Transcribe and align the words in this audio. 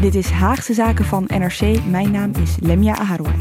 Dit 0.00 0.14
is 0.14 0.30
Haagse 0.30 0.74
Zaken 0.74 1.04
van 1.04 1.24
NRC. 1.26 1.84
Mijn 1.84 2.10
naam 2.10 2.32
is 2.42 2.56
Lemia 2.60 2.94
Aharouai. 2.94 3.34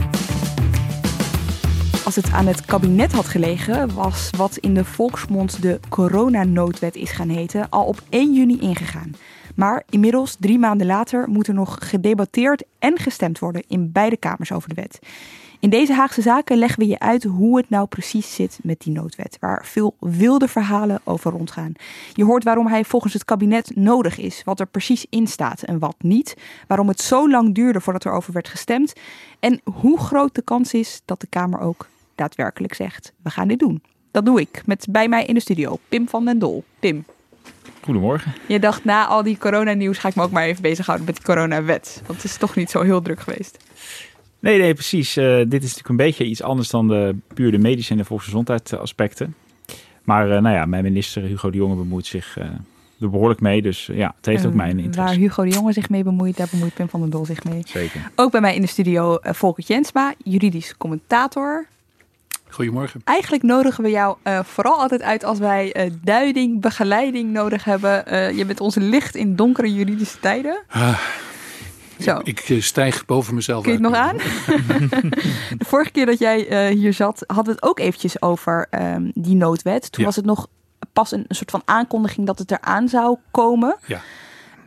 Als 2.06 2.16
het 2.16 2.32
aan 2.32 2.48
het 2.48 2.66
kabinet 2.66 3.12
had 3.12 3.26
gelegen, 3.26 3.94
was 3.94 4.30
wat 4.38 4.58
in 4.58 4.74
de 4.74 4.86
volksmond 4.86 5.62
de 5.62 5.80
coronanoodwet 5.90 6.96
is 6.96 7.12
gaan 7.12 7.30
heten, 7.30 7.70
al 7.70 7.86
op 7.86 8.02
1 8.10 8.34
juni 8.34 8.60
ingegaan. 8.60 9.12
Maar 9.56 9.84
inmiddels, 9.90 10.36
drie 10.40 10.60
maanden 10.60 10.88
later, 10.88 11.30
moet 11.30 11.48
er 11.48 11.54
nog 11.54 11.78
gedebatteerd 11.80 12.64
en 12.80 12.98
gestemd 12.98 13.40
worden 13.40 13.64
in 13.68 13.92
beide 13.92 14.18
kamers 14.18 14.52
over 14.52 14.70
de 14.70 14.76
wet. 14.76 15.00
In 15.60 15.70
deze 15.70 15.94
Haagse 15.94 16.22
zaken 16.22 16.58
leggen 16.58 16.80
we 16.80 16.88
je 16.88 17.00
uit 17.00 17.24
hoe 17.24 17.58
het 17.58 17.70
nou 17.70 17.88
precies 17.88 18.36
zit 18.36 18.60
met 18.64 18.80
die 18.80 18.94
noodwet, 18.94 19.38
waar 19.40 19.66
veel 19.66 19.96
wilde 20.00 20.48
verhalen 20.48 21.02
over 21.04 21.32
rondgaan. 21.32 21.74
Je 22.14 22.24
hoort 22.24 22.44
waarom 22.44 22.68
hij 22.68 22.84
volgens 22.84 23.14
het 23.14 23.26
kabinet 23.26 23.76
nodig 23.76 24.18
is, 24.18 24.42
wat 24.46 24.60
er 24.60 24.68
precies 24.68 25.06
in 25.10 25.28
staat 25.28 25.62
en 25.62 25.80
wat 25.80 25.96
niet, 26.00 26.36
waarom 26.68 26.88
het 26.88 27.02
zo 27.02 27.30
lang 27.30 27.56
duurde 27.56 27.82
voordat 27.82 28.04
er 28.04 28.12
over 28.12 28.34
werd 28.34 28.48
gestemd 28.48 28.94
en 29.40 29.62
hoe 29.64 30.00
groot 30.00 30.36
de 30.36 30.42
kans 30.42 30.74
is 30.74 31.02
dat 31.06 31.20
de 31.20 31.28
Kamer 31.28 31.60
ook 31.60 31.88
daadwerkelijk 32.16 32.74
zegt: 32.74 33.14
we 33.22 33.30
gaan 33.30 33.48
dit 33.48 33.60
doen. 33.60 33.82
Dat 34.12 34.26
doe 34.26 34.40
ik 34.40 34.62
met 34.66 34.88
bij 34.90 35.08
mij 35.08 35.26
in 35.26 35.34
de 35.34 35.40
studio 35.40 35.78
Pim 35.90 36.10
van 36.10 36.26
den 36.26 36.40
Dol. 36.40 36.64
Pim. 36.80 37.06
Goedemorgen. 37.84 38.34
Je 38.48 38.60
dacht 38.60 38.84
na 38.84 39.06
al 39.06 39.24
die 39.24 39.38
coronanieuws 39.38 39.98
ga 39.98 40.08
ik 40.08 40.16
me 40.16 40.24
ook 40.24 40.32
maar 40.32 40.44
even 40.44 40.62
bezighouden 40.62 41.06
met 41.06 41.16
die 41.16 41.26
coronawet. 41.26 42.02
Want 42.06 42.22
het 42.22 42.32
is 42.32 42.38
toch 42.38 42.56
niet 42.56 42.70
zo 42.70 42.82
heel 42.82 43.02
druk 43.02 43.20
geweest. 43.20 43.58
Nee, 44.40 44.60
nee, 44.60 44.74
precies. 44.74 45.18
Uh, 45.18 45.38
dit 45.38 45.54
is 45.54 45.62
natuurlijk 45.62 45.90
een 45.90 45.96
beetje 45.96 46.26
iets 46.26 46.42
anders 46.42 46.70
dan 46.70 46.88
de 46.88 47.16
puur 47.34 47.52
de 47.52 47.58
medische 47.58 47.92
en 47.92 47.98
de 47.98 48.06
volksgezondheidsaspecten. 48.06 49.36
Maar 50.04 50.30
uh, 50.30 50.42
nou 50.42 50.56
ja, 50.56 50.66
mijn 50.66 50.84
minister 50.84 51.22
Hugo 51.22 51.50
de 51.50 51.58
Jonge 51.58 51.76
bemoeit 51.76 52.06
zich 52.06 52.38
uh, 52.38 52.46
er 53.00 53.10
behoorlijk 53.10 53.42
mee. 53.42 53.62
Dus 53.62 53.90
ja, 53.94 54.14
het 54.16 54.26
heeft 54.26 54.46
ook 54.46 54.54
mijn 54.54 54.80
interesse. 54.80 55.02
Waar 55.02 55.14
Hugo 55.14 55.44
de 55.44 55.50
Jonge 55.50 55.74
zich 55.74 55.90
mee 55.90 56.04
bemoeit, 56.04 56.38
daar 56.38 56.48
bemoeit 56.52 56.74
Pim 56.74 56.90
van 56.90 57.00
den 57.00 57.10
Dol 57.10 57.26
zich 57.26 57.44
mee. 57.44 57.62
Zeker. 57.66 58.12
Ook 58.16 58.32
bij 58.32 58.42
mij 58.42 58.56
in 58.56 58.62
de 58.62 58.68
studio 58.68 59.18
Volker 59.22 59.64
Jensma, 59.64 60.14
juridisch 60.24 60.78
commentator. 60.78 61.68
Goedemorgen. 62.50 63.02
Eigenlijk 63.04 63.44
nodigen 63.44 63.84
we 63.84 63.90
jou 63.90 64.18
uh, 64.24 64.40
vooral 64.44 64.80
altijd 64.80 65.02
uit 65.02 65.24
als 65.24 65.40
wij 65.40 65.86
uh, 65.86 65.92
duiding, 66.04 66.62
begeleiding 66.62 67.32
nodig 67.32 67.64
hebben. 67.64 68.04
Uh, 68.14 68.38
je 68.38 68.46
bent 68.46 68.60
onze 68.60 68.80
licht 68.80 69.16
in 69.16 69.36
donkere 69.36 69.74
juridische 69.74 70.20
tijden. 70.20 70.64
Zo. 72.00 72.20
Ik, 72.24 72.40
ik, 72.40 72.64
stijg 72.64 73.06
boven 73.06 73.36
mezelf 73.36 73.64
Kun 73.64 73.72
je 73.72 73.78
het 73.78 73.88
nog 73.88 73.98
aan? 74.00 74.18
De 75.58 75.66
vorige 75.66 75.92
keer 75.92 76.06
dat 76.06 76.20
jij 76.20 76.72
hier 76.74 76.94
zat, 76.94 77.24
hadden 77.28 77.46
we 77.46 77.52
het 77.52 77.64
ook 77.64 77.80
eventjes 77.80 78.22
over 78.22 78.68
um, 78.72 79.12
die 79.14 79.36
noodwet. 79.36 79.92
Toen 79.92 80.02
ja. 80.02 80.06
was 80.06 80.16
het 80.16 80.26
nog 80.26 80.48
pas 80.94 81.12
een, 81.12 81.26
een, 81.28 81.36
soort 81.36 81.52
van 81.52 81.62
aankondiging 81.66 82.28
dat 82.28 82.40
het 82.40 82.52
eraan 82.52 82.90
zou 82.90 83.18
komen. 83.32 83.78
Ja. 83.86 84.02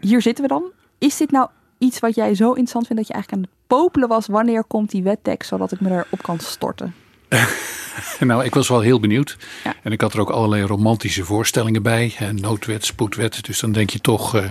Hier 0.00 0.22
zitten 0.22 0.44
we 0.44 0.48
dan. 0.50 0.62
Is 0.98 1.16
dit 1.16 1.30
nou 1.30 1.48
iets 1.78 1.98
wat 1.98 2.14
jij 2.14 2.34
zo 2.34 2.48
interessant 2.48 2.86
vindt 2.86 3.02
dat 3.02 3.06
je 3.06 3.12
eigenlijk 3.12 3.44
aan 3.44 3.50
het 3.50 3.66
popelen 3.66 4.08
was? 4.08 4.26
Wanneer 4.26 4.64
komt 4.64 4.90
die 4.90 5.02
wettekst, 5.02 5.48
zodat 5.48 5.72
ik 5.72 5.80
me 5.80 5.90
erop 5.90 6.22
kan 6.22 6.40
storten? 6.40 6.94
nou, 8.20 8.44
ik 8.44 8.54
was 8.54 8.68
wel 8.68 8.80
heel 8.80 9.00
benieuwd. 9.00 9.36
Ja. 9.64 9.74
En 9.82 9.92
ik 9.92 10.00
had 10.00 10.12
er 10.12 10.20
ook 10.20 10.30
allerlei 10.30 10.62
romantische 10.62 11.24
voorstellingen 11.24 11.82
bij. 11.82 12.14
Noodwet, 12.34 12.84
spoedwet. 12.84 13.44
Dus 13.44 13.60
dan 13.60 13.72
denk 13.72 13.90
je 13.90 14.00
toch. 14.00 14.36
Uh, 14.36 14.44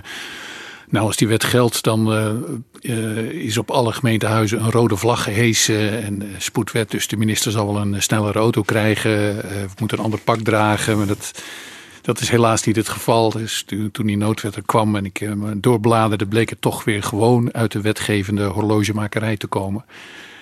nou, 0.90 1.06
als 1.06 1.16
die 1.16 1.28
wet 1.28 1.44
geldt, 1.44 1.82
dan 1.82 2.12
uh, 2.12 2.30
uh, 2.80 3.18
is 3.18 3.58
op 3.58 3.70
alle 3.70 3.92
gemeentehuizen 3.92 4.60
een 4.60 4.70
rode 4.70 4.96
vlag 4.96 5.22
gehesen. 5.22 6.02
En 6.02 6.22
spoedwet, 6.38 6.90
dus 6.90 7.08
de 7.08 7.16
minister 7.16 7.52
zal 7.52 7.72
wel 7.72 7.82
een 7.82 8.02
snellere 8.02 8.38
auto 8.38 8.62
krijgen. 8.62 9.42
moet 9.78 9.92
een 9.92 9.98
ander 9.98 10.20
pak 10.20 10.40
dragen. 10.40 10.96
Maar 10.96 11.06
dat, 11.06 11.42
dat 12.02 12.20
is 12.20 12.28
helaas 12.28 12.64
niet 12.64 12.76
het 12.76 12.88
geval. 12.88 13.30
Dus 13.30 13.64
toen, 13.92 14.06
die 14.06 14.16
noodwet 14.16 14.56
er 14.56 14.62
kwam 14.66 14.96
en 14.96 15.04
ik 15.04 15.28
doorbladerde, 15.56 16.26
bleek 16.26 16.50
het 16.50 16.60
toch 16.60 16.84
weer 16.84 17.02
gewoon 17.02 17.54
uit 17.54 17.72
de 17.72 17.80
wetgevende 17.80 18.44
horlogemakerij 18.44 19.36
te 19.36 19.46
komen. 19.46 19.84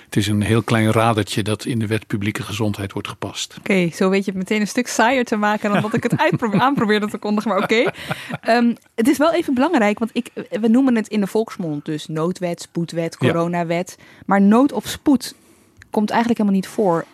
Het 0.08 0.16
is 0.16 0.26
een 0.26 0.42
heel 0.42 0.62
klein 0.62 0.92
radertje 0.92 1.42
dat 1.42 1.64
in 1.64 1.78
de 1.78 1.86
wet 1.86 2.06
publieke 2.06 2.42
gezondheid 2.42 2.92
wordt 2.92 3.08
gepast. 3.08 3.54
Oké, 3.58 3.70
okay, 3.70 3.91
zo 3.94 4.10
weet 4.10 4.24
je 4.24 4.30
het 4.30 4.41
meteen 4.41 4.60
een 4.60 4.66
stuk 4.66 4.88
saaier 4.88 5.24
te 5.24 5.36
maken 5.36 5.72
dan 5.72 5.82
dat 5.82 5.94
ik 5.94 6.02
het 6.02 6.16
aanprobeerde 6.60 7.08
te 7.08 7.19
kondigen. 7.19 7.50
Maar 7.50 7.62
oké, 7.62 7.74
okay. 7.74 8.56
um, 8.56 8.76
het 8.94 9.08
is 9.08 9.19
wel 9.19 9.32
even 9.32 9.54
belangrijk, 9.54 9.98
want 9.98 10.10
ik, 10.12 10.30
we 10.60 10.69
noemen 10.69 10.96
het 10.96 11.08
in 11.08 11.20
de 11.20 11.26
volksmond 11.26 11.84
dus 11.84 12.06
noodwet, 12.06 12.60
spoedwet, 12.60 13.16
coronawet. 13.16 13.94
Ja. 13.98 14.04
Maar 14.26 14.41
nood 14.41 14.72
of 14.72 14.86
spoed 14.86 15.34
komt 15.91 16.10
eigenlijk 16.10 16.40
helemaal 16.40 16.60
niet 16.60 16.70
voor 16.70 17.04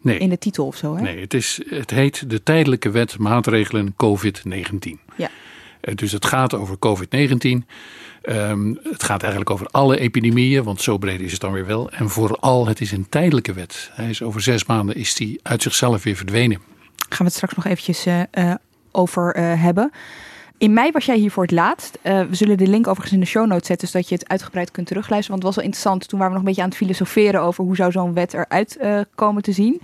nee. 0.00 0.18
in 0.18 0.28
de 0.28 0.38
titel 0.38 0.66
of 0.66 0.76
zo. 0.76 0.96
Hè? 0.96 1.02
Nee, 1.02 1.20
het, 1.20 1.34
is, 1.34 1.60
het 1.68 1.90
heet 1.90 2.30
de 2.30 2.42
tijdelijke 2.42 2.90
wet 2.90 3.18
maatregelen 3.18 3.94
COVID-19. 4.04 5.14
Ja. 5.16 5.30
Dus 5.94 6.12
het 6.12 6.26
gaat 6.26 6.54
over 6.54 6.76
COVID-19. 6.76 7.66
Um, 8.28 8.78
het 8.82 9.02
gaat 9.02 9.20
eigenlijk 9.20 9.50
over 9.50 9.66
alle 9.66 9.98
epidemieën, 9.98 10.64
want 10.64 10.80
zo 10.80 10.98
breed 10.98 11.20
is 11.20 11.32
het 11.32 11.40
dan 11.40 11.52
weer 11.52 11.66
wel. 11.66 11.90
En 11.90 12.10
vooral, 12.10 12.66
het 12.66 12.80
is 12.80 12.92
een 12.92 13.08
tijdelijke 13.08 13.52
wet. 13.52 13.90
Hij 13.92 14.08
is 14.08 14.22
over 14.22 14.40
zes 14.40 14.64
maanden 14.64 14.96
is 14.96 15.14
die 15.14 15.40
uit 15.42 15.62
zichzelf 15.62 16.02
weer 16.02 16.16
verdwenen. 16.16 16.58
Gaan 16.96 17.18
we 17.18 17.24
het 17.24 17.34
straks 17.34 17.54
nog 17.54 17.64
eventjes 17.64 18.06
uh, 18.06 18.20
uh, 18.32 18.54
over 18.90 19.36
uh, 19.36 19.62
hebben. 19.62 19.90
In 20.58 20.72
mei 20.72 20.90
was 20.90 21.04
jij 21.04 21.16
hier 21.16 21.30
voor 21.30 21.42
het 21.42 21.52
laatst. 21.52 21.98
we 22.02 22.28
zullen 22.30 22.56
de 22.56 22.66
link 22.66 22.86
overigens 22.86 23.14
in 23.14 23.20
de 23.20 23.26
show 23.26 23.46
notes 23.46 23.66
zetten, 23.66 23.88
zodat 23.88 24.08
je 24.08 24.14
het 24.14 24.28
uitgebreid 24.28 24.70
kunt 24.70 24.86
terugluisteren. 24.86 25.40
Want 25.40 25.42
het 25.42 25.54
was 25.54 25.64
wel 25.64 25.72
interessant. 25.72 26.08
Toen 26.08 26.18
waren 26.18 26.34
we 26.34 26.40
nog 26.40 26.48
een 26.48 26.54
beetje 26.54 26.62
aan 26.62 26.68
het 26.68 26.88
filosoferen 26.88 27.40
over 27.40 27.64
hoe 27.64 27.76
zou 27.76 27.92
zo'n 27.92 28.14
wet 28.14 28.34
eruit 28.34 28.78
komen 29.14 29.42
te 29.42 29.52
zien. 29.52 29.80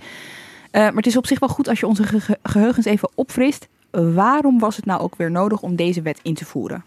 maar 0.71 0.93
het 0.93 1.05
is 1.05 1.17
op 1.17 1.27
zich 1.27 1.39
wel 1.39 1.49
goed 1.49 1.67
als 1.67 1.79
je 1.79 1.87
onze 1.87 2.03
ge 2.03 2.37
geheugens 2.43 2.85
even 2.85 3.09
opfrist. 3.15 3.67
Waarom 3.91 4.59
was 4.59 4.75
het 4.75 4.85
nou 4.85 5.01
ook 5.01 5.15
weer 5.15 5.31
nodig 5.31 5.61
om 5.61 5.75
deze 5.75 6.01
wet 6.01 6.19
in 6.21 6.33
te 6.33 6.45
voeren? 6.45 6.83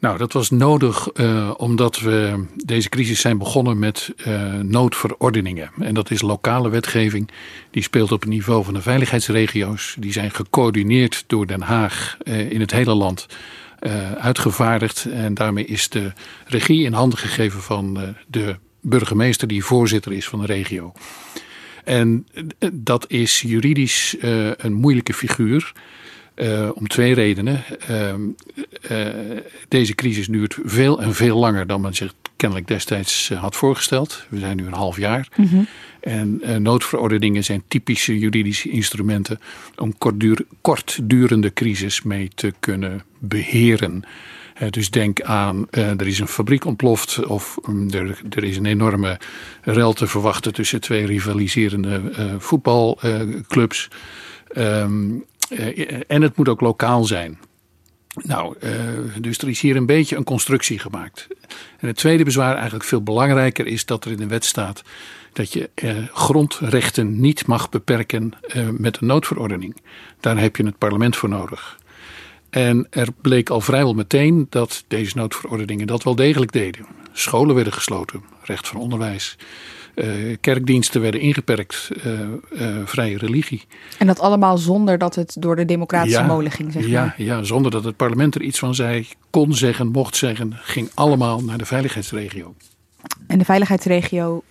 Nou, 0.00 0.18
dat 0.18 0.32
was 0.32 0.50
nodig 0.50 1.08
uh, 1.14 1.50
omdat 1.56 2.00
we 2.00 2.44
deze 2.64 2.88
crisis 2.88 3.20
zijn 3.20 3.38
begonnen 3.38 3.78
met 3.78 4.12
uh, 4.26 4.52
noodverordeningen. 4.54 5.70
En 5.80 5.94
dat 5.94 6.10
is 6.10 6.20
lokale 6.20 6.68
wetgeving. 6.68 7.28
Die 7.70 7.82
speelt 7.82 8.12
op 8.12 8.20
het 8.20 8.30
niveau 8.30 8.64
van 8.64 8.74
de 8.74 8.82
veiligheidsregio's. 8.82 9.96
Die 9.98 10.12
zijn 10.12 10.30
gecoördineerd 10.30 11.24
door 11.26 11.46
Den 11.46 11.60
Haag 11.60 12.16
uh, 12.22 12.50
in 12.50 12.60
het 12.60 12.70
hele 12.70 12.94
land 12.94 13.26
uitgevaardigd. 14.18 15.04
En 15.04 15.34
daarmee 15.34 15.64
is 15.64 15.88
de 15.88 16.12
regie 16.46 16.84
in 16.84 16.92
handen 16.92 17.18
gegeven 17.18 17.62
van 17.62 18.14
de 18.26 18.56
burgemeester 18.80 19.48
die 19.48 19.64
voorzitter 19.64 20.12
is 20.12 20.28
van 20.28 20.40
de 20.40 20.46
regio. 20.46 20.92
En 21.84 22.26
dat 22.72 23.04
is 23.10 23.40
juridisch 23.40 24.16
een 24.56 24.72
moeilijke 24.72 25.14
figuur. 25.14 25.72
Uh, 26.40 26.68
om 26.74 26.88
twee 26.88 27.14
redenen. 27.14 27.64
Uh, 27.90 28.14
uh, 28.90 29.06
deze 29.68 29.94
crisis 29.94 30.26
duurt 30.26 30.58
veel 30.64 31.02
en 31.02 31.14
veel 31.14 31.38
langer 31.38 31.66
dan 31.66 31.80
men 31.80 31.94
zich 31.94 32.14
kennelijk 32.36 32.68
destijds 32.68 33.28
had 33.34 33.56
voorgesteld. 33.56 34.24
We 34.28 34.38
zijn 34.38 34.56
nu 34.56 34.66
een 34.66 34.72
half 34.72 34.96
jaar. 34.96 35.28
Mm 35.36 35.46
-hmm. 35.46 35.66
En 36.00 36.62
noodverordeningen 36.62 37.44
zijn 37.44 37.62
typische 37.68 38.18
juridische 38.18 38.70
instrumenten 38.70 39.40
om 39.76 39.98
kortduur, 39.98 40.44
kortdurende 40.60 41.52
crisis 41.52 42.02
mee 42.02 42.30
te 42.34 42.52
kunnen 42.60 43.04
beheren. 43.18 44.04
dus 44.70 44.90
denk 44.90 45.22
aan, 45.22 45.66
er 45.70 46.06
is 46.06 46.18
een 46.18 46.28
fabriek 46.28 46.64
ontploft 46.64 47.24
of 47.24 47.58
um, 47.68 47.90
er, 47.90 48.20
er, 48.30 48.44
is 48.44 48.56
een 48.56 48.66
enorme 48.66 49.18
rel 49.62 49.92
te 49.92 50.06
verwachten 50.06 50.52
tussen 50.52 50.80
twee 50.80 51.06
rivaliserende 51.06 52.00
voetbalclubs. 52.38 53.88
Um, 54.56 55.14
uh, 55.14 55.20
en 56.06 56.22
het 56.22 56.36
moet 56.36 56.48
ook 56.48 56.60
lokaal 56.60 57.04
zijn. 57.04 57.38
Nou, 58.22 58.56
uh, 58.60 58.72
dus 59.20 59.38
er 59.38 59.48
is 59.48 59.60
hier 59.60 59.76
een 59.76 59.86
beetje 59.86 60.16
een 60.16 60.24
constructie 60.24 60.78
gemaakt. 60.78 61.26
En 61.78 61.86
het 61.86 61.96
tweede 61.96 62.24
bezwaar, 62.24 62.54
eigenlijk 62.54 62.84
veel 62.84 63.02
belangrijker, 63.02 63.66
is 63.66 63.84
dat 63.84 64.04
er 64.04 64.10
in 64.10 64.16
de 64.16 64.26
wet 64.26 64.44
staat 64.44 64.82
dat 65.32 65.52
je 65.52 65.70
uh, 65.74 65.96
grondrechten 66.12 67.20
niet 67.20 67.46
mag 67.46 67.68
beperken 67.68 68.32
met 68.70 69.00
een 69.00 69.06
noodverordening. 69.06 69.76
Daar 70.20 70.38
heb 70.38 70.56
je 70.56 70.64
het 70.64 70.78
parlement 70.78 71.16
voor 71.16 71.28
nodig. 71.28 71.78
En 72.50 72.86
er 72.90 73.08
bleek 73.20 73.50
al 73.50 73.60
vrijwel 73.60 73.94
meteen 73.94 74.46
dat 74.50 74.84
deze 74.88 75.16
noodverordeningen 75.16 75.86
dat 75.86 76.02
wel 76.02 76.14
degelijk 76.14 76.52
deden. 76.52 76.86
scholen 77.12 77.54
werden 77.54 77.72
gesloten, 77.72 78.22
recht 78.42 78.68
van 78.68 78.80
onderwijs. 78.80 79.36
Uh, 79.98 80.36
kerkdiensten 80.40 81.00
werden 81.00 81.20
ingeperkt, 81.20 81.90
uh, 82.06 82.20
uh, 82.52 82.76
vrije 82.84 83.18
religie. 83.18 83.62
En 83.98 84.06
dat 84.06 84.20
allemaal 84.20 84.58
zonder 84.58 84.98
dat 84.98 85.14
het 85.14 85.36
door 85.38 85.56
de 85.56 85.64
democratische 85.64 86.22
molen 86.22 86.50
ging, 86.50 86.72
zeg 86.72 86.86
ja, 86.86 87.14
Ja, 87.16 87.42
zonder 87.42 87.70
dat 87.70 87.84
het 87.84 87.96
parlement 87.96 88.34
er 88.34 88.42
iets 88.42 88.58
van 88.58 88.74
zei, 88.74 89.08
kon 89.30 89.54
zeggen, 89.54 89.86
mocht 89.86 90.16
zeggen, 90.16 90.52
ging 90.60 90.90
allemaal 90.94 91.40
naar 91.40 91.58
de 91.58 91.64
veiligheidsregio. 91.64 92.54
En 93.26 93.38
de 93.38 93.44
veiligheidsregio, 93.44 94.42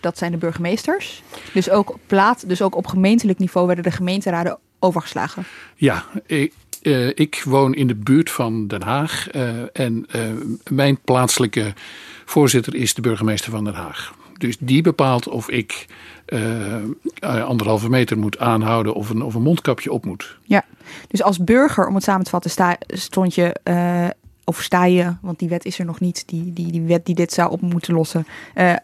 dat 0.00 0.18
zijn 0.18 0.32
de 0.32 0.38
burgemeesters. 0.38 1.22
Dus 1.52 1.70
ook, 1.70 1.90
op 1.90 2.00
plaat, 2.06 2.48
dus 2.48 2.62
ook 2.62 2.76
op 2.76 2.86
gemeentelijk 2.86 3.38
niveau 3.38 3.66
werden 3.66 3.84
de 3.84 3.90
gemeenteraden 3.90 4.58
overgeslagen. 4.78 5.44
Ja, 5.76 6.04
ik, 6.26 6.52
ik 7.14 7.42
woon 7.44 7.74
in 7.74 7.86
de 7.86 7.94
buurt 7.94 8.30
van 8.30 8.66
Den 8.66 8.82
Haag 8.82 9.28
en 9.72 10.06
mijn 10.70 10.98
plaatselijke 11.04 11.74
voorzitter 12.24 12.74
is 12.74 12.94
de 12.94 13.00
burgemeester 13.00 13.50
van 13.50 13.64
Den 13.64 13.74
Haag. 13.74 14.16
Dus 14.38 14.56
die 14.60 14.82
bepaalt 14.82 15.28
of 15.28 15.50
ik 15.50 15.86
uh, 16.26 17.44
anderhalve 17.44 17.88
meter 17.88 18.18
moet 18.18 18.38
aanhouden 18.38 18.94
of 18.94 19.10
een, 19.10 19.22
of 19.22 19.34
een 19.34 19.42
mondkapje 19.42 19.92
op 19.92 20.04
moet. 20.04 20.38
Ja, 20.42 20.64
dus 21.08 21.22
als 21.22 21.38
burger, 21.38 21.86
om 21.86 21.94
het 21.94 22.04
samen 22.04 22.24
te 22.24 22.30
vatten, 22.30 22.50
sta, 22.50 22.76
stond 22.86 23.34
je, 23.34 23.56
uh, 23.64 24.08
of 24.44 24.62
sta 24.62 24.84
je, 24.84 25.14
want 25.20 25.38
die 25.38 25.48
wet 25.48 25.64
is 25.64 25.78
er 25.78 25.84
nog 25.84 26.00
niet, 26.00 26.22
die, 26.26 26.52
die, 26.52 26.72
die 26.72 26.80
wet 26.80 27.06
die 27.06 27.14
dit 27.14 27.32
zou 27.32 27.50
op 27.50 27.60
moeten 27.60 27.94
lossen, 27.94 28.26
uh, 28.54 28.74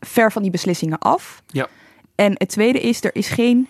ver 0.00 0.32
van 0.32 0.42
die 0.42 0.50
beslissingen 0.50 0.98
af. 0.98 1.42
Ja. 1.46 1.68
En 2.14 2.32
het 2.34 2.48
tweede 2.48 2.80
is, 2.80 3.04
er 3.04 3.14
is 3.14 3.28
geen, 3.28 3.68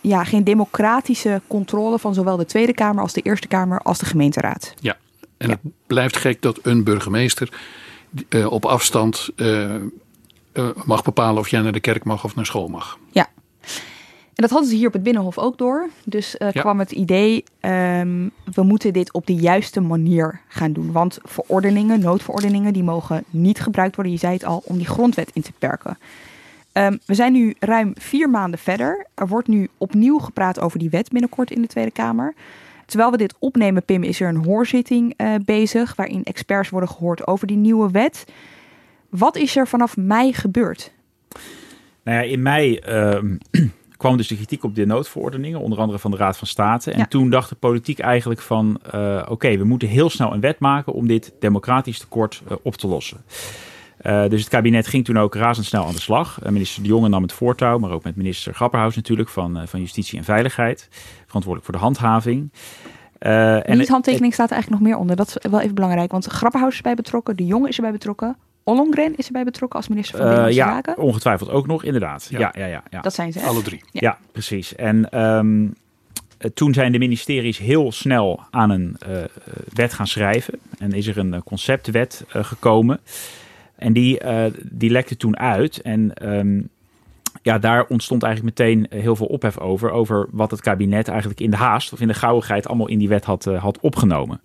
ja, 0.00 0.24
geen 0.24 0.44
democratische 0.44 1.40
controle 1.46 1.98
van 1.98 2.14
zowel 2.14 2.36
de 2.36 2.46
Tweede 2.46 2.74
Kamer 2.74 3.02
als 3.02 3.12
de 3.12 3.20
Eerste 3.20 3.48
Kamer 3.48 3.78
als 3.78 3.98
de 3.98 4.06
gemeenteraad. 4.06 4.74
Ja, 4.80 4.96
en 5.36 5.50
het 5.50 5.60
blijft 5.86 6.16
gek 6.16 6.42
dat 6.42 6.58
een 6.62 6.84
burgemeester 6.84 7.52
op 8.48 8.64
afstand 8.64 9.30
uh, 9.36 9.74
mag 10.84 11.02
bepalen 11.02 11.40
of 11.40 11.48
jij 11.48 11.60
naar 11.60 11.72
de 11.72 11.80
kerk 11.80 12.04
mag 12.04 12.24
of 12.24 12.34
naar 12.34 12.46
school 12.46 12.68
mag. 12.68 12.98
Ja. 13.10 13.28
En 14.34 14.48
dat 14.48 14.50
hadden 14.50 14.68
ze 14.68 14.76
hier 14.76 14.86
op 14.86 14.92
het 14.92 15.02
Binnenhof 15.02 15.38
ook 15.38 15.58
door. 15.58 15.88
Dus 16.04 16.36
uh, 16.38 16.48
kwam 16.48 16.78
het 16.78 16.92
idee, 16.92 17.44
um, 17.60 18.30
we 18.54 18.62
moeten 18.62 18.92
dit 18.92 19.12
op 19.12 19.26
de 19.26 19.34
juiste 19.34 19.80
manier 19.80 20.40
gaan 20.48 20.72
doen. 20.72 20.92
Want 20.92 21.18
verordeningen, 21.22 22.00
noodverordeningen, 22.00 22.72
die 22.72 22.82
mogen 22.82 23.24
niet 23.30 23.60
gebruikt 23.60 23.94
worden, 23.94 24.12
je 24.12 24.18
zei 24.18 24.32
het 24.32 24.44
al, 24.44 24.62
om 24.64 24.76
die 24.76 24.86
grondwet 24.86 25.30
in 25.32 25.42
te 25.42 25.52
perken. 25.58 25.98
Um, 26.72 26.98
we 27.06 27.14
zijn 27.14 27.32
nu 27.32 27.54
ruim 27.58 27.92
vier 27.94 28.30
maanden 28.30 28.58
verder. 28.58 29.06
Er 29.14 29.28
wordt 29.28 29.48
nu 29.48 29.68
opnieuw 29.78 30.18
gepraat 30.18 30.60
over 30.60 30.78
die 30.78 30.90
wet 30.90 31.10
binnenkort 31.10 31.50
in 31.50 31.62
de 31.62 31.68
Tweede 31.68 31.90
Kamer. 31.90 32.34
Terwijl 32.86 33.10
we 33.10 33.16
dit 33.16 33.34
opnemen, 33.38 33.84
Pim, 33.84 34.02
is 34.02 34.20
er 34.20 34.28
een 34.28 34.44
hoorzitting 34.44 35.14
uh, 35.16 35.34
bezig... 35.44 35.96
waarin 35.96 36.24
experts 36.24 36.68
worden 36.68 36.88
gehoord 36.88 37.26
over 37.26 37.46
die 37.46 37.56
nieuwe 37.56 37.90
wet... 37.90 38.24
Wat 39.18 39.36
is 39.36 39.56
er 39.56 39.68
vanaf 39.68 39.96
mei 39.96 40.32
gebeurd? 40.32 40.92
Nou 42.02 42.16
ja, 42.18 42.22
in 42.22 42.42
mei 42.42 42.80
uh, 42.88 43.18
kwam 43.96 44.16
dus 44.16 44.28
de 44.28 44.36
kritiek 44.36 44.64
op 44.64 44.74
de 44.74 44.86
noodverordeningen, 44.86 45.60
onder 45.60 45.78
andere 45.78 45.98
van 45.98 46.10
de 46.10 46.16
Raad 46.16 46.36
van 46.36 46.46
State. 46.46 46.90
En 46.90 47.08
toen 47.08 47.30
dacht 47.30 47.48
de 47.48 47.54
politiek 47.54 47.98
eigenlijk 47.98 48.40
van, 48.40 48.80
uh, 48.94 49.26
oké, 49.28 49.56
we 49.56 49.64
moeten 49.64 49.88
heel 49.88 50.10
snel 50.10 50.32
een 50.32 50.40
wet 50.40 50.58
maken 50.58 50.92
om 50.92 51.06
dit 51.06 51.32
democratisch 51.40 51.98
tekort 51.98 52.42
uh, 52.50 52.56
op 52.62 52.76
te 52.76 52.86
lossen. 52.86 53.24
Uh, 54.02 54.28
dus 54.28 54.40
het 54.40 54.48
kabinet 54.48 54.86
ging 54.86 55.04
toen 55.04 55.18
ook 55.18 55.34
razendsnel 55.34 55.86
aan 55.86 55.94
de 55.94 56.00
slag. 56.00 56.38
minister 56.50 56.82
De 56.82 56.88
Jonge 56.88 57.08
nam 57.08 57.22
het 57.22 57.32
voortouw, 57.32 57.78
maar 57.78 57.90
ook 57.90 58.04
met 58.04 58.16
minister 58.16 58.54
Grapperhaus 58.54 58.96
natuurlijk 58.96 59.28
van, 59.28 59.68
van 59.68 59.80
Justitie 59.80 60.18
en 60.18 60.24
Veiligheid. 60.24 60.88
Verantwoordelijk 61.26 61.64
voor 61.64 61.74
de 61.74 61.80
handhaving. 61.80 62.52
En 63.18 63.78
Niet 63.78 63.88
handtekening 63.88 64.32
staat 64.32 64.50
er 64.50 64.52
eigenlijk 64.52 64.82
nog 64.82 64.90
meer 64.90 65.00
onder. 65.00 65.16
Dat 65.16 65.28
is 65.28 65.50
wel 65.50 65.60
even 65.60 65.74
belangrijk, 65.74 66.10
want 66.10 66.26
Grapperhaus 66.26 66.74
is 66.74 66.80
bij 66.80 66.94
betrokken, 66.94 67.36
De 67.36 67.46
Jonge 67.46 67.68
is 67.68 67.76
erbij 67.76 67.92
betrokken. 67.92 68.36
Ollongren 68.64 69.16
is 69.16 69.26
erbij 69.26 69.44
betrokken 69.44 69.78
als 69.78 69.88
minister 69.88 70.16
van 70.16 70.26
Binnenlandse 70.26 70.60
uh, 70.60 70.66
ja, 70.66 70.74
Zaken. 70.74 70.98
ongetwijfeld 70.98 71.50
ook 71.50 71.66
nog, 71.66 71.84
inderdaad. 71.84 72.26
Ja, 72.30 72.38
ja, 72.38 72.66
ja. 72.66 72.82
ja, 72.90 73.00
Dat 73.00 73.14
zijn 73.14 73.32
ze. 73.32 73.40
Alle 73.40 73.62
drie. 73.62 73.84
Ja, 73.90 74.00
ja 74.00 74.18
precies. 74.32 74.74
En 74.74 75.20
um, 75.22 75.74
toen 76.54 76.74
zijn 76.74 76.92
de 76.92 76.98
ministeries 76.98 77.58
heel 77.58 77.92
snel 77.92 78.40
aan 78.50 78.70
een 78.70 78.96
uh, 79.08 79.16
wet 79.72 79.92
gaan 79.92 80.06
schrijven. 80.06 80.58
En 80.78 80.92
is 80.92 81.06
er 81.06 81.18
een 81.18 81.42
conceptwet 81.42 82.24
uh, 82.36 82.44
gekomen. 82.44 83.00
En 83.76 83.92
die, 83.92 84.20
die 84.62 84.90
lekte 84.90 85.16
toen 85.16 85.38
uit. 85.38 85.80
En 85.80 86.12
um, 86.36 86.68
ja, 87.42 87.58
daar 87.58 87.86
ontstond 87.86 88.22
eigenlijk 88.22 88.58
meteen 88.58 88.86
heel 88.90 89.16
veel 89.16 89.26
ophef 89.26 89.58
over. 89.58 89.90
Over 89.90 90.26
wat 90.30 90.50
het 90.50 90.60
kabinet 90.60 91.08
eigenlijk 91.08 91.40
in 91.40 91.50
de 91.50 91.56
haast 91.56 91.92
of 91.92 92.00
in 92.00 92.08
de 92.08 92.14
gauwigheid 92.14 92.66
allemaal 92.66 92.88
in 92.88 92.98
die 92.98 93.08
wet 93.08 93.24
had, 93.24 93.44
had 93.44 93.80
opgenomen 93.80 94.40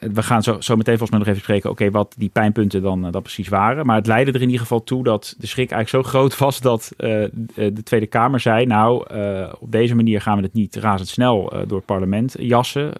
we 0.00 0.22
gaan 0.22 0.42
zo, 0.42 0.60
zo 0.60 0.76
meteen 0.76 0.98
volgens 0.98 1.10
mij 1.10 1.18
nog 1.18 1.28
even 1.28 1.42
spreken, 1.42 1.70
oké, 1.70 1.90
wat 1.90 2.14
die 2.16 2.28
pijnpunten 2.28 2.82
dan 2.82 3.06
uh, 3.06 3.12
dat 3.12 3.22
precies 3.22 3.48
waren. 3.48 3.86
Maar 3.86 3.96
het 3.96 4.06
leidde 4.06 4.32
er 4.32 4.40
in 4.40 4.46
ieder 4.46 4.60
geval 4.60 4.84
toe 4.84 5.04
dat 5.04 5.34
de 5.38 5.46
schrik 5.46 5.70
eigenlijk 5.70 6.04
zo 6.04 6.10
groot 6.18 6.38
was 6.38 6.60
dat 6.60 6.90
uh, 6.98 7.24
de 7.54 7.82
Tweede 7.84 8.06
Kamer 8.06 8.40
zei, 8.40 8.66
nou, 8.66 9.06
op 9.60 9.72
deze 9.72 9.94
manier 9.94 10.20
gaan 10.20 10.36
we 10.36 10.42
het 10.42 10.52
niet 10.52 10.76
razendsnel 10.76 11.52
door 11.66 11.76
het 11.76 11.86
parlement 11.86 12.34
jassen. 12.38 12.92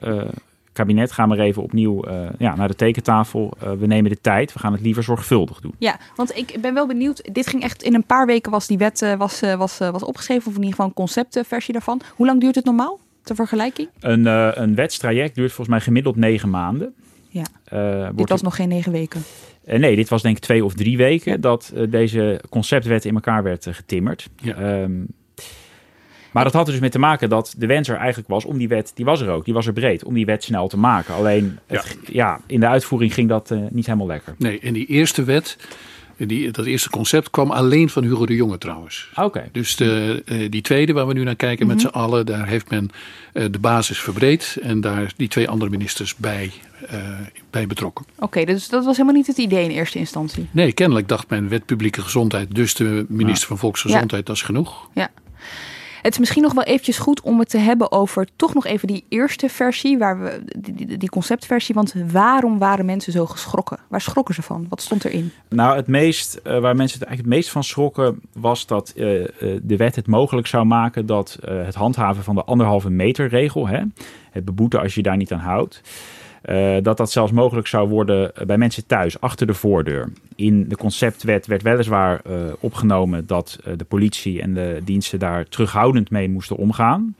kabinet, 0.72 1.12
gaan 1.12 1.28
we 1.28 1.42
even 1.42 1.62
opnieuw 1.62 2.04
ja, 2.38 2.56
naar 2.56 2.68
de 2.68 2.74
tekentafel. 2.74 3.56
we 3.78 3.86
nemen 3.86 4.10
de 4.10 4.20
tijd, 4.20 4.52
we 4.52 4.58
gaan 4.58 4.72
het 4.72 4.80
liever 4.80 5.02
zorgvuldig 5.02 5.60
doen. 5.60 5.74
Ja, 5.78 5.98
want 6.16 6.36
ik 6.36 6.58
ben 6.60 6.74
wel 6.74 6.86
benieuwd, 6.86 7.28
dit 7.32 7.46
ging 7.46 7.62
echt 7.62 7.82
in 7.82 7.94
een 7.94 8.04
paar 8.04 8.26
weken 8.26 8.50
was 8.50 8.66
die 8.66 8.78
wet 8.78 9.14
was, 9.18 9.40
was, 9.40 9.78
was 9.78 10.04
opgeschreven, 10.04 10.46
of 10.46 10.54
in 10.54 10.62
ieder 10.62 10.70
geval 10.70 10.86
een 10.86 10.94
conceptversie 10.94 11.72
daarvan. 11.72 12.00
Hoe 12.14 12.26
lang 12.26 12.40
duurt 12.40 12.54
het 12.54 12.64
normaal? 12.64 12.98
Ter 13.28 13.36
vergelijking? 13.36 13.88
Een, 14.00 14.20
uh, 14.20 14.50
een 14.54 14.74
wetstraject 14.74 15.34
duurt 15.34 15.52
volgens 15.52 15.68
mij 15.68 15.80
gemiddeld 15.80 16.16
negen 16.16 16.50
maanden. 16.50 16.94
Ja. 17.28 17.44
Uh, 17.72 18.08
dit 18.14 18.28
was 18.28 18.42
nog 18.42 18.56
geen 18.56 18.68
negen 18.68 18.92
weken. 18.92 19.22
Uh, 19.66 19.78
nee, 19.78 19.96
dit 19.96 20.08
was 20.08 20.22
denk 20.22 20.36
ik 20.36 20.42
twee 20.42 20.64
of 20.64 20.74
drie 20.74 20.96
weken 20.96 21.32
ja. 21.32 21.38
dat 21.38 21.72
deze 21.88 22.40
conceptwet 22.48 23.04
in 23.04 23.14
elkaar 23.14 23.42
werd 23.42 23.66
getimmerd. 23.70 24.28
Ja. 24.36 24.80
Um, 24.82 25.06
maar 26.32 26.44
dat 26.44 26.52
had 26.52 26.66
er 26.66 26.72
dus 26.72 26.80
mee 26.80 26.90
te 26.90 26.98
maken 26.98 27.28
dat 27.28 27.54
de 27.58 27.66
wens 27.66 27.88
er 27.88 27.96
eigenlijk 27.96 28.28
was 28.28 28.44
om 28.44 28.58
die 28.58 28.68
wet, 28.68 28.92
die 28.94 29.04
was 29.04 29.20
er 29.20 29.28
ook, 29.28 29.44
die 29.44 29.54
was 29.54 29.66
er 29.66 29.72
breed, 29.72 30.04
om 30.04 30.14
die 30.14 30.26
wet 30.26 30.44
snel 30.44 30.68
te 30.68 30.78
maken. 30.78 31.14
Alleen 31.14 31.58
het, 31.66 31.98
ja. 32.00 32.12
ja. 32.12 32.40
in 32.46 32.60
de 32.60 32.66
uitvoering 32.66 33.14
ging 33.14 33.28
dat 33.28 33.54
niet 33.70 33.86
helemaal 33.86 34.06
lekker. 34.06 34.34
Nee, 34.38 34.58
in 34.58 34.72
die 34.72 34.86
eerste 34.86 35.24
wet 35.24 35.56
die, 36.26 36.50
dat 36.50 36.66
eerste 36.66 36.90
concept 36.90 37.30
kwam 37.30 37.50
alleen 37.50 37.88
van 37.88 38.02
Hugo 38.02 38.26
de 38.26 38.34
Jonge 38.34 38.58
trouwens. 38.58 39.10
Oké. 39.14 39.48
Dus 39.52 39.76
de, 39.76 40.22
die 40.50 40.62
tweede 40.62 40.92
waar 40.92 41.06
we 41.06 41.12
nu 41.12 41.24
naar 41.24 41.36
kijken 41.36 41.66
mm 41.66 41.72
-hmm. 41.72 41.82
met 41.82 41.92
z'n 41.92 41.98
allen, 41.98 42.26
daar 42.26 42.48
heeft 42.48 42.70
men 42.70 42.90
de 43.32 43.58
basis 43.60 43.98
verbreed 43.98 44.58
en 44.62 44.80
daar 44.80 45.12
die 45.16 45.28
twee 45.28 45.48
andere 45.48 45.70
ministers 45.70 46.16
bij, 46.16 46.52
uh, 46.92 46.98
bij 47.50 47.66
betrokken. 47.66 48.04
Oké, 48.14 48.24
okay, 48.24 48.44
dus 48.44 48.68
dat 48.68 48.84
was 48.84 48.96
helemaal 48.96 49.16
niet 49.16 49.26
het 49.26 49.38
idee 49.38 49.64
in 49.64 49.70
eerste 49.70 49.98
instantie? 49.98 50.48
Nee, 50.50 50.72
kennelijk 50.72 51.08
dacht 51.08 51.30
men 51.30 51.48
wet 51.48 51.66
publieke 51.66 52.02
gezondheid, 52.02 52.54
dus 52.54 52.74
de 52.74 53.06
minister 53.08 53.40
ja. 53.42 53.46
van 53.46 53.58
Volksgezondheid, 53.58 54.20
ja. 54.20 54.26
dat 54.26 54.36
is 54.36 54.42
genoeg. 54.42 54.88
Ja. 54.94 55.10
Het 56.08 56.16
is 56.16 56.22
misschien 56.22 56.42
nog 56.42 56.54
wel 56.54 56.64
eventjes 56.64 56.98
goed 56.98 57.20
om 57.20 57.38
het 57.38 57.48
te 57.48 57.58
hebben 57.58 57.92
over 57.92 58.26
toch 58.36 58.54
nog 58.54 58.66
even 58.66 58.86
die 58.88 59.04
eerste 59.08 59.48
versie, 59.48 59.98
waar 59.98 60.22
we, 60.22 60.40
die, 60.98 61.08
conceptversie. 61.08 61.74
Want 61.74 61.94
waarom 62.12 62.58
waren 62.58 62.84
mensen 62.84 63.12
zo 63.12 63.26
geschrokken? 63.26 63.78
Waar 63.88 64.00
schrokken 64.00 64.34
ze 64.34 64.42
van? 64.42 64.66
Wat 64.68 64.80
stond 64.80 65.04
erin? 65.04 65.32
Nou, 65.48 65.76
het 65.76 65.86
meest, 65.86 66.34
uh, 66.36 66.42
waar 66.42 66.76
mensen 66.76 66.98
eigenlijk 66.98 67.18
het 67.18 67.26
meest 67.26 67.50
van 67.50 67.64
schrokken 67.64 68.20
was 68.32 68.66
dat 68.66 68.92
uh, 68.96 69.04
de 69.62 69.76
wet 69.76 69.96
het 69.96 70.06
mogelijk 70.06 70.46
zou 70.46 70.64
maken 70.64 71.06
dat 71.06 71.38
het 71.44 71.74
handhaven 71.74 72.22
van 72.24 72.34
de 72.34 72.44
anderhalve 72.44 72.90
meter 72.90 73.28
regel, 73.28 73.66
hè, 73.66 73.82
het 74.30 74.44
beboeten 74.44 74.80
als 74.80 74.94
je 74.94 75.02
daar 75.02 75.16
niet 75.16 75.32
aan 75.32 75.38
houdt. 75.38 75.80
Uh, 76.44 76.76
dat 76.82 76.96
dat 76.96 77.10
zelfs 77.10 77.32
mogelijk 77.32 77.66
zou 77.66 77.88
worden 77.88 78.32
bij 78.46 78.58
mensen 78.58 78.86
thuis, 78.86 79.20
achter 79.20 79.46
de 79.46 79.54
voordeur. 79.54 80.12
In 80.34 80.68
de 80.68 80.76
conceptwet 80.76 81.46
werd 81.46 81.62
weliswaar 81.62 82.20
uh, 82.26 82.34
opgenomen 82.60 83.26
dat 83.26 83.58
de 83.76 83.84
politie 83.84 84.42
en 84.42 84.54
de 84.54 84.80
diensten 84.84 85.18
daar 85.18 85.48
terughoudend 85.48 86.10
mee 86.10 86.28
moesten 86.28 86.56
omgaan. 86.56 87.14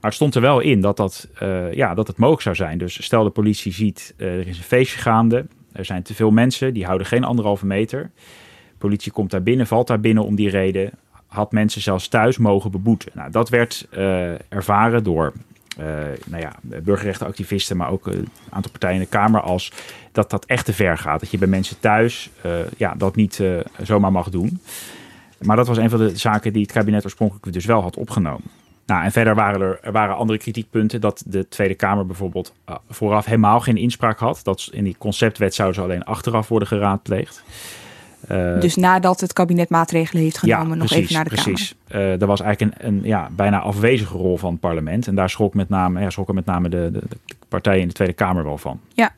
Maar 0.00 0.10
het 0.10 0.14
stond 0.14 0.34
er 0.34 0.40
wel 0.40 0.60
in 0.60 0.80
dat, 0.80 0.96
dat, 0.96 1.28
ja, 1.72 1.94
dat 1.94 2.06
het 2.06 2.16
mogelijk 2.16 2.42
zou 2.42 2.54
zijn. 2.54 2.78
Dus 2.78 3.04
stel 3.04 3.24
de 3.24 3.30
politie 3.30 3.72
ziet, 3.72 4.14
er 4.16 4.46
is 4.46 4.58
een 4.58 4.64
feestje 4.64 4.98
gaande, 4.98 5.46
er 5.72 5.84
zijn 5.84 6.02
te 6.02 6.14
veel 6.14 6.30
mensen, 6.30 6.74
die 6.74 6.84
houden 6.84 7.06
geen 7.06 7.24
anderhalve 7.24 7.66
meter. 7.66 8.10
De 8.70 8.78
politie 8.78 9.12
komt 9.12 9.30
daar 9.30 9.42
binnen, 9.42 9.66
valt 9.66 9.86
daar 9.86 10.00
binnen 10.00 10.24
om 10.24 10.34
die 10.34 10.50
reden. 10.50 10.90
Had 11.26 11.52
mensen 11.52 11.80
zelfs 11.80 12.08
thuis 12.08 12.38
mogen 12.38 12.70
beboeten. 12.70 13.10
Nou, 13.14 13.30
dat 13.30 13.48
werd 13.48 13.88
ervaren 14.48 15.04
door 15.04 15.32
nou 16.26 16.42
ja, 16.42 16.52
burgerrechtenactivisten, 16.62 17.76
maar 17.76 17.90
ook 17.90 18.06
een 18.06 18.28
aantal 18.50 18.70
partijen 18.70 18.96
in 18.96 19.02
de 19.02 19.08
Kamer 19.08 19.40
als 19.40 19.72
dat 20.12 20.30
dat 20.30 20.44
echt 20.44 20.64
te 20.64 20.72
ver 20.72 20.98
gaat. 20.98 21.20
Dat 21.20 21.30
je 21.30 21.38
bij 21.38 21.48
mensen 21.48 21.80
thuis 21.80 22.30
uh, 22.46 22.52
ja, 22.76 22.94
dat 22.94 23.16
niet 23.16 23.42
zomaar 23.82 24.12
mag 24.12 24.30
doen. 24.30 24.60
Maar 25.40 25.56
dat 25.56 25.66
was 25.66 25.76
een 25.76 25.90
van 25.90 25.98
de 25.98 26.16
zaken 26.16 26.52
die 26.52 26.62
het 26.62 26.72
kabinet 26.72 27.04
oorspronkelijk 27.04 27.52
dus 27.52 27.64
wel 27.64 27.82
had 27.82 27.96
opgenomen. 27.96 28.50
Nou, 28.86 29.04
en 29.04 29.12
verder 29.12 29.34
waren 29.34 29.60
er, 29.60 29.78
er 29.82 29.92
waren 29.92 30.16
andere 30.16 30.38
kritiekpunten 30.38 31.00
dat 31.00 31.22
de 31.26 31.48
Tweede 31.48 31.74
Kamer 31.74 32.06
bijvoorbeeld 32.06 32.54
vooraf 32.88 33.24
helemaal 33.24 33.60
geen 33.60 33.76
inspraak 33.76 34.18
had. 34.18 34.40
Dat 34.42 34.68
in 34.72 34.84
die 34.84 34.96
conceptwet 34.98 35.54
zou 35.54 35.72
ze 35.72 35.80
alleen 35.80 36.04
achteraf 36.04 36.48
worden 36.48 36.68
geraadpleegd. 36.68 37.42
Uh, 38.30 38.60
dus 38.60 38.76
nadat 38.76 39.20
het 39.20 39.32
kabinet 39.32 39.68
maatregelen 39.68 40.22
heeft 40.22 40.38
genomen, 40.38 40.68
ja, 40.68 40.74
nog 40.74 40.86
precies, 40.86 40.96
even 41.02 41.14
naar 41.14 41.24
de 41.24 41.30
precies. 41.30 41.74
Kamer. 41.88 42.06
Uh, 42.06 42.20
er 42.20 42.26
was 42.26 42.40
eigenlijk 42.40 42.76
een, 42.82 42.88
een 42.88 43.00
ja, 43.04 43.28
bijna 43.36 43.60
afwezige 43.60 44.16
rol 44.16 44.36
van 44.36 44.50
het 44.50 44.60
parlement. 44.60 45.06
En 45.06 45.14
daar 45.14 45.30
schrok 45.30 45.54
met 45.54 45.68
name, 45.68 46.00
ja, 46.00 46.10
schrokken 46.10 46.34
met 46.34 46.44
name 46.46 46.68
de, 46.68 46.90
de, 46.92 47.02
de, 47.08 47.16
partijen 47.48 47.80
in 47.80 47.88
de 47.88 47.94
Tweede 47.94 48.14
Kamer 48.14 48.44
wel 48.44 48.58
van. 48.58 48.80
Ja, 48.94 49.10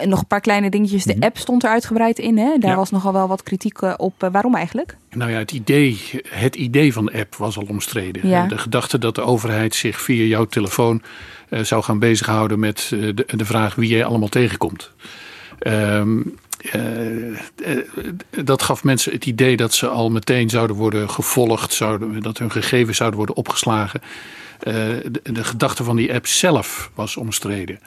Uh, 0.00 0.06
nog 0.06 0.18
een 0.20 0.26
paar 0.26 0.40
kleine 0.40 0.70
dingetjes. 0.70 1.04
De 1.04 1.14
Mhm. 1.14 1.24
app 1.24 1.38
stond 1.38 1.64
er 1.64 1.70
uitgebreid 1.70 2.18
in. 2.18 2.38
Hè? 2.38 2.58
Daar 2.58 2.70
Ja. 2.70 2.76
was 2.76 2.90
nogal 2.90 3.12
wel 3.12 3.28
wat 3.28 3.42
kritiek 3.42 3.98
op. 4.00 4.28
Waarom 4.32 4.54
eigenlijk? 4.54 4.96
Nou 5.10 5.30
ja, 5.30 5.38
het 5.38 5.52
idee, 5.52 6.00
het 6.28 6.56
idee 6.56 6.92
van 6.92 7.04
de 7.06 7.12
app 7.12 7.34
was 7.34 7.56
al 7.56 7.64
omstreden. 7.68 8.28
Ja. 8.28 8.46
De 8.46 8.58
gedachte 8.58 8.98
dat 8.98 9.14
de 9.14 9.20
overheid 9.20 9.74
zich 9.74 10.00
via 10.00 10.24
jouw 10.24 10.44
telefoon 10.44 11.02
uh, 11.48 11.60
zou 11.60 11.82
gaan 11.82 11.98
bezighouden 11.98 12.58
met 12.58 12.86
de, 12.90 13.14
de, 13.36 13.44
vraag 13.44 13.74
wie 13.74 13.96
je 13.96 14.04
allemaal 14.04 14.28
tegenkomt. 14.28 14.90
Um, 15.66 16.36
dat 18.44 18.62
gaf 18.62 18.84
mensen 18.84 19.12
het 19.12 19.26
idee 19.26 19.56
dat 19.56 19.74
ze 19.74 19.88
al 19.88 20.10
meteen 20.10 20.50
zouden 20.50 20.76
worden 20.76 21.10
gevolgd, 21.10 21.72
zouden, 21.72 22.22
dat 22.22 22.38
hun 22.38 22.50
gegevens 22.50 22.96
zouden 22.96 23.18
worden 23.18 23.36
opgeslagen. 23.36 24.00
De, 24.58 25.20
de, 25.22 25.44
gedachte 25.44 25.84
van 25.84 25.96
die 25.96 26.14
app 26.14 26.26
zelf 26.26 26.90
was 26.94 27.16
omstreden. 27.16 27.80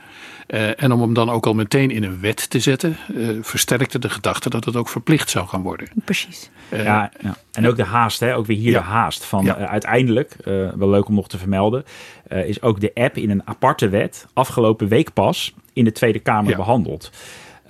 Uh, 0.47 0.83
en 0.83 0.91
om 0.91 1.01
hem 1.01 1.13
dan 1.13 1.29
ook 1.29 1.45
al 1.45 1.53
meteen 1.53 1.91
in 1.91 2.03
een 2.03 2.19
wet 2.19 2.49
te 2.49 2.59
zetten, 2.59 2.97
uh, 3.15 3.29
versterkte 3.41 3.99
de 3.99 4.09
gedachte 4.09 4.49
dat 4.49 4.65
het 4.65 4.75
ook 4.75 4.89
verplicht 4.89 5.29
zou 5.29 5.47
gaan 5.47 5.61
worden. 5.61 5.87
Precies. 6.05 6.49
Uh, 6.69 6.83
ja, 6.83 7.11
ja, 7.21 7.37
en 7.51 7.67
ook 7.67 7.75
de 7.75 7.83
haast, 7.83 8.19
hè? 8.19 8.35
ook 8.35 8.45
weer 8.45 8.57
hier 8.57 8.71
ja. 8.71 8.79
de 8.79 8.85
haast. 8.85 9.25
Van, 9.25 9.45
Ja. 9.45 9.55
uiteindelijk, 9.55 10.35
wel 10.75 10.89
leuk 10.89 11.07
om 11.07 11.15
nog 11.15 11.27
te 11.27 11.37
vermelden, 11.37 11.85
is 12.27 12.61
ook 12.61 12.79
de 12.79 12.91
app 12.93 13.17
in 13.17 13.29
een 13.29 13.41
aparte 13.45 13.89
wet 13.89 14.27
afgelopen 14.33 14.87
week 14.87 15.13
pas 15.13 15.53
in 15.73 15.83
de 15.83 15.91
Tweede 15.91 16.19
Kamer 16.19 16.51
Ja. 16.51 16.57
behandeld. 16.57 17.11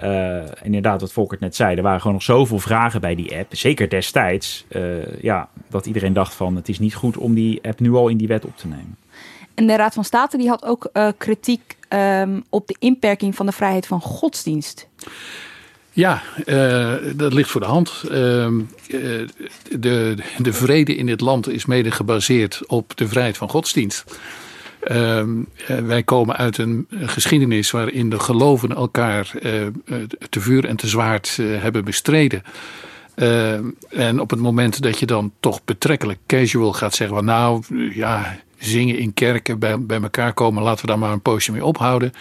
Uh, 0.04 0.44
inderdaad, 0.64 1.02
wat 1.02 1.12
Volkert 1.12 1.40
net 1.40 1.56
zei, 1.56 1.76
er 1.76 1.84
waren 1.84 2.00
gewoon 2.00 2.14
nog 2.14 2.24
zoveel 2.24 2.60
vragen 2.60 3.02
bij 3.02 3.16
die 3.16 3.38
app. 3.38 3.56
Zeker 3.56 3.90
destijds, 3.90 4.66
uh, 4.70 5.22
ja, 5.22 5.50
dat 5.70 5.86
iedereen 5.86 6.14
dacht 6.14 6.34
van 6.34 6.56
het 6.56 6.70
is 6.70 6.80
niet 6.80 6.96
goed 6.96 7.18
om 7.18 7.34
die 7.34 7.60
app 7.64 7.80
nu 7.80 7.94
al 7.94 8.08
in 8.08 8.18
die 8.18 8.28
wet 8.28 8.46
op 8.46 8.58
te 8.58 8.68
nemen. 8.68 8.98
En 9.54 9.68
de 9.68 9.76
Raad 9.76 9.94
van 9.94 10.04
State 10.04 10.38
die 10.38 10.48
had 10.48 10.66
ook 10.66 10.90
uh, 10.94 11.08
kritiek 11.18 11.78
um, 11.90 12.44
op 12.50 12.68
de 12.68 12.76
inperking 12.80 13.36
van 13.36 13.46
de 13.46 13.52
vrijheid 13.52 13.88
van 13.88 14.02
godsdienst. 14.02 14.88
Ja, 15.92 16.22
uh, 16.46 16.94
dat 17.16 17.34
ligt 17.34 17.50
voor 17.50 17.62
de 17.62 17.68
hand. 17.68 18.04
Uh, 18.06 18.12
de, 19.80 20.16
de 20.38 20.54
vrede 20.54 20.96
in 20.96 21.06
dit 21.06 21.22
land 21.22 21.50
is 21.50 21.66
mede 21.66 21.92
gebaseerd 21.92 22.62
op 22.68 22.98
de 22.98 23.08
vrijheid 23.08 23.38
van 23.38 23.50
godsdienst. 23.50 24.18
Uh, 24.92 25.24
wij 25.86 26.04
komen 26.04 26.38
uit 26.38 26.58
een 26.58 26.88
geschiedenis 26.90 27.72
waarin 27.72 28.10
de 28.10 28.20
geloven 28.20 28.76
elkaar 28.76 29.32
uh, 29.42 29.52
te 30.30 30.40
vuur 30.40 30.66
en 30.66 30.76
te 30.76 30.88
zwaard 30.88 31.38
hebben 31.38 31.86
bestreden. 31.86 32.44
Uh, 33.16 33.54
en 33.90 34.20
op 34.20 34.30
het 34.30 34.40
moment 34.40 34.82
dat 34.82 35.00
je 35.00 35.06
dan 35.06 35.32
toch 35.40 35.64
betrekkelijk 35.66 36.20
casual 36.28 36.74
gaat 36.74 36.96
zeggen: 36.96 37.16
van, 37.16 37.26
Nou 37.26 37.64
ja, 37.94 38.40
zingen 38.58 38.98
in 38.98 39.14
kerken, 39.14 39.60
bij, 39.60 39.80
bij 39.80 40.02
elkaar 40.02 40.34
komen, 40.34 40.64
laten 40.64 40.82
we 40.82 40.88
daar 40.88 41.00
maar 41.00 41.12
een 41.12 41.22
poosje 41.22 41.52
mee 41.52 41.66
ophouden. 41.66 42.14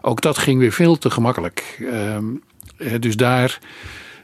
Ook 0.00 0.20
dat 0.20 0.38
ging 0.38 0.58
weer 0.58 0.72
veel 0.72 0.98
te 0.98 1.10
gemakkelijk. 1.10 1.76
Uh, 1.80 2.16
dus 3.00 3.16
daar 3.16 3.58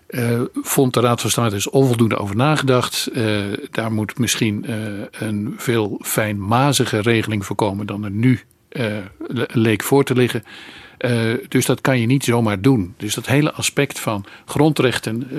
uh, 0.08 0.40
vond 0.62 0.94
de 0.94 1.00
Raad 1.00 1.20
van 1.20 1.30
State 1.30 1.54
dus 1.54 1.70
onvoldoende 1.70 2.16
over 2.16 2.36
nagedacht. 2.36 3.08
Uh, 3.12 3.44
daar 3.70 3.92
moet 3.92 4.18
misschien 4.18 4.64
uh, 4.68 4.74
een 5.10 5.54
veel 5.56 6.00
fijnmazige 6.02 7.00
regeling 7.00 7.46
voor 7.46 7.56
komen 7.56 7.86
dan 7.86 8.04
er 8.04 8.10
nu 8.10 8.40
leek 9.48 9.82
voor 9.82 10.04
te 10.04 10.14
liggen. 10.14 10.44
dus 11.48 11.66
dat 11.66 11.80
kan 11.80 12.00
je 12.00 12.06
niet 12.06 12.24
zomaar 12.24 12.60
doen. 12.60 12.94
Dus 12.96 13.14
dat 13.14 13.26
hele 13.26 13.52
aspect 13.52 14.00
van 14.00 14.24
grondrechten, 14.44 15.30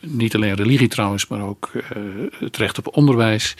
niet 0.00 0.34
alleen 0.34 0.54
religie 0.54 0.88
trouwens, 0.88 1.26
maar 1.26 1.40
ook 1.40 1.70
het 2.38 2.56
recht 2.56 2.78
op 2.78 2.96
onderwijs, 2.96 3.56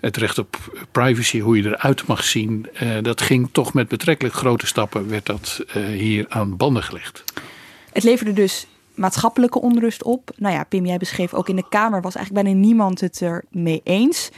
het 0.00 0.16
recht 0.16 0.38
op 0.38 0.56
privacy, 0.92 1.40
hoe 1.40 1.56
je 1.56 1.66
eruit 1.66 2.06
mag 2.06 2.24
zien, 2.24 2.66
dat 3.02 3.20
ging 3.20 3.48
toch 3.52 3.74
met 3.74 3.88
betrekkelijk 3.88 4.34
grote 4.34 4.66
stappen, 4.66 5.08
werd 5.08 5.26
dat 5.26 5.64
hier 5.96 6.26
aan 6.28 6.56
banden 6.56 6.82
gelegd. 6.82 7.24
Het 7.92 8.02
leverde 8.02 8.32
dus 8.32 8.66
maatschappelijke 8.98 9.60
onrust 9.60 10.02
op. 10.02 10.30
Nou 10.36 10.54
ja, 10.54 10.64
Pim, 10.64 10.86
jij 10.86 10.96
beschreef 10.96 11.34
ook 11.34 11.48
in 11.48 11.56
de 11.56 11.68
Kamer 11.68 12.00
was 12.00 12.14
eigenlijk 12.14 12.46
bijna 12.46 12.60
niemand 12.60 13.00
het 13.00 13.20
er 13.20 13.44
mee 13.50 13.80
eens. 13.84 14.30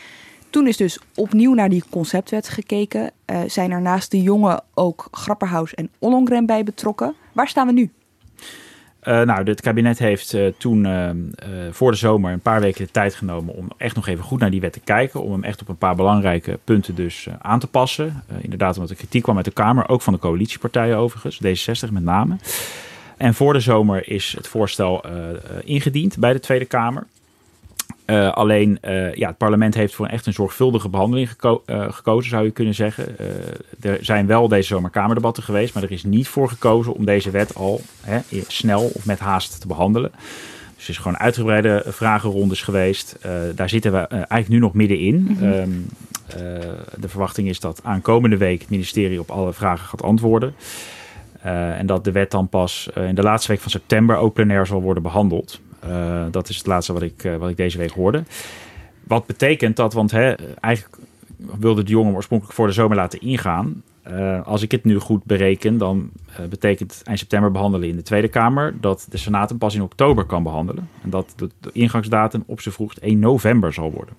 Toen 0.51 0.67
is 0.67 0.77
dus 0.77 0.99
opnieuw 1.15 1.55
naar 1.55 1.69
die 1.69 1.85
conceptwet 1.91 2.49
gekeken. 2.49 3.11
Uh, 3.27 3.41
zijn 3.47 3.71
er 3.71 3.81
naast 3.81 4.11
de 4.11 4.23
jongen 4.23 4.63
ook 4.75 5.09
Grapperhaus 5.11 5.75
en 5.75 5.91
Ollongren 5.99 6.47
bij 6.47 6.65
betrokken. 6.65 7.15
Waar 7.33 7.49
staan 7.49 7.67
we 7.67 7.73
nu? 7.73 7.91
Uh, 9.03 9.23
nou, 9.23 9.43
het 9.43 9.61
kabinet 9.61 9.99
heeft 9.99 10.33
uh, 10.33 10.47
toen 10.59 10.87
voor 11.71 11.91
de 11.91 11.97
zomer 11.97 12.33
een 12.33 12.41
paar 12.41 12.61
weken 12.61 12.85
de 12.85 12.91
tijd 12.91 13.15
genomen 13.15 13.55
om 13.55 13.69
echt 13.77 13.95
nog 13.95 14.07
even 14.07 14.25
goed 14.25 14.41
naar 14.41 14.51
die 14.51 14.61
wet 14.61 14.73
te 14.73 14.81
kijken. 14.81 15.23
Om 15.23 15.33
hem 15.33 15.45
echt 15.45 15.61
op 15.61 15.69
een 15.69 15.77
paar 15.77 15.97
belangrijke 15.97 16.59
punten 16.65 16.95
dus 16.95 17.29
aan 17.39 17.59
te 17.59 17.67
passen. 17.67 18.23
inderdaad, 18.41 18.75
omdat 18.75 18.91
er 18.91 18.97
kritiek 18.97 19.23
kwam 19.23 19.37
uit 19.37 19.45
de 19.45 19.51
Kamer, 19.51 19.89
ook 19.89 20.03
van 20.03 20.13
de 20.13 20.19
coalitiepartijen 20.19 20.97
overigens, 20.97 21.41
D66 21.87 21.93
met 21.93 22.03
name. 22.03 22.37
En 23.21 23.35
voor 23.35 23.53
de 23.53 23.61
zomer 23.61 24.09
is 24.09 24.35
het 24.37 24.49
voorstel 24.49 25.05
uh, 25.07 25.13
ingediend 25.65 26.19
bij 26.19 26.33
de 26.33 26.41
Tweede 26.41 26.65
Kamer. 26.65 27.07
Uh, 28.07 28.33
alleen, 28.33 28.79
uh, 28.85 29.15
ja, 29.15 29.29
het 29.29 29.37
parlement 29.37 29.75
heeft 29.75 29.95
voor 29.95 30.07
echt 30.07 30.27
een 30.27 30.33
zorgvuldige 30.33 30.89
behandeling 30.89 31.29
geko 31.29 31.63
gekozen, 31.67 32.31
zou 32.31 32.45
je 32.45 32.51
kunnen 32.51 32.75
zeggen. 32.75 33.17
er 33.81 33.99
zijn 34.01 34.27
wel 34.27 34.49
deze 34.49 34.69
zomer 34.69 34.91
Kamerdebatten 34.91 35.43
geweest, 35.43 35.75
maar 35.75 35.83
er 35.83 35.93
is 35.93 36.05
niet 36.05 36.29
voor 36.29 36.49
gekozen 36.49 36.95
om 36.95 37.05
deze 37.05 37.31
wet 37.31 37.55
al 37.55 37.81
hè, 38.01 38.19
snel 38.47 38.91
of 38.95 39.07
met 39.07 39.19
haast 39.19 39.61
te 39.61 39.67
behandelen. 39.67 40.11
Dus 40.75 40.85
er 40.85 40.91
is 40.91 40.99
gewoon 40.99 41.19
uitgebreide 41.19 41.83
vragenrondes 41.87 42.63
geweest. 42.63 43.17
daar 43.55 43.69
zitten 43.69 43.93
we 43.93 43.99
eigenlijk 43.99 44.49
nu 44.49 44.59
nog 44.59 44.75
middenin. 44.75 45.17
Mm 45.17 45.37
-hmm. 45.37 45.53
um, 45.53 45.89
de 46.97 47.09
verwachting 47.09 47.49
is 47.49 47.61
dat 47.61 47.81
aankomende 47.83 48.37
week 48.37 48.61
het 48.61 48.71
ministerie 48.71 49.21
op 49.21 49.31
alle 49.31 49.53
vragen 49.53 49.89
gaat 49.89 50.03
antwoorden. 50.03 50.55
Uh, 51.47 51.79
en 51.79 51.87
dat 51.87 52.05
de 52.05 52.13
wet 52.13 52.31
dan 52.31 52.49
pas 52.49 52.91
uh, 52.99 53.09
in 53.09 53.15
de 53.15 53.23
laatste 53.23 53.51
week 53.51 53.61
van 53.61 53.71
september 53.71 54.17
ook 54.17 54.35
plenair 54.35 54.67
zal 54.67 54.83
worden 54.83 55.03
behandeld. 55.03 55.61
Uh, 55.89 56.25
dat 56.31 56.49
is 56.49 56.57
het 56.57 56.67
laatste 56.67 56.93
wat 56.93 57.03
ik, 57.03 57.31
wat 57.39 57.51
ik 57.51 57.57
deze 57.57 57.79
week 57.79 57.91
hoorde. 57.91 58.23
Wat 59.07 59.27
betekent 59.27 59.77
dat, 59.77 59.93
want 59.93 60.11
hè, 60.11 60.33
eigenlijk 60.61 60.97
wilde 61.59 61.83
de 61.83 61.91
jongen 61.91 62.15
oorspronkelijk 62.15 62.57
voor 62.57 62.67
de 62.67 62.73
zomer 62.73 62.97
laten 62.97 63.21
ingaan. 63.21 63.83
als 64.45 64.63
ik 64.63 64.71
het 64.71 64.85
nu 64.85 64.99
goed 64.99 65.25
bereken, 65.25 65.79
dan 65.79 66.11
betekent 66.49 67.03
eind 67.05 67.19
september 67.19 67.51
behandelen 67.51 67.89
in 67.89 67.97
de 67.97 68.03
Tweede 68.03 68.29
Kamer 68.29 68.75
dat 68.81 69.07
de 69.11 69.17
Senaat 69.17 69.49
hem 69.49 69.59
pas 69.59 69.75
in 69.75 69.83
oktober 69.83 70.25
kan 70.25 70.43
behandelen. 70.43 70.89
En 71.03 71.11
dat 71.11 71.35
de, 71.37 71.71
ingangsdatum 71.73 72.43
op 72.47 72.61
z'n 72.61 72.71
vroegst 72.71 72.99
1 72.99 73.19
november 73.19 73.73
zal 73.73 73.91
worden. 73.91 74.15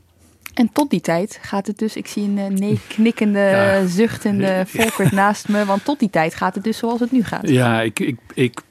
En 0.54 0.70
tot 0.74 0.90
die 0.90 1.02
tijd 1.02 1.40
gaat 1.42 1.68
het 1.68 1.78
dus, 1.78 1.96
ik 1.96 2.08
zie 2.08 2.24
een 2.24 2.38
uh, 2.38 2.48
nee 2.48 2.80
knikkende, 2.88 3.40
ja. 3.40 3.86
zuchtende 3.86 4.64
Volkert 4.68 5.12
naast 5.12 5.48
me, 5.48 5.66
want 5.66 5.86
tot 5.86 6.00
die 6.00 6.10
tijd 6.10 6.36
gaat 6.36 6.56
het 6.56 6.64
dus 6.64 6.78
zoals 6.78 7.00
het 7.00 7.12
nu 7.12 7.24
gaat. 7.24 7.50
Ja, 7.50 7.82
ik, 7.82 8.00
ik, 8.00 8.18
ik, 8.34 8.62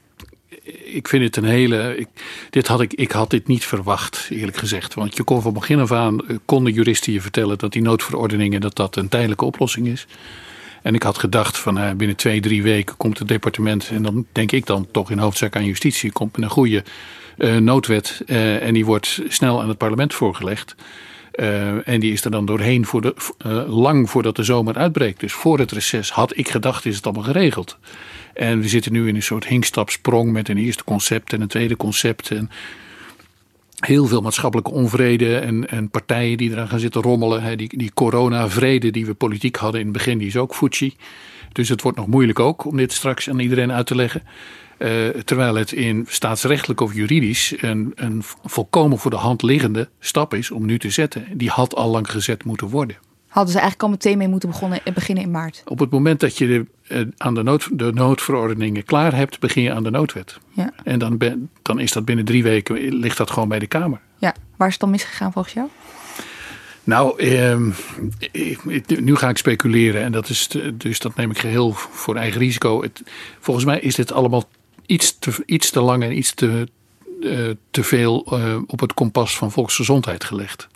ik 0.83 1.07
vind 1.07 1.23
het 1.23 1.35
een 1.35 1.49
hele. 1.49 1.97
Ik, 1.97 2.07
dit 2.49 2.67
had 2.67 2.81
ik, 2.81 2.93
ik 2.93 3.11
had 3.11 3.29
dit 3.29 3.47
niet 3.47 3.65
verwacht, 3.65 4.27
eerlijk 4.29 4.57
gezegd. 4.57 4.93
Want 4.93 5.17
je 5.17 5.23
kon 5.23 5.41
van 5.41 5.53
begin 5.53 5.79
af 5.79 5.91
aan, 5.91 6.21
uh, 6.27 6.37
konden 6.45 6.73
juristen 6.73 7.13
je 7.13 7.21
vertellen 7.21 7.57
dat 7.57 7.71
die 7.71 7.81
noodverordeningen 7.81 8.61
dat 8.61 8.75
dat 8.75 8.95
een 8.95 9.09
tijdelijke 9.09 9.45
oplossing 9.45 9.87
is. 9.87 10.07
En 10.81 10.95
ik 10.95 11.03
had 11.03 11.17
gedacht 11.17 11.57
van 11.57 11.77
uh, 11.77 11.91
binnen 11.91 12.15
twee, 12.15 12.41
drie 12.41 12.63
weken 12.63 12.97
komt 12.97 13.19
het 13.19 13.27
departement, 13.27 13.89
en 13.89 14.03
dan 14.03 14.25
denk 14.31 14.51
ik 14.51 14.65
dan 14.65 14.87
toch 14.91 15.11
in 15.11 15.17
hoofdzaak 15.17 15.55
aan 15.55 15.65
justitie, 15.65 16.11
komt 16.11 16.35
met 16.35 16.45
een 16.45 16.51
goede 16.51 16.83
uh, 17.37 17.57
noodwet 17.57 18.21
en 18.25 18.73
die 18.73 18.85
wordt 18.85 19.21
snel 19.27 19.61
aan 19.61 19.67
het 19.67 19.77
parlement 19.77 20.13
voorgelegd. 20.13 20.75
Uh, 21.41 21.87
en 21.87 21.99
die 21.99 22.11
is 22.11 22.25
er 22.25 22.31
dan 22.31 22.45
doorheen 22.45 22.85
voor 22.85 23.01
de, 23.01 23.15
uh, 23.45 23.73
lang 23.79 24.09
voordat 24.09 24.35
de 24.35 24.43
zomer 24.43 24.75
uitbreekt. 24.75 25.19
Dus 25.19 25.33
voor 25.33 25.59
het 25.59 25.71
reces 25.71 26.11
had 26.11 26.37
ik 26.37 26.49
gedacht, 26.49 26.85
is 26.85 26.95
het 26.95 27.05
allemaal 27.05 27.23
geregeld. 27.23 27.77
En 28.33 28.59
we 28.59 28.67
zitten 28.67 28.91
nu 28.91 29.07
in 29.07 29.15
een 29.15 29.23
soort 29.23 29.47
hinkstapsprong 29.47 30.31
met 30.31 30.49
een 30.49 30.57
eerste 30.57 30.83
concept 30.83 31.33
en 31.33 31.41
een 31.41 31.47
tweede 31.47 31.77
concept. 31.77 32.31
En 32.31 32.49
heel 33.79 34.05
veel 34.05 34.21
maatschappelijke 34.21 34.71
onvrede 34.71 35.37
en, 35.37 35.69
en 35.69 35.89
partijen 35.89 36.37
die 36.37 36.51
eraan 36.51 36.67
gaan 36.67 36.79
zitten 36.79 37.01
rommelen. 37.01 37.57
Die, 37.57 37.77
die 37.77 37.91
corona-vrede 37.93 38.91
die 38.91 39.05
we 39.05 39.13
politiek 39.13 39.55
hadden 39.55 39.79
in 39.79 39.87
het 39.87 39.95
begin, 39.95 40.17
die 40.17 40.27
is 40.27 40.37
ook 40.37 40.55
Fuji. 40.55 40.95
Dus 41.51 41.69
het 41.69 41.81
wordt 41.81 41.97
nog 41.97 42.07
moeilijk 42.07 42.39
ook 42.39 42.65
om 42.65 42.77
dit 42.77 42.93
straks 42.93 43.29
aan 43.29 43.39
iedereen 43.39 43.71
uit 43.71 43.85
te 43.85 43.95
leggen. 43.95 44.23
Uh, 44.81 45.07
terwijl 45.07 45.55
het 45.55 45.71
in 45.71 46.05
staatsrechtelijk 46.09 46.81
of 46.81 46.93
juridisch 46.93 47.53
een, 47.57 47.91
een 47.95 48.23
volkomen 48.43 48.97
voor 48.97 49.11
de 49.11 49.17
hand 49.17 49.41
liggende 49.41 49.89
stap 49.99 50.33
is 50.33 50.51
om 50.51 50.65
nu 50.65 50.79
te 50.79 50.89
zetten. 50.89 51.25
Die 51.33 51.49
had 51.49 51.75
al 51.75 51.89
lang 51.89 52.11
gezet 52.11 52.43
moeten 52.43 52.67
worden. 52.67 52.97
Hadden 53.27 53.51
ze 53.51 53.59
eigenlijk 53.59 53.89
al 53.89 53.97
meteen 53.97 54.17
mee 54.17 54.27
moeten 54.27 54.49
begonnen, 54.49 54.79
beginnen 54.93 55.23
in 55.23 55.31
maart? 55.31 55.61
Op 55.65 55.79
het 55.79 55.89
moment 55.89 56.19
dat 56.19 56.37
je 56.37 56.47
de, 56.47 56.65
uh, 56.95 57.07
aan 57.17 57.33
de, 57.33 57.43
nood, 57.43 57.79
de 57.79 57.91
noodverordeningen 57.93 58.83
klaar 58.83 59.15
hebt, 59.15 59.39
begin 59.39 59.63
je 59.63 59.73
aan 59.73 59.83
de 59.83 59.91
noodwet. 59.91 60.39
Ja. 60.49 60.71
En 60.83 60.99
dan, 60.99 61.17
ben, 61.17 61.49
dan 61.61 61.79
is 61.79 61.91
dat 61.91 62.05
binnen 62.05 62.25
drie 62.25 62.43
weken, 62.43 62.93
ligt 62.93 63.17
dat 63.17 63.31
gewoon 63.31 63.49
bij 63.49 63.59
de 63.59 63.67
Kamer. 63.67 63.99
Ja, 64.17 64.35
waar 64.57 64.67
is 64.67 64.73
het 64.73 64.81
dan 64.81 64.91
misgegaan 64.91 65.31
volgens 65.31 65.53
jou? 65.53 65.67
Nou, 66.83 67.19
eh, 67.19 67.57
nu 68.99 69.15
ga 69.15 69.29
ik 69.29 69.37
speculeren 69.37 70.01
en 70.01 70.11
dat 70.11 70.29
is 70.29 70.49
dus 70.73 70.99
dat 70.99 71.15
neem 71.15 71.31
ik 71.31 71.39
geheel 71.39 71.71
voor 71.73 72.15
eigen 72.15 72.39
risico. 72.39 72.81
Het, 72.81 73.03
volgens 73.39 73.65
mij 73.65 73.79
is 73.79 73.95
dit 73.95 74.11
allemaal 74.11 74.49
iets 74.91 75.19
te, 75.19 75.43
iets 75.45 75.69
te 75.69 75.81
lang 75.81 76.03
en 76.03 76.17
iets 76.17 76.33
te, 76.33 76.67
uh, 77.21 77.49
te 77.71 77.83
veel 77.83 78.27
uh, 78.33 78.57
op 78.67 78.79
het 78.79 78.93
kompas 78.93 79.37
van 79.37 79.51
volksgezondheid 79.51 80.23
gelegd. 80.23 80.67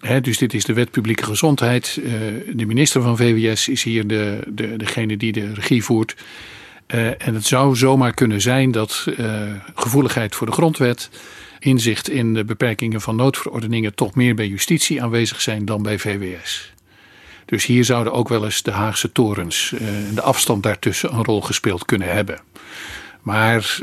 Hè, 0.00 0.20
dus 0.20 0.38
dit 0.38 0.54
is 0.54 0.64
de 0.64 0.72
wet 0.72 0.90
publieke 0.90 1.24
gezondheid. 1.24 1.98
Uh, 2.00 2.10
de 2.54 2.66
minister 2.66 3.02
van 3.02 3.16
VWS 3.16 3.68
is 3.68 3.82
hier 3.82 4.06
de, 4.06 4.40
de, 4.48 4.76
degene 4.76 5.16
die 5.16 5.32
de 5.32 5.54
regie 5.54 5.84
voert. 5.84 6.16
en 7.18 7.34
het 7.34 7.44
zou 7.44 7.76
zomaar 7.76 8.14
kunnen 8.14 8.40
zijn 8.40 8.70
dat 8.70 9.06
gevoeligheid 9.74 10.34
voor 10.34 10.46
de 10.46 10.52
grondwet, 10.52 11.10
inzicht 11.58 12.08
in 12.08 12.34
de 12.34 12.44
beperkingen 12.44 13.00
van 13.00 13.16
noodverordeningen 13.16 13.94
toch 13.94 14.14
meer 14.14 14.34
bij 14.34 14.46
justitie 14.46 15.02
aanwezig 15.02 15.40
zijn 15.40 15.64
dan 15.64 15.82
bij 15.82 15.98
VWS. 15.98 16.72
Dus 17.44 17.66
hier 17.66 17.84
zouden 17.84 18.12
ook 18.12 18.28
wel 18.28 18.44
eens 18.44 18.62
de 18.62 18.70
Haagse 18.70 19.12
torens 19.12 19.72
en 19.78 20.14
de 20.14 20.22
afstand 20.22 20.62
daartussen 20.62 21.14
een 21.14 21.24
rol 21.24 21.40
gespeeld 21.40 21.84
kunnen 21.84 22.12
hebben. 22.12 22.40
Maar 23.26 23.80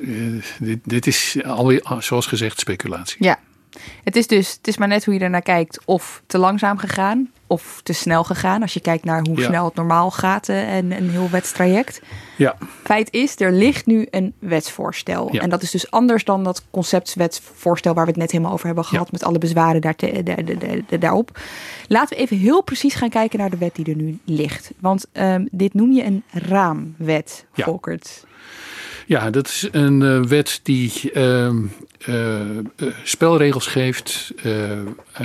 dit, 0.59 0.79
dit 0.83 1.07
is 1.07 1.43
alweer, 1.45 1.83
zoals 1.99 2.25
gezegd, 2.25 2.59
speculatie. 2.59 3.23
Ja, 3.23 3.39
het 4.03 4.15
is 4.15 4.27
dus, 4.27 4.51
het 4.51 4.67
is 4.67 4.77
maar 4.77 4.87
net 4.87 5.05
hoe 5.05 5.13
je 5.13 5.19
ernaar 5.19 5.41
kijkt. 5.41 5.79
Of 5.85 6.23
te 6.27 6.37
langzaam 6.37 6.77
gegaan, 6.77 7.31
of 7.47 7.81
te 7.83 7.93
snel 7.93 8.23
gegaan. 8.23 8.61
Als 8.61 8.73
je 8.73 8.79
kijkt 8.79 9.03
naar 9.03 9.21
hoe 9.21 9.41
snel 9.41 9.65
het 9.65 9.75
normaal 9.75 10.11
gaat 10.11 10.49
eh, 10.49 10.75
en 10.75 10.91
een 10.91 11.09
heel 11.09 11.29
wetstraject. 11.29 12.01
Ja. 12.37 12.57
Feit 12.83 13.11
is, 13.11 13.39
er 13.39 13.51
ligt 13.51 13.85
nu 13.85 14.07
een 14.09 14.33
wetsvoorstel. 14.39 15.29
En 15.29 15.49
dat 15.49 15.61
is 15.61 15.71
dus 15.71 15.91
anders 15.91 16.23
dan 16.23 16.43
dat 16.43 16.63
conceptwetsvoorstel 16.71 17.93
waar 17.93 18.05
we 18.05 18.11
het 18.11 18.19
net 18.19 18.31
helemaal 18.31 18.53
over 18.53 18.65
hebben 18.65 18.85
gehad. 18.85 19.11
Met 19.11 19.23
alle 19.23 19.37
bezwaren 19.37 19.81
daar 19.81 19.95
te, 19.95 20.83
daarop. 20.99 21.39
Laten 21.87 22.17
we 22.17 22.23
even 22.23 22.37
heel 22.37 22.61
precies 22.61 22.93
gaan 22.95 23.09
kijken 23.09 23.39
naar 23.39 23.49
de 23.49 23.57
wet 23.57 23.75
die 23.75 23.85
er 23.85 23.95
nu 23.95 24.19
ligt. 24.25 24.71
Want 24.79 25.05
um, 25.13 25.47
dit 25.51 25.73
noem 25.73 25.91
je 25.91 26.03
een 26.03 26.23
raamwet, 26.31 27.45
Volkert. 27.53 28.25
Ja, 29.05 29.29
dat 29.29 29.47
is 29.47 29.67
een 29.71 30.01
uh, 30.01 30.23
wet 30.23 30.59
die 30.63 31.11
uh, 31.13 31.49
uh, 32.09 32.41
spelregels 33.03 33.67
geeft, 33.67 34.33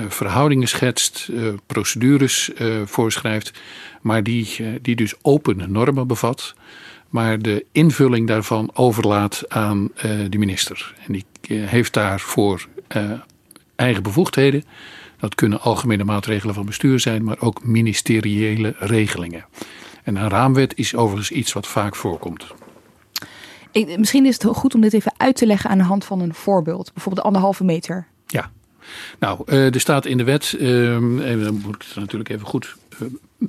verhoudingen 0.09 0.69
schetst, 0.69 1.31
procedures 1.67 2.51
voorschrijft, 2.85 3.61
maar 4.01 4.23
die, 4.23 4.79
die 4.83 4.97
dus 4.97 5.15
open 5.23 5.73
normen 5.73 6.07
bevat, 6.07 6.55
maar 7.09 7.39
de 7.39 7.65
invulling 7.73 8.27
daarvan 8.27 8.71
overlaat 8.75 9.45
aan 9.49 9.91
de 10.29 10.39
minister. 10.39 10.95
En 11.07 11.13
die 11.13 11.25
heeft 11.59 11.93
daarvoor 11.93 12.69
eigen 13.77 14.03
bevoegdheden. 14.03 14.65
Dat 15.19 15.35
kunnen 15.35 15.61
algemene 15.61 16.05
maatregelen 16.05 16.55
van 16.55 16.67
bestuur 16.67 17.01
zijn, 17.01 17.25
maar 17.25 17.41
ook 17.41 17.65
ministeriële 17.65 18.75
regelingen. 18.79 19.45
En 20.03 20.17
een 20.17 20.29
raamwet 20.29 20.77
is 20.77 20.95
overigens 20.95 21.31
iets 21.31 21.53
wat 21.53 21.67
vaak 21.67 21.97
voorkomt. 21.97 22.47
Ik, 23.71 23.99
misschien 23.99 24.27
is 24.27 24.35
het 24.35 24.45
goed 24.45 24.75
om 24.75 24.81
dit 24.81 24.93
even 24.93 25.13
uit 25.17 25.37
te 25.37 25.47
leggen 25.47 25.71
aan 25.71 25.79
de 25.79 25.85
hand 25.85 26.05
van 26.05 26.21
een 26.21 26.35
voorbeeld. 26.35 26.93
Bijvoorbeeld 26.93 27.27
anderhalve 27.27 27.65
meter. 27.65 28.07
Ja. 28.27 28.51
Nou, 29.19 29.43
uh, 29.47 29.75
er 29.75 29.81
staat 29.81 30.07
in 30.07 30.17
de 30.17 30.25
wet, 30.25 30.55
uh, 30.59 30.95
en 30.95 31.43
dan 31.45 31.61
moet 31.65 31.75
ik 31.75 31.83
het 31.83 31.97
natuurlijk 31.97 32.31
even 32.31 32.47
goed, 32.47 32.77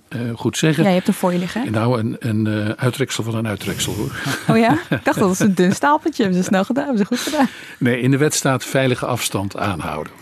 uh, 0.09 0.21
goed 0.35 0.57
zeggen. 0.57 0.83
Ja, 0.83 0.89
je 0.89 0.95
hebt 0.95 1.07
hem 1.07 1.15
voor 1.15 1.33
je 1.33 1.39
liggen. 1.39 1.71
Nou, 1.71 1.99
een, 1.99 2.15
een 2.19 2.77
uittreksel 2.77 3.23
van 3.23 3.35
een 3.35 3.47
uittreksel 3.47 3.93
hoor. 3.93 4.21
Oh 4.47 4.57
ja? 4.57 4.73
Ik 4.89 5.03
dacht 5.03 5.19
dat 5.19 5.27
was 5.27 5.39
een 5.39 5.55
dun 5.55 5.73
stapeltje. 5.73 6.23
Hebben 6.23 6.41
ze 6.41 6.47
snel 6.47 6.63
gedaan, 6.63 6.83
hebben 6.83 7.01
ze 7.01 7.07
goed 7.07 7.19
gedaan. 7.19 7.47
Nee, 7.77 8.01
in 8.01 8.11
de 8.11 8.17
wet 8.17 8.33
staat 8.33 8.65
veilige 8.65 9.05
afstand 9.05 9.57
aanhouden. 9.57 10.13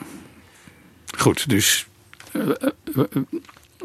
Goed, 1.18 1.50
dus 1.50 1.88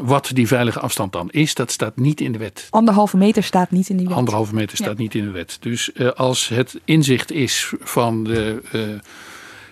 wat 0.01 0.31
die 0.35 0.47
veilige 0.47 0.81
afstand 0.81 1.13
dan 1.13 1.31
is, 1.31 1.55
dat 1.55 1.71
staat 1.71 1.97
niet 1.97 2.21
in 2.21 2.33
de 2.33 2.39
wet. 2.39 2.67
Anderhalve 2.71 3.17
meter 3.17 3.43
staat 3.43 3.71
niet 3.71 3.89
in 3.89 3.97
die 3.97 4.07
wet. 4.07 4.17
Anderhalve 4.17 4.55
meter 4.55 4.77
staat 4.77 4.99
niet 4.99 5.15
in 5.15 5.25
de 5.25 5.31
wet. 5.31 5.57
Dus 5.61 5.91
uh, 5.95 6.11
als 6.11 6.49
het 6.49 6.81
inzicht 6.85 7.33
is 7.33 7.73
van 7.81 8.25
de 8.25 8.63
uh, 8.73 8.83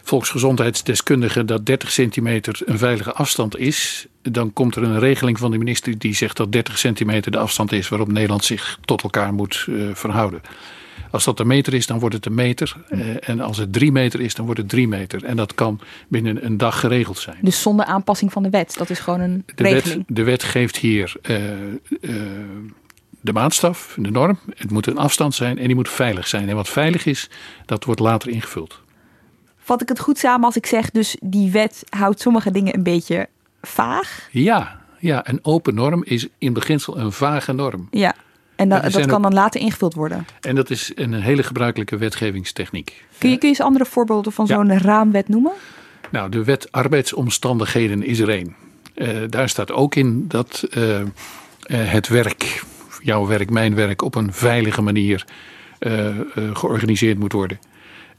volksgezondheidsdeskundige 0.02 1.44
dat 1.44 1.66
30 1.66 1.90
centimeter 1.90 2.60
een 2.64 2.78
veilige 2.78 3.12
afstand 3.12 3.56
is, 3.56 4.06
dan 4.22 4.52
komt 4.52 4.76
er 4.76 4.82
een 4.82 4.98
regeling 4.98 5.38
van 5.38 5.50
de 5.50 5.58
minister 5.58 5.98
die 5.98 6.14
zegt 6.14 6.36
dat 6.36 6.52
30 6.52 6.78
centimeter 6.78 7.32
de 7.32 7.38
afstand 7.38 7.72
is 7.72 7.88
waarop 7.88 8.12
Nederland 8.12 8.44
zich 8.44 8.78
tot 8.84 9.02
elkaar 9.02 9.32
moet 9.32 9.66
uh, 9.68 9.94
verhouden. 9.94 10.40
Als 11.10 11.24
dat 11.24 11.40
een 11.40 11.46
meter 11.46 11.74
is, 11.74 11.86
dan 11.86 11.98
wordt 11.98 12.14
het 12.14 12.26
een 12.26 12.34
meter. 12.34 12.76
Eh, 12.88 13.28
en 13.28 13.40
als 13.40 13.56
het 13.56 13.72
drie 13.72 13.92
meter 13.92 14.20
is, 14.20 14.34
dan 14.34 14.44
wordt 14.44 14.60
het 14.60 14.68
drie 14.68 14.88
meter. 14.88 15.24
En 15.24 15.36
dat 15.36 15.54
kan 15.54 15.80
binnen 16.08 16.44
een 16.44 16.56
dag 16.56 16.80
geregeld 16.80 17.18
zijn. 17.18 17.38
Dus 17.40 17.62
zonder 17.62 17.86
aanpassing 17.86 18.32
van 18.32 18.42
de 18.42 18.50
wet? 18.50 18.74
Dat 18.78 18.90
is 18.90 18.98
gewoon 18.98 19.20
een 19.20 19.42
de 19.54 19.62
regeling? 19.62 20.04
Wet, 20.06 20.16
de 20.16 20.22
wet 20.22 20.42
geeft 20.42 20.76
hier 20.76 21.12
uh, 21.22 21.36
uh, 22.00 22.12
de 23.20 23.32
maatstaf, 23.32 23.96
de 23.98 24.10
norm. 24.10 24.38
Het 24.54 24.70
moet 24.70 24.86
een 24.86 24.98
afstand 24.98 25.34
zijn 25.34 25.58
en 25.58 25.66
die 25.66 25.74
moet 25.74 25.88
veilig 25.88 26.28
zijn. 26.28 26.48
En 26.48 26.54
wat 26.54 26.68
veilig 26.68 27.06
is, 27.06 27.30
dat 27.66 27.84
wordt 27.84 28.00
later 28.00 28.28
ingevuld. 28.28 28.80
Vat 29.58 29.82
ik 29.82 29.88
het 29.88 30.00
goed 30.00 30.18
samen 30.18 30.44
als 30.44 30.56
ik 30.56 30.66
zeg, 30.66 30.90
dus 30.90 31.16
die 31.20 31.50
wet 31.50 31.84
houdt 31.88 32.20
sommige 32.20 32.50
dingen 32.50 32.74
een 32.74 32.82
beetje 32.82 33.28
vaag? 33.62 34.28
Ja, 34.30 34.80
ja 34.98 35.28
een 35.28 35.38
open 35.42 35.74
norm 35.74 36.04
is 36.04 36.26
in 36.38 36.52
beginsel 36.52 36.98
een 36.98 37.12
vage 37.12 37.52
norm. 37.52 37.88
Ja. 37.90 38.14
En 38.60 38.68
dat, 38.68 38.92
dat 38.92 39.06
kan 39.06 39.22
dan 39.22 39.32
later 39.32 39.60
ingevuld 39.60 39.94
worden. 39.94 40.26
En 40.40 40.54
dat 40.54 40.70
is 40.70 40.92
een 40.94 41.14
hele 41.14 41.42
gebruikelijke 41.42 41.96
wetgevingstechniek. 41.96 43.04
Kun 43.18 43.30
je, 43.30 43.38
kun 43.38 43.48
je 43.48 43.54
eens 43.54 43.66
andere 43.66 43.84
voorbeelden 43.84 44.32
van 44.32 44.46
zo'n 44.46 44.78
raamwet 44.78 45.28
noemen? 45.28 45.52
Nou, 46.10 46.30
de 46.30 46.44
wet 46.44 46.72
arbeidsomstandigheden 46.72 48.02
is 48.02 48.18
er 48.18 48.28
één. 48.28 48.54
Uh, 48.94 49.08
daar 49.28 49.48
staat 49.48 49.72
ook 49.72 49.94
in 49.94 50.24
dat 50.28 50.66
uh, 50.76 51.00
uh, 51.00 51.04
het 51.68 52.08
werk, 52.08 52.64
jouw 53.02 53.26
werk, 53.26 53.50
mijn 53.50 53.74
werk, 53.74 54.02
op 54.02 54.14
een 54.14 54.32
veilige 54.32 54.82
manier 54.82 55.24
georganiseerd 56.52 57.18
moet 57.18 57.32
worden. 57.32 57.58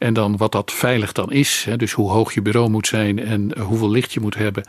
En 0.01 0.13
dan 0.13 0.37
wat 0.37 0.51
dat 0.51 0.71
veilig 0.71 1.11
dan 1.11 1.31
is, 1.31 1.63
hè, 1.67 1.77
dus 1.77 1.91
hoe 1.91 2.09
hoog 2.09 2.33
je 2.33 2.41
bureau 2.41 2.69
moet 2.69 2.87
zijn 2.87 3.19
en 3.19 3.59
hoeveel 3.59 3.89
licht 3.89 4.13
je 4.13 4.19
moet 4.19 4.35
hebben. 4.35 4.63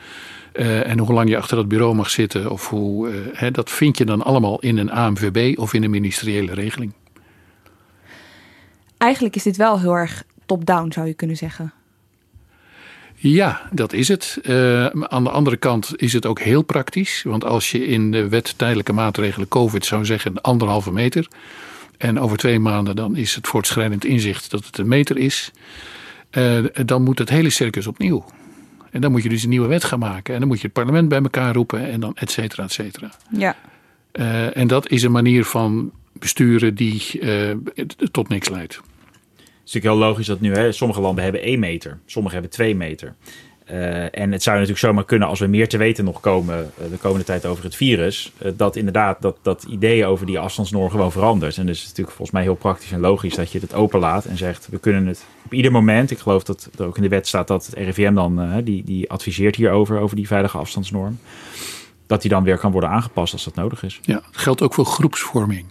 Uh, 0.54 0.88
en 0.88 0.98
hoe 0.98 1.12
lang 1.12 1.28
je 1.28 1.36
achter 1.36 1.56
dat 1.56 1.68
bureau 1.68 1.94
mag 1.94 2.10
zitten. 2.10 2.50
Of 2.50 2.68
hoe, 2.68 3.08
uh, 3.08 3.14
hè, 3.32 3.50
dat 3.50 3.70
vind 3.70 3.98
je 3.98 4.04
dan 4.04 4.22
allemaal 4.22 4.60
in 4.60 4.78
een 4.78 4.90
AMVB 4.90 5.58
of 5.58 5.72
in 5.72 5.82
een 5.82 5.90
ministeriële 5.90 6.54
regeling. 6.54 6.92
Eigenlijk 8.98 9.36
is 9.36 9.42
dit 9.42 9.56
wel 9.56 9.80
heel 9.80 9.94
erg 9.94 10.24
top-down, 10.46 10.92
zou 10.92 11.06
je 11.06 11.14
kunnen 11.14 11.36
zeggen. 11.36 11.72
Ja, 13.14 13.68
dat 13.70 13.92
is 13.92 14.08
het. 14.08 14.38
Uh, 14.42 14.86
aan 14.86 15.24
de 15.24 15.30
andere 15.30 15.56
kant 15.56 15.92
is 15.96 16.12
het 16.12 16.26
ook 16.26 16.40
heel 16.40 16.62
praktisch. 16.62 17.22
Want 17.22 17.44
als 17.44 17.70
je 17.70 17.86
in 17.86 18.10
de 18.10 18.28
wet 18.28 18.58
tijdelijke 18.58 18.92
maatregelen 18.92 19.48
COVID 19.48 19.84
zou 19.84 20.04
zeggen 20.04 20.40
anderhalve 20.40 20.92
meter. 20.92 21.28
En 22.02 22.18
over 22.18 22.36
twee 22.36 22.58
maanden 22.58 22.96
dan 22.96 23.16
is 23.16 23.34
het 23.34 23.46
voortschrijdend 23.46 24.04
inzicht 24.04 24.50
dat 24.50 24.64
het 24.66 24.78
een 24.78 24.88
meter 24.88 25.18
is. 25.18 25.50
dan 26.84 27.02
moet 27.02 27.18
het 27.18 27.28
hele 27.28 27.50
circus 27.50 27.86
opnieuw. 27.86 28.24
En 28.90 29.00
dan 29.00 29.10
moet 29.10 29.22
je 29.22 29.28
dus 29.28 29.42
een 29.42 29.48
nieuwe 29.48 29.66
wet 29.66 29.84
gaan 29.84 29.98
maken. 29.98 30.34
En 30.34 30.40
dan 30.40 30.48
moet 30.48 30.60
je 30.60 30.64
het 30.64 30.72
parlement 30.72 31.08
bij 31.08 31.20
elkaar 31.20 31.54
roepen 31.54 31.90
en 31.90 32.00
dan 32.00 32.14
et 32.14 32.30
cetera, 32.30 32.62
et 32.62 32.72
cetera. 32.72 33.10
Ja. 33.36 33.56
Uh, 34.12 34.56
en 34.56 34.66
dat 34.66 34.88
is 34.88 35.02
een 35.02 35.12
manier 35.12 35.44
van 35.44 35.92
besturen 36.12 36.74
die 36.74 37.20
uh, 37.20 37.56
tot 38.10 38.28
niks 38.28 38.48
leidt. 38.48 38.74
Het 38.74 38.84
is 39.64 39.72
natuurlijk 39.72 39.84
heel 39.84 40.08
logisch 40.08 40.26
dat 40.26 40.40
nu 40.40 40.54
hè, 40.54 40.72
sommige 40.72 41.00
landen 41.00 41.24
hebben 41.24 41.42
één 41.42 41.58
meter, 41.58 41.98
sommige 42.06 42.34
hebben 42.34 42.52
twee 42.52 42.74
meter. 42.74 43.14
Uh, 43.72 44.18
en 44.18 44.32
het 44.32 44.42
zou 44.42 44.56
natuurlijk 44.56 44.84
zomaar 44.84 45.04
kunnen 45.04 45.28
als 45.28 45.40
we 45.40 45.46
meer 45.46 45.68
te 45.68 45.76
weten 45.76 46.04
nog 46.04 46.20
komen 46.20 46.70
uh, 46.80 46.90
de 46.90 46.96
komende 46.96 47.24
tijd 47.24 47.46
over 47.46 47.64
het 47.64 47.76
virus. 47.76 48.32
Uh, 48.42 48.52
dat 48.56 48.76
inderdaad 48.76 49.22
dat, 49.22 49.36
dat 49.42 49.62
ideeën 49.62 50.06
over 50.06 50.26
die 50.26 50.38
afstandsnorm 50.38 50.90
gewoon 50.90 51.12
verandert. 51.12 51.56
En 51.56 51.66
dus 51.66 51.74
het 51.74 51.84
is 51.84 51.88
natuurlijk 51.88 52.16
volgens 52.16 52.36
mij 52.36 52.42
heel 52.42 52.54
praktisch 52.54 52.92
en 52.92 53.00
logisch 53.00 53.34
dat 53.34 53.52
je 53.52 53.58
het 53.58 53.74
openlaat 53.74 54.24
en 54.24 54.36
zegt 54.36 54.68
we 54.70 54.78
kunnen 54.78 55.06
het 55.06 55.24
op 55.44 55.52
ieder 55.52 55.72
moment. 55.72 56.10
Ik 56.10 56.18
geloof 56.18 56.42
dat 56.42 56.68
er 56.78 56.86
ook 56.86 56.96
in 56.96 57.02
de 57.02 57.08
wet 57.08 57.26
staat 57.26 57.48
dat 57.48 57.66
het 57.66 57.74
RIVM 57.74 58.14
dan 58.14 58.62
die, 58.64 58.84
die 58.84 59.10
adviseert 59.10 59.56
hierover, 59.56 59.98
over 59.98 60.16
die 60.16 60.26
veilige 60.26 60.58
afstandsnorm. 60.58 61.18
Dat 62.06 62.20
die 62.20 62.30
dan 62.30 62.44
weer 62.44 62.58
kan 62.58 62.72
worden 62.72 62.90
aangepast 62.90 63.32
als 63.32 63.44
dat 63.44 63.54
nodig 63.54 63.82
is. 63.82 64.00
Ja, 64.02 64.22
geldt 64.30 64.62
ook 64.62 64.74
voor 64.74 64.86
groepsvorming. 64.86 65.64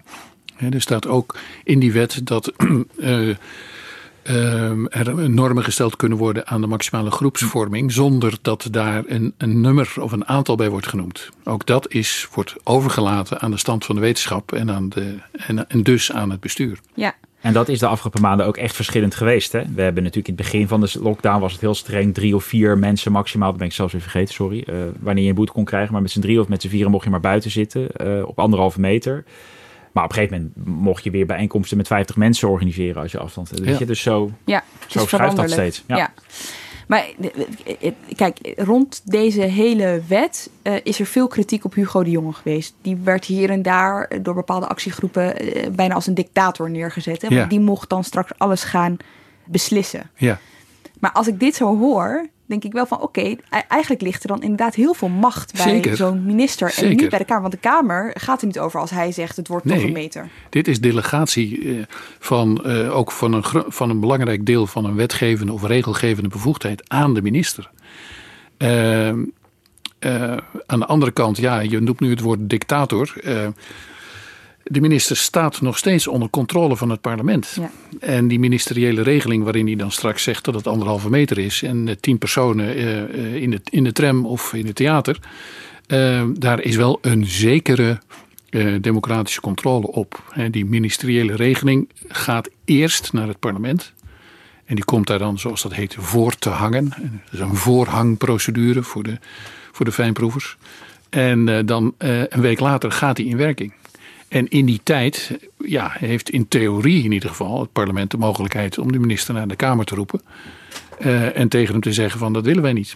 He, 0.55 0.69
er 0.69 0.81
staat 0.81 1.07
ook 1.07 1.37
in 1.63 1.79
die 1.79 1.91
wet 1.91 2.21
dat 2.23 2.53
er 4.89 5.29
normen 5.29 5.63
gesteld 5.63 5.95
kunnen 5.95 6.17
worden 6.17 6.47
aan 6.47 6.61
de 6.61 6.67
maximale 6.67 7.11
groepsvorming 7.11 7.91
zonder 7.91 8.37
dat 8.41 8.67
daar 8.71 9.03
een, 9.07 9.33
een, 9.37 9.61
nummer 9.61 9.93
of 9.99 10.11
een 10.11 10.27
aantal 10.27 10.55
bij 10.55 10.69
wordt 10.69 10.87
genoemd. 10.87 11.29
Ook 11.43 11.65
dat 11.65 11.91
is, 11.93 12.27
wordt 12.33 12.55
overgelaten 12.63 13.39
aan 13.39 13.51
de 13.51 13.57
stand 13.57 13.85
van 13.85 13.95
de 13.95 14.01
wetenschap 14.01 14.51
en, 14.51 14.71
aan 14.71 14.89
de, 14.89 15.15
en, 15.31 15.69
en 15.69 15.83
dus 15.83 16.11
aan 16.11 16.31
het 16.31 16.39
bestuur. 16.39 16.79
Ja. 16.93 17.15
En 17.41 17.53
dat 17.53 17.69
is 17.69 17.79
de 17.79 17.87
afgelopen 17.87 18.21
maanden 18.21 18.45
ook 18.45 18.57
echt 18.57 18.75
verschillend 18.75 19.15
geweest. 19.15 19.51
Hè? 19.51 19.59
We 19.75 19.81
hebben 19.81 20.03
natuurlijk 20.03 20.27
in 20.27 20.43
het 20.43 20.51
begin 20.51 20.67
van 20.67 20.81
de 20.81 20.91
lockdown 20.99 21.39
was 21.39 21.51
het 21.51 21.61
heel 21.61 21.75
streng. 21.75 22.13
Drie 22.13 22.35
of 22.35 22.43
vier 22.43 22.77
mensen 22.77 23.11
maximaal, 23.11 23.49
dat 23.49 23.57
ben 23.57 23.67
ik 23.67 23.73
zelfs 23.73 23.93
weer 23.93 24.01
vergeten, 24.01 24.33
sorry. 24.33 24.63
Uh, 24.69 24.75
wanneer 24.99 25.23
je 25.23 25.29
een 25.29 25.35
boete 25.35 25.51
kon 25.51 25.65
krijgen. 25.65 25.93
Maar 25.93 26.01
met 26.01 26.11
z'n 26.11 26.19
drie 26.19 26.39
of 26.39 26.47
met 26.47 26.61
z'n 26.61 26.67
vieren 26.69 26.91
mocht 26.91 27.03
je 27.03 27.09
maar 27.09 27.19
buiten 27.19 27.51
zitten 27.51 27.87
uh, 28.03 28.27
op 28.27 28.39
anderhalve 28.39 28.79
meter. 28.79 29.23
Maar 29.91 30.03
op 30.03 30.09
een 30.09 30.15
gegeven 30.15 30.53
moment 30.55 30.79
mocht 30.81 31.03
je 31.03 31.11
weer 31.11 31.25
bijeenkomsten 31.25 31.77
met 31.77 31.87
50 31.87 32.15
mensen 32.15 32.49
organiseren 32.49 33.01
als 33.01 33.11
je 33.11 33.19
afstand 33.19 33.49
hebt. 33.49 33.65
Ja. 33.65 33.75
Je? 33.79 33.85
Dus 33.85 34.01
zo, 34.01 34.31
ja, 34.45 34.63
zo 34.87 35.05
schuift 35.05 35.35
dat 35.35 35.51
steeds. 35.51 35.83
Ja. 35.87 35.97
ja. 35.97 36.13
Maar 36.87 37.05
kijk, 38.15 38.53
rond 38.57 39.01
deze 39.05 39.41
hele 39.41 40.01
wet 40.07 40.49
uh, 40.63 40.73
is 40.83 40.99
er 40.99 41.05
veel 41.05 41.27
kritiek 41.27 41.65
op 41.65 41.73
Hugo 41.73 42.03
de 42.03 42.09
Jonge 42.09 42.33
geweest. 42.33 42.73
Die 42.81 42.97
werd 43.03 43.25
hier 43.25 43.49
en 43.49 43.61
daar 43.61 44.09
door 44.21 44.33
bepaalde 44.33 44.67
actiegroepen 44.67 45.57
uh, 45.57 45.67
bijna 45.71 45.93
als 45.93 46.07
een 46.07 46.13
dictator 46.13 46.69
neergezet. 46.69 47.21
Hè? 47.21 47.27
Want 47.27 47.41
ja. 47.41 47.47
die 47.47 47.59
mocht 47.59 47.89
dan 47.89 48.03
straks 48.03 48.31
alles 48.37 48.63
gaan 48.63 48.97
beslissen. 49.45 50.09
Ja. 50.15 50.39
Maar 50.99 51.11
als 51.11 51.27
ik 51.27 51.39
dit 51.39 51.55
zo 51.55 51.77
hoor, 51.77 52.27
denk 52.51 52.63
ik 52.63 52.73
wel 52.73 52.85
van 52.85 53.01
oké, 53.01 53.21
e- 53.21 53.37
eigenlijk 53.67 54.01
ligt 54.01 54.21
er 54.23 54.27
dan 54.27 54.41
inderdaad 54.41 54.75
heel 54.75 54.93
veel 54.93 55.09
macht 55.09 55.53
bij 55.63 55.95
zo'n 55.95 56.25
minister 56.25 56.67
en 56.67 56.73
Zeker. 56.73 56.95
niet 56.95 57.09
bij 57.09 57.19
de 57.19 57.25
Kamer. 57.25 57.41
Want 57.41 57.53
de 57.53 57.59
Kamer 57.59 58.11
gaat 58.13 58.41
er 58.41 58.47
niet 58.47 58.59
over 58.59 58.79
als 58.79 58.91
hij 58.91 59.11
zegt 59.11 59.35
het 59.35 59.47
wordt 59.47 59.67
toch 59.67 59.83
een 59.83 59.91
meter. 59.91 60.29
Dit 60.49 60.67
is 60.67 60.79
delegatie 60.79 61.77
eh, 61.77 61.83
van 62.19 62.65
eh, 62.65 62.97
ook 62.97 63.11
van 63.11 63.33
een, 63.33 63.43
van 63.67 63.89
een 63.89 63.99
belangrijk 63.99 64.45
deel 64.45 64.67
van 64.67 64.85
een 64.85 64.95
wetgevende 64.95 65.53
of 65.53 65.63
regelgevende 65.63 66.29
bevoegdheid 66.29 66.89
aan 66.89 67.13
de 67.13 67.21
minister. 67.21 67.69
Ehm, 68.57 69.23
eh, 69.99 70.37
aan 70.65 70.79
de 70.79 70.85
andere 70.85 71.11
kant, 71.11 71.37
ja, 71.37 71.59
je 71.59 71.79
noemt 71.79 71.99
nu 71.99 72.09
het 72.09 72.19
woord 72.19 72.49
dictator. 72.49 73.13
Eh, 73.23 73.47
de 74.71 74.81
minister 74.81 75.17
staat 75.17 75.61
nog 75.61 75.77
steeds 75.77 76.07
onder 76.07 76.29
controle 76.29 76.75
van 76.75 76.89
het 76.89 77.01
parlement. 77.01 77.57
Ja. 77.59 77.71
En 77.99 78.27
die 78.27 78.39
ministeriële 78.39 79.01
regeling 79.01 79.43
waarin 79.43 79.65
hij 79.65 79.75
dan 79.75 79.91
straks 79.91 80.23
zegt 80.23 80.45
dat 80.45 80.53
het 80.53 80.67
anderhalve 80.67 81.09
meter 81.09 81.37
is 81.37 81.63
en 81.63 81.87
eh, 81.87 81.95
tien 81.99 82.17
personen 82.17 82.75
eh, 82.75 83.03
eh, 83.03 83.35
in, 83.35 83.49
de, 83.49 83.61
in 83.69 83.83
de 83.83 83.91
tram 83.91 84.25
of 84.25 84.53
in 84.53 84.65
het 84.65 84.75
theater, 84.75 85.19
daar 86.33 86.61
is 86.61 86.75
wel 86.75 86.99
een 87.01 87.25
zekere 87.25 87.99
democratische 88.81 89.41
controle 89.41 89.87
op. 89.87 90.33
Die 90.51 90.65
ministeriële 90.65 91.35
regeling 91.35 91.89
gaat 92.07 92.49
eerst 92.65 93.13
naar 93.13 93.27
het 93.27 93.39
parlement. 93.39 93.93
En 94.65 94.75
die 94.75 94.83
komt 94.83 95.07
daar 95.07 95.19
dan, 95.19 95.39
zoals 95.39 95.61
dat 95.61 95.73
heet, 95.73 95.95
voor 95.99 96.35
te 96.35 96.49
hangen. 96.49 96.89
Dat 96.89 97.33
is 97.33 97.39
een 97.39 97.55
voorhangprocedure 97.55 98.83
voor 98.83 99.03
de, 99.03 99.17
voor 99.71 99.85
de 99.85 99.91
fijnproevers. 99.91 100.57
En 101.09 101.65
dan 101.65 101.93
een 101.97 102.41
week 102.41 102.59
later 102.59 102.91
gaat 102.91 103.15
die 103.15 103.25
in 103.25 103.37
werking. 103.37 103.73
En 104.31 104.47
in 104.49 104.65
die 104.65 104.79
tijd 104.83 105.37
ja, 105.57 105.91
heeft 105.99 106.29
in 106.29 106.47
theorie 106.47 107.03
in 107.03 107.11
ieder 107.11 107.29
geval 107.29 107.59
het 107.59 107.71
parlement 107.71 108.11
de 108.11 108.17
mogelijkheid 108.17 108.77
om 108.77 108.91
de 108.91 108.99
minister 108.99 109.33
naar 109.33 109.47
de 109.47 109.55
Kamer 109.55 109.85
te 109.85 109.95
roepen. 109.95 110.21
eh, 110.99 111.37
en 111.37 111.47
tegen 111.49 111.71
hem 111.71 111.81
te 111.81 111.93
zeggen 111.93 112.19
van 112.19 112.33
dat 112.33 112.45
willen 112.45 112.61
wij 112.63 112.73
niet. 112.73 112.95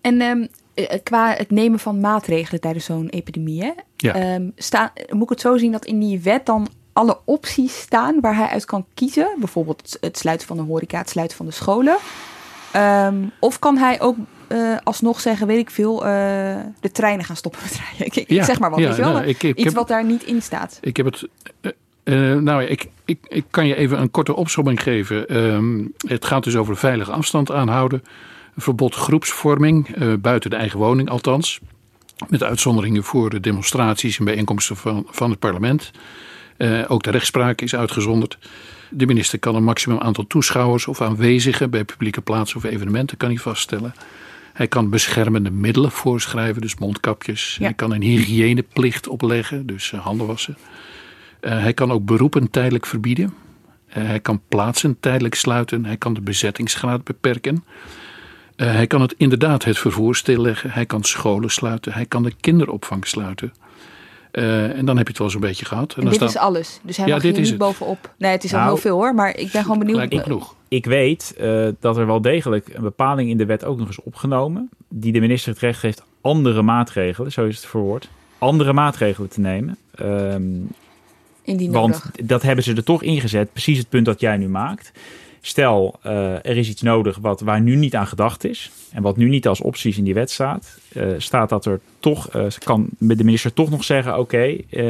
En 0.00 0.20
ehm, 0.20 0.46
eh, 0.74 0.98
qua 1.02 1.34
het 1.36 1.50
nemen 1.50 1.78
van 1.78 2.00
maatregelen 2.00 2.60
tijdens 2.60 2.84
zo'n 2.84 3.08
epidemie, 3.08 3.62
hè, 3.62 3.70
Ja. 3.96 4.14
ehm, 4.14 4.48
sta, 4.56 4.92
moet 5.08 5.22
ik 5.22 5.28
het 5.28 5.40
zo 5.40 5.56
zien 5.56 5.72
dat 5.72 5.84
in 5.84 5.98
die 5.98 6.20
wet 6.20 6.46
dan 6.46 6.68
alle 6.92 7.18
opties 7.24 7.80
staan 7.80 8.20
waar 8.20 8.36
hij 8.36 8.46
uit 8.48 8.64
kan 8.64 8.86
kiezen? 8.94 9.28
Bijvoorbeeld 9.38 9.80
het, 9.82 9.96
het 10.00 10.18
sluiten 10.18 10.46
van 10.46 10.56
de 10.56 10.62
horeca, 10.62 10.98
het 10.98 11.08
sluiten 11.10 11.36
van 11.36 11.46
de 11.46 11.52
scholen. 11.52 11.96
Ehm, 12.72 13.16
of 13.40 13.58
kan 13.58 13.76
hij 13.78 14.00
ook 14.00 14.16
eh, 14.50 14.76
alsnog 14.82 15.20
zeggen, 15.20 15.46
weet 15.46 15.58
ik 15.58 15.70
veel, 15.70 15.96
eh, 16.06 16.10
de 16.80 16.90
treinen 16.92 17.24
gaan 17.24 17.36
stoppen 17.36 17.60
met 17.62 17.72
rijden? 17.88 18.06
Ik, 18.06 18.16
ik 18.16 18.30
Ja, 18.30 18.44
zeg 18.44 18.58
maar 18.58 18.70
wat, 18.70 18.78
ja, 18.78 18.86
weet 18.86 18.96
je 18.96 19.02
wel? 19.02 19.12
nou, 19.12 19.24
ik- 19.26 19.42
ik 19.42 19.56
Iets 19.56 19.64
heb- 19.64 19.74
wat 19.74 19.88
daar 19.88 20.04
niet 20.04 20.22
in 20.22 20.42
staat. 20.42 20.78
Ik 20.82 20.96
heb 20.96 21.06
het. 21.06 21.28
eh, 22.02 22.34
nou, 22.34 22.62
ik, 22.62 22.88
ik, 23.04 23.18
ik 23.28 23.44
kan 23.50 23.66
je 23.66 23.74
even 23.74 24.00
een 24.00 24.10
korte 24.10 24.34
opsomming 24.34 24.82
geven. 24.82 25.28
Ehm, 25.28 25.84
het 25.98 26.24
gaat 26.24 26.44
dus 26.44 26.56
over 26.56 26.76
veilige 26.76 27.12
afstand 27.12 27.50
aanhouden. 27.50 28.02
Verbod 28.56 28.94
groepsvorming, 28.94 29.96
buiten 30.20 30.50
de 30.50 30.56
eigen 30.56 30.78
woning 30.78 31.08
althans. 31.10 31.60
Met 32.28 32.42
uitzonderingen 32.42 33.04
voor 33.04 33.30
de 33.30 33.40
demonstraties 33.40 34.18
en 34.18 34.24
bijeenkomsten 34.24 34.76
van, 34.76 35.06
van 35.10 35.30
het 35.30 35.38
parlement. 35.38 35.90
Ook 36.88 37.02
de 37.02 37.10
rechtspraak 37.10 37.60
is 37.60 37.74
uitgezonderd. 37.74 38.38
De 38.90 39.06
minister 39.06 39.38
kan 39.38 39.54
een 39.54 39.64
maximum 39.64 39.98
aantal 39.98 40.26
toeschouwers 40.26 40.86
of 40.86 41.00
aanwezigen 41.00 41.70
bij 41.70 41.84
publieke 41.84 42.20
plaatsen 42.20 42.56
of 42.56 42.64
evenementen 42.64 43.16
kan 43.16 43.28
hij 43.28 43.38
vaststellen. 43.38 43.94
Hij 44.60 44.68
kan 44.68 44.90
beschermende 44.90 45.50
middelen 45.50 45.90
voorschrijven, 45.90 46.60
dus 46.60 46.76
mondkapjes. 46.76 47.56
Ja. 47.58 47.64
Hij 47.64 47.74
kan 47.74 47.92
een 47.92 48.02
hygiëneplicht 48.02 49.08
opleggen, 49.08 49.66
dus 49.66 49.92
eh, 49.92 50.00
handen 50.00 50.26
wassen. 50.26 50.56
Eh, 51.40 51.58
hij 51.58 51.74
kan 51.74 51.92
ook 51.92 52.04
beroepen 52.04 52.50
tijdelijk 52.50 52.86
verbieden. 52.86 53.34
Eh, 53.86 54.04
hij 54.04 54.20
kan 54.20 54.40
plaatsen 54.48 54.96
tijdelijk 55.00 55.34
sluiten. 55.34 55.84
Hij 55.84 55.96
kan 55.96 56.14
de 56.14 56.20
bezettingsgraad 56.20 57.04
beperken. 57.04 57.64
Hij 58.56 58.86
kan 58.86 59.00
het 59.00 59.14
inderdaad 59.16 59.64
het 59.64 59.78
vervoer 59.78 60.16
stilleggen. 60.16 60.70
Hij 60.70 60.86
kan 60.86 61.02
scholen 61.02 61.50
sluiten. 61.50 61.92
Hij 61.92 62.06
kan 62.06 62.22
de 62.22 62.32
kinderopvang 62.40 63.06
sluiten. 63.06 63.52
Eh, 64.30 64.76
en 64.78 64.84
dan 64.84 64.96
heb 64.96 65.04
je 65.06 65.12
het 65.12 65.18
wel 65.22 65.30
zo'n 65.30 65.40
beetje 65.40 65.64
gehad. 65.64 65.88
En 65.94 66.00
dan 66.00 66.04
dit 66.04 66.14
staan- 66.14 66.28
is 66.28 66.36
alles. 66.36 66.80
Dus 66.82 66.96
hij 66.96 67.06
Ja, 67.06 67.12
mag 67.12 67.22
dit 67.22 67.32
hier 67.32 67.40
is 67.40 67.50
niet 67.50 67.60
het. 67.60 67.68
bovenop. 67.68 68.14
Nee, 68.18 68.30
het 68.30 68.44
is 68.44 68.52
al 68.52 68.58
Nou, 68.58 68.70
heel 68.72 68.80
veel 68.80 68.96
hoor, 68.96 69.14
maar 69.14 69.36
ik 69.36 69.52
ben 69.52 69.62
gewoon 69.62 69.78
benieuwd. 69.78 70.22
genoeg. 70.22 70.54
Ik 70.68 70.84
weet 70.84 71.34
eh, 71.38 71.66
dat 71.80 71.96
er 71.96 72.06
wel 72.06 72.20
degelijk 72.20 72.68
een 72.74 72.82
bepaling 72.82 73.30
in 73.30 73.36
de 73.36 73.46
wet 73.46 73.64
ook 73.64 73.78
nog 73.78 73.88
is 73.88 74.02
opgenomen. 74.02 74.70
Die 74.88 75.12
de 75.12 75.20
minister 75.20 75.52
het 75.52 75.60
recht 75.60 75.78
geeft 75.78 76.02
andere 76.20 76.62
maatregelen, 76.62 77.32
zo 77.32 77.46
is 77.46 77.56
het 77.56 77.66
verwoord. 77.66 78.08
Andere 78.38 78.72
maatregelen 78.72 79.28
te 79.30 79.40
nemen. 79.40 79.76
Ehm, 79.94 80.42
Indien 81.42 81.72
want 81.72 81.92
nodig. 81.92 82.10
dat 82.24 82.42
hebben 82.42 82.64
ze 82.64 82.74
er 82.74 82.84
toch 82.84 83.02
ingezet. 83.02 83.52
Precies 83.52 83.78
het 83.78 83.88
punt 83.88 84.04
dat 84.06 84.20
jij 84.20 84.36
nu 84.36 84.48
maakt. 84.48 84.92
Stel, 85.40 85.98
eh, 86.02 86.32
er 86.34 86.56
is 86.56 86.68
iets 86.68 86.82
nodig 86.82 87.18
wat, 87.20 87.40
waar 87.40 87.60
nu 87.60 87.76
niet 87.76 87.94
aan 87.94 88.06
gedacht 88.06 88.44
is. 88.44 88.70
En 88.92 89.02
wat 89.02 89.16
nu 89.16 89.28
niet 89.28 89.48
als 89.48 89.60
opties 89.60 89.98
in 89.98 90.04
die 90.04 90.14
wet 90.14 90.30
staat. 90.30 90.78
eh, 90.92 91.06
staat 91.18 91.48
dat 91.48 91.64
er 91.66 91.80
toch, 92.00 92.28
eh, 92.28 92.44
kan 92.64 92.88
de 92.98 93.24
minister 93.24 93.52
toch 93.52 93.70
nog 93.70 93.84
zeggen: 93.84 94.18
Oké, 94.18 94.42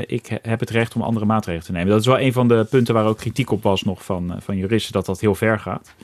ik 0.06 0.26
he- 0.26 0.36
heb 0.42 0.60
het 0.60 0.70
recht 0.70 0.94
om 0.94 1.02
andere 1.02 1.26
maatregelen 1.26 1.66
te 1.66 1.72
nemen. 1.72 1.88
Dat 1.88 2.00
is 2.00 2.06
wel 2.06 2.20
een 2.20 2.32
van 2.32 2.48
de 2.48 2.66
punten 2.70 2.94
waar 2.94 3.06
ook 3.06 3.16
kritiek 3.18 3.50
op 3.50 3.62
was 3.62 3.82
nog 3.82 4.04
van, 4.04 4.34
van 4.38 4.56
juristen, 4.56 4.92
dat 4.92 5.06
dat 5.06 5.20
heel 5.20 5.34
ver 5.34 5.58
gaat. 5.58 5.94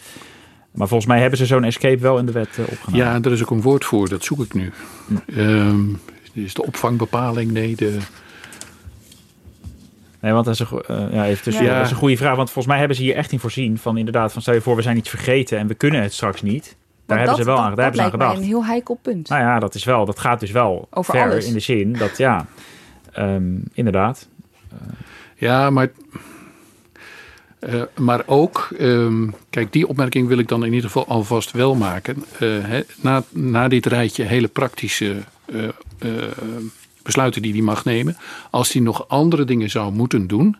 Maar 0.71 0.89
volgens 0.89 1.09
mij 1.11 1.21
hebben 1.21 1.39
ze 1.39 1.47
zo'n 1.47 1.65
escape 1.65 1.99
wel 1.99 2.19
in 2.19 2.27
de 2.27 2.33
wet 2.33 2.59
opgenomen. 2.71 3.07
Ja, 3.07 3.21
daar 3.21 3.33
is 3.33 3.43
ook 3.43 3.51
een 3.51 3.63
woord 3.63 3.85
voor. 3.85 4.09
Dat 4.09 4.25
zoek 4.25 4.41
ik 4.45 4.55
nu. 4.55 4.73
Ehm, 5.37 5.85
is 6.33 6.55
de 6.55 6.63
opvangbepaling? 6.67 7.51
Nee, 7.53 7.77
de... 7.77 7.99
Nee, 10.21 10.33
want 10.33 10.45
dat 10.45 10.55
is 10.55 10.61
een, 10.61 10.81
eh, 10.87 11.13
ja, 11.13 11.25
even 11.27 11.43
tussen, 11.43 11.65
Ja. 11.65 11.77
dat 11.77 11.85
is 11.85 11.91
een 11.91 11.97
goede 11.97 12.17
vraag. 12.17 12.37
Want 12.37 12.47
volgens 12.51 12.67
mij 12.67 12.79
hebben 12.79 12.97
ze 12.97 13.03
hier 13.03 13.15
echt 13.15 13.33
in 13.33 13.39
voorzien. 13.39 13.79
Van 13.79 13.97
inderdaad, 13.97 14.33
van 14.33 14.43
stel 14.43 14.55
je 14.55 14.61
voor, 14.61 14.77
we 14.77 14.83
zijn 14.83 14.97
iets 14.97 15.09
vergeten 15.09 15.59
en 15.59 15.67
we 15.67 15.75
kunnen 15.75 16.03
het 16.03 16.13
straks 16.13 16.43
niet. 16.43 16.65
Daar 16.65 17.17
Want 17.17 17.19
hebben 17.19 17.27
dat- 17.27 17.37
ze 17.37 17.45
wel 17.45 17.55
dat- 17.57 17.65
aan, 17.65 17.75
daar 17.75 17.85
hebben 17.85 18.01
ze 18.01 18.07
aan 18.07 18.11
Dat 18.11 18.19
lijkt 18.21 18.35
gedacht. 18.35 18.35
mij 18.35 18.43
een 18.43 18.65
heel 18.65 18.65
heikel 18.75 18.99
punt. 19.03 19.29
Nou 19.29 19.43
ja, 19.43 19.59
dat 19.59 19.75
is 19.75 19.85
wel, 19.85 20.05
dat 20.07 20.19
gaat 20.19 20.41
dus 20.41 20.51
wel 20.51 20.87
Over 20.91 21.15
ver 21.15 21.23
alles. 21.31 21.47
in 21.47 21.53
de 21.53 21.61
zin 21.61 21.93
dat 21.93 22.17
ja, 22.19 22.47
ehm, 23.13 23.45
inderdaad. 23.73 24.29
Ja, 25.37 25.71
maar, 25.71 25.89
eh, 27.59 27.83
maar 27.99 28.23
ook, 28.27 28.69
ehm, 28.79 29.29
kijk, 29.51 29.73
die 29.73 29.89
opmerking 29.89 30.29
wil 30.29 30.39
ik 30.39 30.49
dan 30.49 30.61
in 30.65 30.73
ieder 30.73 30.91
geval 30.91 31.07
alvast 31.07 31.51
wel 31.51 31.75
maken. 31.75 32.25
Eh, 32.39 32.49
hè, 32.63 32.81
na, 33.01 33.23
na 33.31 33.69
dit 33.69 33.87
rijtje 33.87 34.23
hele 34.25 34.49
praktische 34.49 35.17
eh, 35.45 35.65
eh, 35.99 36.13
besluiten 37.07 37.43
die 37.43 37.53
hij 37.53 37.63
mag 37.63 37.85
nemen, 37.85 38.17
als 38.51 38.73
hij 38.73 38.83
nog 38.83 39.09
andere 39.09 39.45
dingen 39.45 39.71
zou 39.71 39.93
moeten 39.93 40.27
doen, 40.27 40.57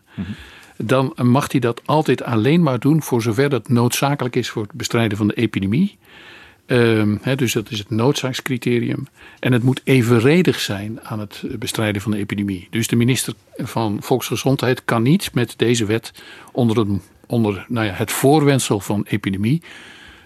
dan 0.77 1.15
mag 1.23 1.53
hij 1.53 1.61
dat 1.61 1.83
altijd 1.85 2.23
alleen 2.23 2.63
maar 2.63 2.79
doen 2.79 3.03
voor 3.03 3.23
zover 3.23 3.49
dat 3.49 3.69
noodzakelijk 3.69 4.37
is 4.37 4.49
voor 4.49 4.63
het 4.63 4.73
bestrijden 4.73 5.19
van 5.19 5.29
de 5.29 5.35
epidemie. 5.35 5.99
Ehm, 6.67 7.37
dus 7.37 7.53
dat 7.53 7.71
is 7.71 7.79
het 7.79 7.91
noodzakscriterium. 7.91 9.07
En 9.39 9.53
het 9.53 9.63
moet 9.63 9.81
evenredig 9.85 10.61
zijn 10.61 11.01
aan 11.03 11.19
het 11.19 11.43
bestrijden 11.59 12.03
van 12.03 12.11
de 12.11 12.19
epidemie. 12.19 12.69
Dus 12.71 12.87
de 12.87 12.97
minister 12.97 13.35
van 13.57 13.99
Volksgezondheid 14.01 14.85
kan 14.85 15.03
niet 15.03 15.35
met 15.35 15.55
deze 15.57 15.85
wet 15.85 16.13
onder, 16.53 16.79
een, 16.79 17.03
onder 17.27 17.65
nou 17.69 17.87
ja, 17.87 17.93
het 17.93 18.13
voorwendsel 18.13 18.81
van 18.81 19.05
epidemie 19.09 19.63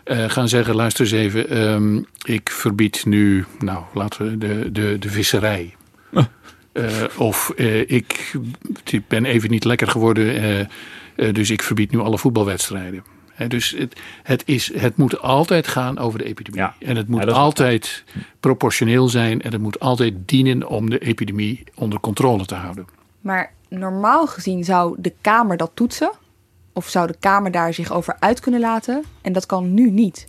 eh, 0.05 0.31
gaan 0.31 0.49
zeggen: 0.49 0.75
luister 0.75 1.05
eens 1.05 1.15
even, 1.15 1.49
ehm, 1.49 2.03
ik 2.25 2.51
verbied 2.51 3.05
nu, 3.07 3.45
nou 3.59 3.85
laten 3.95 4.25
we 4.25 4.39
de, 4.39 4.73
de, 4.73 4.97
de 4.99 5.09
visserij. 5.11 5.75
Eh, 6.89 7.19
of 7.21 7.51
eh, 7.57 7.81
ik, 7.91 8.33
ik 8.91 9.09
ben 9.09 9.25
even 9.25 9.51
niet 9.51 9.65
lekker 9.65 9.89
geworden, 9.89 10.43
eh, 11.17 11.33
dus 11.35 11.51
ik 11.51 11.63
verbied 11.63 11.91
nu 11.91 11.99
alle 11.99 12.19
voetbalwedstrijden. 12.19 13.05
Hè, 13.33 13.47
dus 13.49 13.75
het, 13.79 14.01
het, 14.23 14.43
is, 14.47 14.75
het 14.75 14.97
moet 14.97 15.21
altijd 15.21 15.67
gaan 15.69 15.99
over 15.99 16.19
de 16.19 16.25
epidemie. 16.25 16.61
Ja. 16.61 16.75
En 16.79 16.97
het 16.97 17.09
moet 17.09 17.19
Ja, 17.21 17.25
dat 17.27 17.35
is- 17.35 17.41
altijd 17.41 18.05
proportioneel 18.41 19.09
zijn 19.09 19.43
en 19.43 19.53
het 19.53 19.61
moet 19.61 19.81
altijd 19.81 20.15
dienen 20.27 20.69
om 20.69 20.91
de 20.91 20.99
epidemie 20.99 21.65
onder 21.75 22.01
controle 22.01 22.45
te 22.47 22.55
houden. 22.55 22.87
Maar 23.21 23.53
normaal 23.69 24.27
gezien 24.27 24.65
zou 24.65 24.95
de 24.99 25.13
Kamer 25.21 25.57
dat 25.57 25.71
toetsen. 25.75 26.11
Of 26.73 26.89
zou 26.89 27.07
de 27.07 27.17
Kamer 27.21 27.51
daar 27.51 27.75
zich 27.75 27.93
over 27.93 28.17
uit 28.19 28.41
kunnen 28.41 28.61
laten. 28.61 29.05
En 29.23 29.33
dat 29.33 29.47
kan 29.47 29.75
nu 29.75 29.91
niet. 29.91 30.27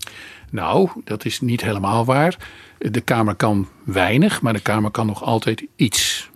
Nou, 0.52 0.90
dat 1.04 1.26
is 1.26 1.42
niet 1.42 1.62
helemaal 1.62 2.06
waar. 2.06 2.38
De 2.78 3.02
Kamer 3.02 3.36
kan 3.36 3.68
weinig, 3.84 4.42
maar 4.42 4.54
de 4.54 4.62
Kamer 4.62 4.92
kan 4.92 5.06
nog 5.06 5.24
altijd 5.24 5.66
iets. 5.76 6.30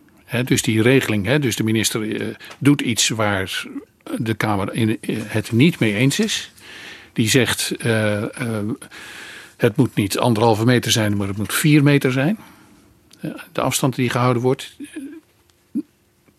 Dus 0.46 0.62
die 0.62 0.82
regeling, 0.82 1.36
dus 1.36 1.56
de 1.56 1.64
minister 1.64 2.22
eh, 2.22 2.36
doet 2.58 2.82
iets 2.82 3.10
waar 3.10 3.66
de 4.18 4.34
Kamer 4.34 4.74
in, 4.74 4.98
eh, 5.02 5.16
het 5.22 5.52
niet 5.52 5.80
mee 5.80 5.96
eens 5.96 6.20
is. 6.20 6.52
Die 7.14 7.30
zegt, 7.30 7.72
eh, 7.78 8.24
het 9.58 9.76
moet 9.76 9.96
niet 9.96 10.18
anderhalve 10.18 10.66
meter 10.66 10.92
zijn, 10.92 11.18
maar 11.18 11.28
het 11.28 11.38
moet 11.38 11.54
vier 11.54 11.84
meter 11.84 12.12
zijn. 12.12 12.38
De 13.52 13.62
afstand 13.62 13.96
die 13.96 14.10
gehouden 14.10 14.42
wordt. 14.42 14.76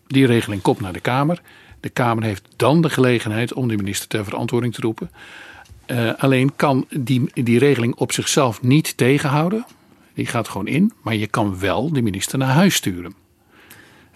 Die 0.07 0.25
regeling 0.25 0.61
komt 0.61 0.79
naar 0.79 0.93
de 0.93 0.99
Kamer. 0.99 1.41
De 1.79 1.89
Kamer 1.89 2.23
heeft 2.23 2.47
dan 2.55 2.81
de 2.81 2.89
gelegenheid 2.89 3.53
om 3.53 3.67
de 3.67 3.75
minister 3.75 4.07
ter 4.07 4.23
verantwoording 4.23 4.73
te 4.73 4.81
roepen. 4.81 5.11
Alleen 6.17 6.55
kan 6.55 6.85
die, 6.89 7.31
die 7.33 7.59
regeling 7.59 7.95
op 7.95 8.11
zichzelf 8.11 8.61
niet 8.61 8.97
tegenhouden. 8.97 9.65
Die 10.13 10.25
gaat 10.25 10.49
gewoon 10.49 10.67
in, 10.67 10.93
maar 11.01 11.15
je 11.15 11.27
kan 11.27 11.59
wel 11.59 11.91
de 11.91 12.01
minister 12.01 12.37
naar 12.37 12.53
huis 12.53 12.75
sturen. 12.75 13.26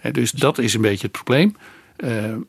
Hè, 0.02 0.10
dus 0.10 0.30
dat 0.30 0.58
is 0.58 0.74
een 0.74 0.80
beetje 0.80 1.06
het 1.06 1.12
probleem. 1.12 1.56
Eh, 1.96 2.32
eh, 2.32 2.40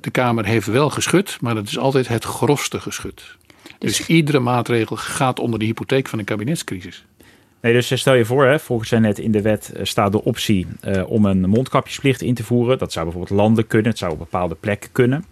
de 0.00 0.10
Kamer 0.10 0.44
heeft 0.44 0.66
wel 0.66 0.90
geschud, 0.90 1.38
maar 1.40 1.54
dat 1.54 1.66
is 1.66 1.78
altijd 1.78 2.08
het 2.08 2.24
grofste 2.24 2.80
geschud. 2.80 3.36
Dus, 3.78 3.96
dus 3.96 4.06
iedere 4.06 4.38
maatregel 4.38 4.96
gaat 4.96 5.38
onder 5.38 5.58
de 5.58 5.64
hypotheek 5.64 6.08
van 6.08 6.18
een 6.18 6.24
kabinetscrisis. 6.24 7.04
Nee, 7.60 7.72
dus 7.72 7.98
stel 8.00 8.14
je 8.14 8.24
voor, 8.24 8.46
hè, 8.46 8.58
volgens 8.58 8.90
net 8.90 9.18
in 9.18 9.32
de 9.32 9.42
wet 9.42 9.72
eh, 9.72 9.84
staat 9.84 10.12
de 10.12 10.24
optie 10.24 10.66
uh, 10.84 11.10
om 11.10 11.24
een 11.24 11.48
mondkapjesplicht 11.48 12.22
in 12.22 12.34
te 12.34 12.44
voeren. 12.44 12.78
Dat 12.78 12.92
zou 12.92 13.04
bijvoorbeeld 13.04 13.40
landen 13.40 13.66
kunnen, 13.66 13.90
het 13.90 13.98
zou 13.98 14.12
op 14.12 14.18
bepaalde 14.18 14.54
plekken 14.54 14.92
kunnen. 14.92 15.24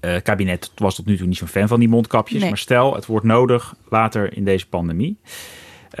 Het 0.00 0.22
kabinet 0.22 0.70
was 0.74 0.94
tot 0.94 1.06
nu 1.06 1.16
toe 1.16 1.26
niet 1.26 1.36
zo'n 1.36 1.48
fan 1.48 1.68
van 1.68 1.78
die 1.78 1.88
mondkapjes. 1.88 2.42
Maar 2.42 2.58
stel, 2.58 2.94
het 2.94 3.06
wordt 3.06 3.26
nodig 3.26 3.74
later 3.88 4.36
in 4.36 4.44
deze 4.44 4.68
pandemie. 4.68 5.16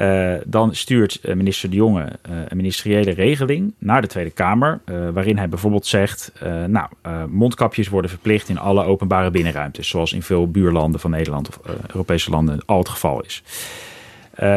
Uh, 0.00 0.34
dan 0.46 0.74
stuurt 0.74 1.20
minister 1.34 1.70
De 1.70 1.76
Jonge 1.76 2.08
een 2.48 2.56
ministeriële 2.56 3.10
regeling 3.10 3.74
naar 3.78 4.00
de 4.00 4.06
Tweede 4.06 4.30
Kamer. 4.30 4.80
waarin 5.12 5.38
hij 5.38 5.48
bijvoorbeeld 5.48 5.86
zegt: 5.86 6.32
Nou, 6.66 6.88
mondkapjes 7.28 7.88
worden 7.88 8.10
verplicht 8.10 8.48
in 8.48 8.58
alle 8.58 8.84
openbare 8.84 9.30
binnenruimtes. 9.30 9.88
Zoals 9.88 10.12
in 10.12 10.22
veel 10.22 10.50
buurlanden 10.50 11.00
van 11.00 11.10
Nederland 11.10 11.48
of 11.48 11.60
Europese 11.86 12.30
landen 12.30 12.60
al 12.66 12.78
het 12.78 12.88
geval 12.88 13.24
is. 13.24 13.42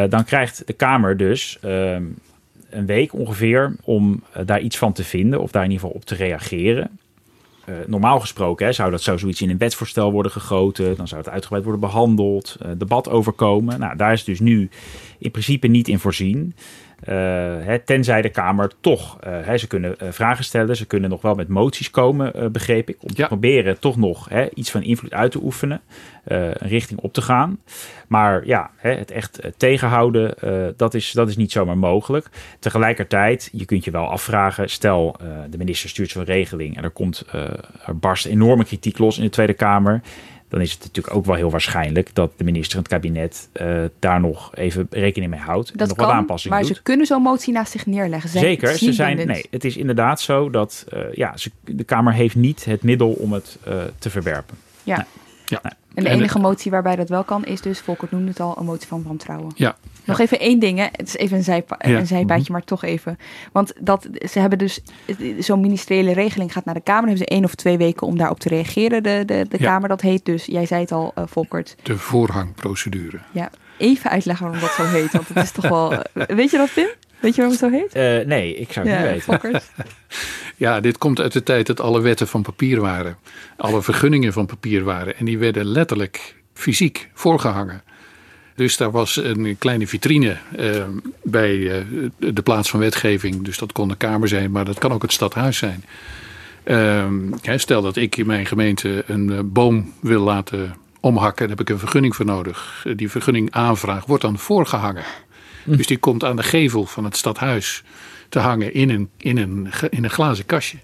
Dan 0.08 0.24
krijgt 0.24 0.66
de 0.66 0.72
Kamer 0.72 1.16
dus 1.16 1.58
uh, 1.64 1.92
een 2.70 2.86
week 2.86 3.14
ongeveer 3.14 3.74
om 3.82 4.22
daar 4.44 4.60
iets 4.60 4.78
van 4.78 4.92
te 4.92 5.04
vinden 5.04 5.40
of 5.40 5.50
daar 5.50 5.64
in 5.64 5.70
ieder 5.70 5.84
geval 5.84 6.00
op 6.00 6.06
te 6.06 6.14
reageren. 6.14 6.98
Uh, 7.68 7.74
normaal 7.86 8.20
gesproken 8.20 8.66
hè, 8.66 8.72
zou 8.72 8.90
dat 8.90 9.02
zou 9.02 9.18
zoiets 9.18 9.42
in 9.42 9.50
een 9.50 9.58
wetsvoorstel 9.58 10.12
worden 10.12 10.32
gegoten. 10.32 10.96
Dan 10.96 11.08
zou 11.08 11.20
het 11.20 11.30
uitgebreid 11.30 11.64
worden 11.64 11.80
behandeld, 11.80 12.56
debat 12.78 13.08
overkomen. 13.08 13.80
Nou, 13.80 13.96
daar 13.96 14.12
is 14.12 14.24
dus 14.24 14.40
nu 14.40 14.68
in 15.18 15.30
principe 15.30 15.66
niet 15.66 15.88
in 15.88 15.98
voorzien. 15.98 16.54
Uh, 17.08 17.14
hè, 17.64 17.78
tenzij 17.78 18.22
de 18.22 18.28
Kamer 18.28 18.70
toch, 18.80 19.16
hè, 19.20 19.58
ze 19.58 19.66
kunnen 19.66 19.96
uh, 20.02 20.08
vragen 20.10 20.44
stellen, 20.44 20.76
ze 20.76 20.86
kunnen 20.86 21.10
nog 21.10 21.22
wel 21.22 21.34
met 21.34 21.48
moties 21.48 21.90
komen, 21.90 22.52
begreep 22.52 22.88
ik, 22.88 22.96
om 23.00 23.08
ja. 23.08 23.14
te 23.14 23.26
proberen 23.26 23.80
toch 23.80 23.96
nog 23.96 24.28
hè, 24.28 24.48
iets 24.54 24.70
van 24.70 24.82
invloed 24.82 25.12
uit 25.12 25.30
te 25.30 25.42
oefenen, 25.42 25.80
een 26.24 26.68
richting 26.68 27.00
op 27.00 27.12
te 27.12 27.22
gaan. 27.22 27.58
Maar 28.08 28.46
ja, 28.46 28.70
hè, 28.76 28.90
het 28.90 29.10
echt 29.10 29.40
tegenhouden, 29.56 30.34
dat, 30.76 30.94
is, 30.94 31.12
dat 31.12 31.28
is 31.28 31.36
niet 31.36 31.52
zomaar 31.52 31.78
mogelijk. 31.78 32.28
Tegelijkertijd, 32.58 33.48
je 33.52 33.64
kunt 33.64 33.84
je 33.84 33.90
wel 33.90 34.06
afvragen, 34.06 34.70
stel 34.70 35.16
de 35.50 35.58
minister 35.58 35.88
stuurt 35.88 36.10
zo'n 36.10 36.24
regeling 36.24 36.76
en 36.76 36.82
er, 36.82 36.90
komt, 36.90 37.24
er 37.86 37.96
barst 37.96 38.26
enorme 38.26 38.64
kritiek 38.64 38.98
los 38.98 39.16
in 39.16 39.24
de 39.24 39.30
Tweede 39.30 39.54
Kamer 39.54 40.00
dan 40.50 40.60
is 40.60 40.72
het 40.72 40.80
natuurlijk 40.80 41.16
ook 41.16 41.24
wel 41.24 41.34
heel 41.34 41.50
waarschijnlijk 41.50 42.14
dat 42.14 42.32
de 42.36 42.44
minister 42.44 42.76
en 42.76 42.82
het 42.82 42.92
kabinet 42.92 43.48
uh, 43.60 43.84
daar 43.98 44.20
nog 44.20 44.56
even 44.56 44.86
rekening 44.90 45.30
mee 45.30 45.40
houdt. 45.40 45.68
Dat 45.72 45.80
en 45.80 45.86
nog 45.86 45.96
kan, 45.96 46.06
wat 46.06 46.14
aanpassingen 46.14 46.56
maar 46.56 46.66
doet. 46.66 46.76
ze 46.76 46.82
kunnen 46.82 47.06
zo'n 47.06 47.22
motie 47.22 47.52
naast 47.52 47.72
zich 47.72 47.86
neerleggen. 47.86 48.30
Zeker, 48.30 48.78
ze 48.78 48.92
zijn. 48.92 49.26
Nee, 49.26 49.46
het 49.50 49.64
is 49.64 49.76
inderdaad 49.76 50.20
zo 50.20 50.50
dat 50.50 50.86
uh, 50.94 51.00
ja, 51.12 51.36
ze, 51.36 51.50
de 51.64 51.84
Kamer 51.84 52.12
heeft 52.12 52.34
niet 52.34 52.64
het 52.64 52.82
middel 52.82 53.10
om 53.10 53.32
het 53.32 53.58
uh, 53.68 53.74
te 53.98 54.10
verwerpen. 54.10 54.56
Ja. 54.82 54.96
Nee. 54.96 55.06
Ja. 55.50 55.62
En 55.94 56.04
de 56.04 56.10
enige 56.10 56.38
motie 56.38 56.70
waarbij 56.70 56.96
dat 56.96 57.08
wel 57.08 57.24
kan 57.24 57.44
is 57.44 57.60
dus, 57.60 57.80
Volkert 57.80 58.10
noemde 58.10 58.28
het 58.28 58.40
al, 58.40 58.58
een 58.58 58.64
motie 58.64 58.88
van 58.88 59.02
wantrouwen. 59.02 59.52
Ja. 59.54 59.76
Nog 60.04 60.18
even 60.18 60.40
één 60.40 60.58
ding, 60.58 60.78
hè. 60.78 60.86
het 60.92 61.06
is 61.06 61.16
even 61.16 61.36
een, 61.36 61.42
zijpa 61.44 61.78
ja. 61.78 61.98
een 61.98 62.06
zijpaadje, 62.06 62.36
mm-hmm. 62.36 62.52
maar 62.52 62.64
toch 62.64 62.84
even. 62.84 63.18
Want 63.52 63.72
dat, 63.80 64.08
ze 64.30 64.38
hebben 64.38 64.58
dus, 64.58 64.80
zo'n 65.38 65.60
ministeriële 65.60 66.12
regeling 66.12 66.52
gaat 66.52 66.64
naar 66.64 66.74
de 66.74 66.80
Kamer. 66.80 67.00
Dan 67.00 67.10
hebben 67.10 67.26
ze 67.28 67.34
één 67.34 67.44
of 67.44 67.54
twee 67.54 67.78
weken 67.78 68.06
om 68.06 68.18
daarop 68.18 68.40
te 68.40 68.48
reageren, 68.48 69.02
de, 69.02 69.22
de, 69.26 69.46
de 69.48 69.56
ja. 69.58 69.64
Kamer. 69.64 69.88
Dat 69.88 70.00
heet 70.00 70.24
dus, 70.24 70.44
jij 70.44 70.66
zei 70.66 70.80
het 70.80 70.92
al, 70.92 71.12
uh, 71.18 71.24
Volkert. 71.26 71.76
De 71.82 71.98
voorrangprocedure. 71.98 73.18
Ja, 73.30 73.50
even 73.78 74.10
uitleggen 74.10 74.44
waarom 74.44 74.62
dat 74.62 74.74
zo 74.74 74.84
heet. 74.84 75.12
Want 75.12 75.28
het 75.28 75.36
is 75.36 75.50
toch 75.50 75.68
wel, 75.68 75.88
weet 76.40 76.50
je 76.50 76.56
dat 76.56 76.72
Pim? 76.74 76.88
Weet 77.20 77.34
je 77.34 77.42
waarom 77.42 77.58
het 77.58 77.72
zo 77.72 78.00
heet? 78.00 78.20
Uh, 78.20 78.26
nee, 78.26 78.54
ik 78.54 78.72
zou 78.72 78.88
het 78.88 78.98
ja, 78.98 79.12
niet 79.12 79.26
weten. 79.26 79.60
Ja, 80.56 80.80
dit 80.80 80.98
komt 80.98 81.20
uit 81.20 81.32
de 81.32 81.42
tijd 81.42 81.66
dat 81.66 81.80
alle 81.80 82.00
wetten 82.00 82.28
van 82.28 82.42
papier 82.42 82.80
waren. 82.80 83.16
Alle 83.56 83.82
vergunningen 83.82 84.32
van 84.32 84.46
papier 84.46 84.84
waren. 84.84 85.16
En 85.16 85.24
die 85.24 85.38
werden 85.38 85.64
letterlijk 85.64 86.36
fysiek 86.54 87.08
voorgehangen. 87.14 87.82
Dus 88.54 88.76
daar 88.76 88.90
was 88.90 89.16
een 89.16 89.56
kleine 89.58 89.86
vitrine 89.86 90.36
uh, 90.58 90.84
bij 91.22 91.56
uh, 91.56 91.74
de 92.18 92.42
plaats 92.42 92.70
van 92.70 92.80
wetgeving. 92.80 93.44
Dus 93.44 93.58
dat 93.58 93.72
kon 93.72 93.88
de 93.88 93.96
Kamer 93.96 94.28
zijn, 94.28 94.50
maar 94.50 94.64
dat 94.64 94.78
kan 94.78 94.92
ook 94.92 95.02
het 95.02 95.12
stadhuis 95.12 95.56
zijn. 95.58 95.84
Uh, 96.64 97.56
stel 97.56 97.82
dat 97.82 97.96
ik 97.96 98.16
in 98.16 98.26
mijn 98.26 98.46
gemeente 98.46 99.04
een 99.06 99.52
boom 99.52 99.92
wil 100.00 100.22
laten 100.22 100.74
omhakken, 101.00 101.48
daar 101.48 101.56
heb 101.56 101.66
ik 101.66 101.72
een 101.72 101.78
vergunning 101.80 102.16
voor 102.16 102.26
nodig. 102.26 102.86
Die 102.96 103.10
vergunning 103.10 103.50
aanvraag 103.50 104.06
wordt 104.06 104.22
dan 104.22 104.38
voorgehangen. 104.38 105.04
Hm. 105.64 105.76
Dus 105.76 105.86
die 105.86 105.98
komt 105.98 106.24
aan 106.24 106.36
de 106.36 106.42
gevel 106.42 106.86
van 106.86 107.04
het 107.04 107.16
stadhuis 107.16 107.82
te 108.28 108.38
hangen 108.38 108.74
in 108.74 108.90
een, 108.90 109.10
in 109.16 109.38
een, 109.38 109.68
in 109.90 110.04
een 110.04 110.10
glazen 110.10 110.46
kastje. 110.46 110.78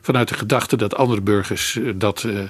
Vanuit 0.00 0.28
de 0.28 0.34
gedachte 0.34 0.76
dat 0.76 0.96
andere 0.96 1.20
burgers 1.20 1.78
dat, 1.94 2.22
uh, 2.22 2.38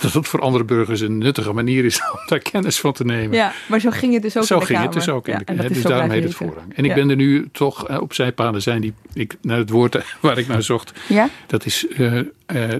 dat 0.00 0.12
het 0.12 0.28
voor 0.28 0.40
andere 0.40 0.64
burgers 0.64 1.00
een 1.00 1.18
nuttige 1.18 1.52
manier 1.52 1.84
is 1.84 2.00
om 2.12 2.18
daar 2.26 2.38
kennis 2.38 2.80
van 2.80 2.92
te 2.92 3.04
nemen. 3.04 3.36
Ja, 3.36 3.52
maar 3.68 3.80
zo 3.80 3.90
ging 3.90 4.12
het 4.12 4.22
dus 4.22 4.36
ook 4.36 4.44
zo 4.44 4.54
in 4.54 4.60
de 4.60 4.66
ging 4.66 4.78
Kamer. 4.78 4.94
het 4.94 5.04
dus 5.04 5.14
ook 5.14 5.26
in 5.26 5.32
ja, 5.32 5.38
de 5.38 5.44
Kamer. 5.44 5.72
Dus 5.72 5.82
daarom 5.82 6.10
heet 6.10 6.24
het 6.24 6.34
voorrang. 6.34 6.74
En 6.74 6.84
ik 6.84 6.94
ben 6.94 7.10
er 7.10 7.16
nu 7.16 7.48
toch 7.52 7.90
uh, 7.90 8.00
op 8.00 8.14
zijpaden 8.14 8.62
zijn 8.62 8.80
die 8.80 8.94
ik 9.12 9.36
naar 9.42 9.58
het 9.58 9.70
woord 9.70 10.04
waar 10.20 10.38
ik 10.38 10.46
naar 10.46 10.62
zocht. 10.62 10.92
Ja? 11.08 11.28
Dat 11.46 11.66
is 11.66 11.86
uh, 11.88 12.20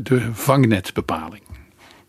de 0.03 0.29
vangnetbepaling. 0.33 1.43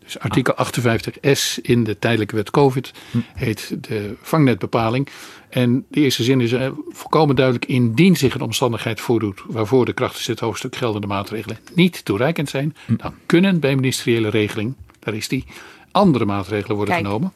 Dus 0.08 0.18
artikel 0.18 0.54
58s 0.66 1.60
in 1.62 1.84
de 1.84 1.98
tijdelijke 1.98 2.36
wet 2.36 2.50
COVID 2.50 2.92
heet 3.34 3.76
de 3.80 4.14
vangnetbepaling. 4.22 5.08
En 5.48 5.84
de 5.88 6.00
eerste 6.00 6.22
zin 6.22 6.40
is 6.40 6.52
uh, 6.52 6.68
volkomen 6.88 7.36
duidelijk: 7.36 7.64
indien 7.64 8.16
zich 8.16 8.34
een 8.34 8.40
omstandigheid 8.40 9.00
voordoet 9.00 9.42
waarvoor 9.46 9.84
de 9.84 9.92
krachtens 9.92 10.26
dit 10.26 10.40
hoofdstuk 10.40 10.76
geldende 10.76 11.06
maatregelen 11.06 11.58
niet 11.74 12.04
toereikend 12.04 12.48
zijn, 12.48 12.76
dan 12.86 13.14
kunnen 13.26 13.60
bij 13.60 13.74
ministeriële 13.74 14.28
regeling, 14.28 14.74
daar 14.98 15.14
is 15.14 15.28
die, 15.28 15.44
andere 15.90 16.24
maatregelen 16.24 16.76
worden 16.76 16.94
Kijk. 16.94 17.06
genomen. 17.06 17.32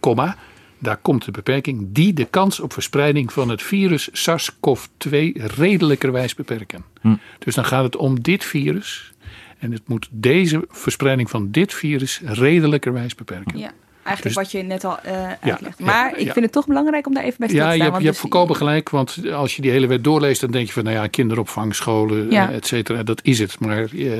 Komma, 0.00 0.36
daar 0.78 0.96
komt 0.96 1.24
de 1.24 1.30
beperking 1.30 1.88
die 1.92 2.12
de 2.12 2.24
kans 2.24 2.60
op 2.60 2.72
verspreiding 2.72 3.32
van 3.32 3.48
het 3.48 3.62
virus 3.62 4.08
SARS-CoV-2 4.12 5.10
redelijkerwijs 5.34 6.34
beperken. 6.34 6.84
Hm. 7.00 7.14
Dus 7.38 7.54
dan 7.54 7.64
gaat 7.64 7.84
het 7.84 7.96
om 7.96 8.20
dit 8.22 8.44
virus. 8.44 9.12
En 9.60 9.72
het 9.72 9.88
moet 9.88 10.08
deze 10.10 10.64
verspreiding 10.68 11.30
van 11.30 11.50
dit 11.50 11.74
virus 11.74 12.20
redelijkerwijs 12.24 13.14
beperken. 13.14 13.58
Ja. 13.58 13.70
Eigenlijk 14.02 14.36
Dus- 14.36 14.44
wat 14.52 14.60
je 14.60 14.66
net 14.68 14.84
al 14.84 14.98
uh, 15.06 15.12
Ja, 15.12 15.38
uitlegt. 15.40 15.78
ja, 15.78 15.84
Maar 15.84 16.18
ik 16.18 16.26
ja. 16.26 16.32
vind 16.32 16.44
het 16.44 16.52
toch 16.54 16.66
belangrijk 16.66 17.06
om 17.06 17.14
daar 17.14 17.24
even 17.24 17.38
bij 17.38 17.48
stil 17.48 17.60
Ja, 17.60 17.66
te 17.68 17.72
je 17.76 17.80
staan. 17.82 17.92
hebt, 17.92 18.02
je 18.02 18.08
want 18.10 18.18
hebt 18.18 18.32
dus- 18.32 18.40
volkomen 18.40 18.56
gelijk. 18.56 18.90
Want 18.90 19.32
als 19.32 19.56
je 19.56 19.62
die 19.62 19.70
hele 19.70 19.86
wet 19.86 20.04
doorleest, 20.04 20.40
dan 20.40 20.50
denk 20.50 20.66
je 20.66 20.72
van, 20.72 20.84
nou 20.84 20.96
ja, 20.96 21.06
kinderopvang, 21.06 21.74
scholen, 21.74 22.30
Ja. 22.30 22.48
eh, 22.48 22.54
et 22.56 22.66
cetera. 22.66 23.02
Dat 23.02 23.20
is 23.24 23.38
het. 23.38 23.60
Maar 23.60 23.84
eh, 23.96 24.12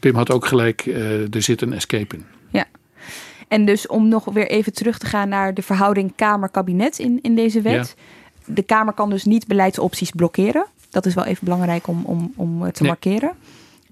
Pim 0.00 0.14
had 0.14 0.30
ook 0.30 0.46
gelijk, 0.46 0.80
eh, 0.86 1.34
er 1.34 1.42
zit 1.42 1.60
een 1.62 1.72
escape 1.72 2.16
in. 2.16 2.24
En 3.48 3.64
dus 3.64 3.86
om 3.86 4.08
nog 4.08 4.24
weer 4.24 4.46
even 4.48 4.72
terug 4.72 4.98
te 4.98 5.06
gaan 5.06 5.28
naar 5.28 5.54
de 5.54 5.62
verhouding 5.62 6.12
Kamer-kabinet 6.16 6.98
in, 6.98 7.18
in 7.22 7.34
deze 7.34 7.60
wet. 7.60 7.94
De 8.44 8.62
Kamer 8.62 8.92
kan 8.92 9.10
dus 9.10 9.24
niet 9.24 9.46
beleidsopties 9.46 10.10
blokkeren. 10.10 10.66
Dat 10.90 11.06
is 11.06 11.14
wel 11.14 11.24
even 11.24 11.44
belangrijk 11.44 11.86
om, 11.86 12.02
om, 12.04 12.32
om 12.36 12.64
eh, 12.64 12.70
te 12.72 12.82
Nee. 12.82 12.90
markeren. 12.90 13.32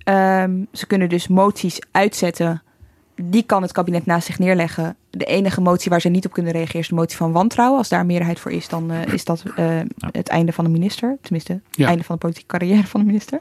Ehm, 0.05 0.53
ze 0.73 0.87
kunnen 0.87 1.09
dus 1.09 1.29
moties 1.29 1.79
uitzetten. 1.91 2.63
Die 3.23 3.43
kan 3.43 3.63
het 3.63 3.73
kabinet 3.73 4.07
naast 4.07 4.27
zich 4.27 4.39
neerleggen. 4.39 4.97
De 5.11 5.25
enige 5.25 5.61
motie 5.61 5.91
waar 5.91 6.01
ze 6.01 6.09
niet 6.09 6.27
op 6.27 6.33
kunnen 6.33 6.53
reageren 6.53 6.81
is 6.81 6.89
de 6.89 6.95
motie 6.95 7.17
van 7.17 7.33
wantrouwen. 7.33 7.79
Als 7.79 7.89
daar 7.89 8.01
een 8.01 8.07
meerderheid 8.07 8.41
voor 8.41 8.51
is, 8.53 8.69
dan 8.69 8.91
eh, 8.91 9.13
is 9.13 9.25
dat 9.25 9.43
eh, 9.57 9.81
het 10.13 10.29
einde 10.29 10.53
van 10.53 10.65
de 10.65 10.71
minister. 10.71 11.17
Tenminste, 11.21 11.53
het 11.53 11.63
Ja. 11.71 11.89
einde 11.89 12.05
van 12.05 12.15
de 12.15 12.21
politieke 12.21 12.49
carrière 12.59 12.87
van 12.87 13.01
de 13.01 13.07
minister. 13.07 13.41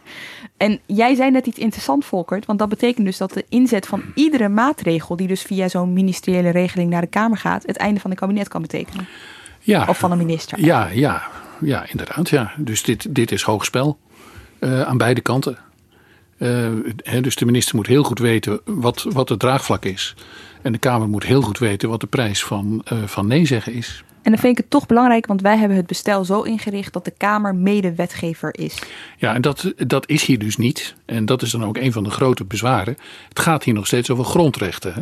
En 0.57 0.79
jij 0.85 1.15
zei 1.15 1.31
net 1.31 1.45
iets 1.45 1.57
interessants, 1.57 2.05
Volkert. 2.07 2.45
Want 2.45 2.59
dat 2.59 2.69
betekent 2.69 3.05
dus 3.05 3.17
dat 3.17 3.33
de 3.33 3.45
inzet 3.49 3.85
van 3.87 4.03
iedere 4.15 4.49
maatregel... 4.49 5.15
die 5.15 5.27
dus 5.27 5.41
via 5.41 5.67
zo'n 5.67 5.93
ministeriële 5.93 6.49
regeling 6.49 6.89
naar 6.89 7.01
de 7.01 7.07
Kamer 7.07 7.37
gaat... 7.37 7.63
het 7.65 7.77
einde 7.77 7.99
van 7.99 8.09
het 8.11 8.19
kabinet 8.19 8.47
kan 8.47 8.61
betekenen. 8.61 9.07
Ja, 9.59 9.85
Of 9.87 9.97
van 9.97 10.11
een 10.11 10.17
minister. 10.17 10.59
ja, 10.65 10.87
ja, 10.87 11.23
ja 11.59 11.85
inderdaad. 11.89 12.29
Ja. 12.29 12.51
Dus 12.57 12.83
dit, 12.83 13.15
dit 13.15 13.31
is 13.31 13.41
hoog 13.41 13.65
spel 13.65 13.97
eh, 14.59 14.81
aan 14.81 14.97
beide 14.97 15.21
kanten. 15.21 15.57
Eh, 16.43 17.21
dus 17.21 17.35
de 17.35 17.45
minister 17.45 17.75
moet 17.75 17.87
heel 17.87 18.03
goed 18.03 18.19
weten 18.19 18.59
wat, 18.65 19.05
wat 19.09 19.29
het 19.29 19.39
draagvlak 19.39 19.85
is. 19.85 20.15
En 20.61 20.71
de 20.71 20.77
Kamer 20.77 21.07
moet 21.07 21.23
heel 21.23 21.41
goed 21.41 21.57
weten 21.57 21.89
wat 21.89 21.99
de 21.99 22.07
prijs 22.07 22.43
van, 22.43 22.81
eh, 22.85 22.97
van 23.05 23.27
nee 23.27 23.45
zeggen 23.45 23.73
is. 23.73 24.03
En 24.21 24.31
dan 24.31 24.39
vind 24.39 24.51
ik 24.51 24.57
het 24.57 24.69
toch 24.69 24.85
belangrijk... 24.85 25.25
want 25.25 25.41
wij 25.41 25.57
hebben 25.57 25.77
het 25.77 25.87
bestel 25.87 26.25
zo 26.25 26.41
ingericht... 26.41 26.93
dat 26.93 27.05
de 27.05 27.13
Kamer 27.17 27.55
medewetgever 27.55 28.59
is. 28.59 28.81
Ja, 29.17 29.33
en 29.33 29.41
dat, 29.41 29.73
dat 29.77 30.09
is 30.09 30.25
hier 30.25 30.39
dus 30.39 30.57
niet. 30.57 30.95
En 31.05 31.25
dat 31.25 31.41
is 31.41 31.51
dan 31.51 31.65
ook 31.65 31.77
een 31.77 31.91
van 31.91 32.03
de 32.03 32.09
grote 32.09 32.45
bezwaren. 32.45 32.97
Het 33.29 33.39
gaat 33.39 33.63
hier 33.63 33.73
nog 33.73 33.87
steeds 33.87 34.09
over 34.09 34.25
grondrechten. 34.25 34.93
Hè? 34.93 35.01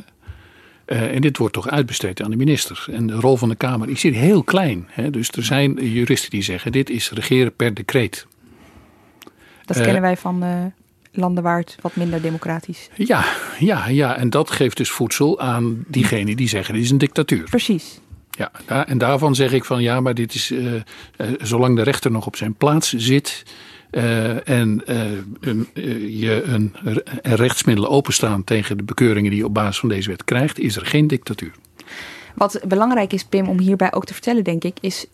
Eh, 0.86 1.16
en 1.16 1.22
dit 1.22 1.38
wordt 1.38 1.54
toch 1.54 1.70
uitbesteed 1.70 2.22
aan 2.22 2.32
de 2.32 2.38
minister. 2.38 2.86
En 2.92 3.08
de 3.08 3.14
rol 3.16 3.38
van 3.38 3.50
de 3.50 3.56
Kamer 3.56 3.90
is 3.90 4.04
hier 4.04 4.14
heel 4.14 4.44
klein. 4.44 4.88
Hè? 4.90 5.10
Dus 5.10 5.30
er 5.30 5.44
zijn 5.44 5.74
juristen 5.92 6.30
die 6.30 6.44
zeggen: 6.44 6.72
dit 6.72 6.90
is 6.90 7.12
regeren 7.12 7.56
per 7.56 7.74
decreet. 7.74 8.28
Dat 9.66 9.82
kennen 9.82 10.02
wij 10.02 10.18
van 10.18 10.44
landen 11.12 11.44
waar 11.44 11.60
het 11.60 11.78
wat 11.82 11.96
minder 11.96 12.22
democratisch... 12.22 12.90
Ja, 12.96 13.26
ja, 13.60 13.88
ja, 13.88 14.18
en 14.18 14.30
dat 14.30 14.52
geeft 14.52 14.78
dus 14.78 14.92
voedsel 14.92 15.40
aan 15.40 15.84
diegenen 15.88 16.36
die 16.36 16.48
zeggen: 16.48 16.74
dit 16.74 16.84
is 16.84 16.90
een 16.90 16.98
dictatuur. 16.98 17.44
Precies. 17.44 18.00
Ja, 18.32 18.86
en 18.86 18.98
daarvan 18.98 19.36
zeg 19.36 19.52
ik 19.52 19.66
van 19.66 19.82
ja, 19.82 20.00
maar 20.00 20.14
dit 20.14 20.34
is 20.34 20.52
eh, 20.52 20.76
eh, 20.76 20.82
zolang 21.42 21.76
de 21.76 21.84
rechter 21.84 22.12
nog 22.12 22.26
op 22.26 22.36
zijn 22.36 22.54
plaats 22.54 22.94
zit. 22.94 23.44
eh, 23.92 24.50
en 24.50 24.82
een, 25.40 25.68
je 26.18 26.44
een, 26.44 26.76
er 27.22 27.36
rechtsmiddelen 27.36 27.90
openstaan 27.90 28.44
tegen 28.44 28.78
de 28.78 28.84
bekeuringen 28.84 29.30
die 29.30 29.40
je 29.40 29.46
op 29.46 29.54
basis 29.54 29.80
van 29.80 29.90
deze 29.90 30.10
wet 30.10 30.24
krijgt, 30.24 30.60
is 30.60 30.76
er 30.76 30.86
geen 30.86 31.08
dictatuur. 31.08 31.52
Wat 32.36 32.62
belangrijk 32.68 33.14
is, 33.14 33.24
Pim, 33.24 33.48
om 33.48 33.60
hierbij 33.60 33.94
ook 33.94 34.06
te 34.06 34.14
vertellen, 34.14 34.44
denk 34.44 34.64
ik, 34.64 34.78
is 34.82 35.06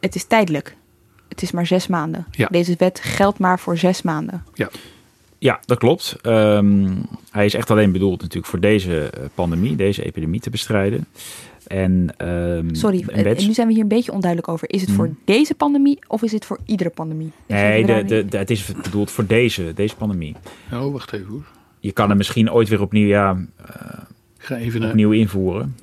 het 0.00 0.14
is 0.14 0.24
tijdelijk. 0.24 0.76
Het 1.28 1.42
is 1.42 1.50
maar 1.50 1.66
zes 1.66 1.86
maanden. 1.86 2.26
Ja. 2.30 2.46
Deze 2.50 2.74
wet 2.78 3.00
geldt 3.02 3.38
maar 3.38 3.58
voor 3.58 3.76
zes 3.76 4.02
maanden. 4.02 4.44
Ja. 4.54 4.68
Ja, 5.38 5.60
dat 5.64 5.78
klopt. 5.78 6.16
Um, 6.22 7.06
hij 7.30 7.44
is 7.44 7.54
echt 7.54 7.70
alleen 7.70 7.92
bedoeld 7.92 8.20
natuurlijk 8.20 8.46
voor 8.46 8.60
deze 8.60 9.10
pandemie, 9.34 9.76
deze 9.76 10.04
epidemie 10.04 10.40
te 10.40 10.50
bestrijden. 10.50 11.06
En, 11.66 12.14
um, 12.28 12.74
Sorry, 12.74 13.04
en 13.06 13.46
nu 13.46 13.52
zijn 13.52 13.66
we 13.66 13.72
hier 13.72 13.82
een 13.82 13.88
beetje 13.88 14.12
onduidelijk 14.12 14.50
over. 14.50 14.70
Is 14.70 14.80
het 14.80 14.90
voor 14.90 15.04
Hmm. 15.04 15.18
deze 15.24 15.54
pandemie 15.54 15.98
of 16.06 16.22
is 16.22 16.32
het 16.32 16.44
voor 16.44 16.58
iedere 16.66 16.90
pandemie? 16.90 17.30
Nee, 17.46 17.86
de, 17.86 18.04
de, 18.04 18.24
de, 18.24 18.38
het 18.38 18.50
is 18.50 18.72
bedoeld 18.82 19.10
voor 19.10 19.26
deze, 19.26 19.72
deze 19.74 19.96
pandemie. 19.96 20.36
Oh, 20.72 20.92
wacht 20.92 21.12
even 21.12 21.26
hoor. 21.26 21.46
Je 21.80 21.92
kan 21.92 22.10
er 22.10 22.16
misschien 22.16 22.52
ooit 22.52 22.68
weer 22.68 22.80
opnieuw, 22.80 23.06
ja, 23.06 23.34
uh, 23.60 23.76
Ga 24.38 24.56
even 24.56 24.80
naar... 24.80 24.88
opnieuw 24.88 25.10
invoeren. 25.10 25.76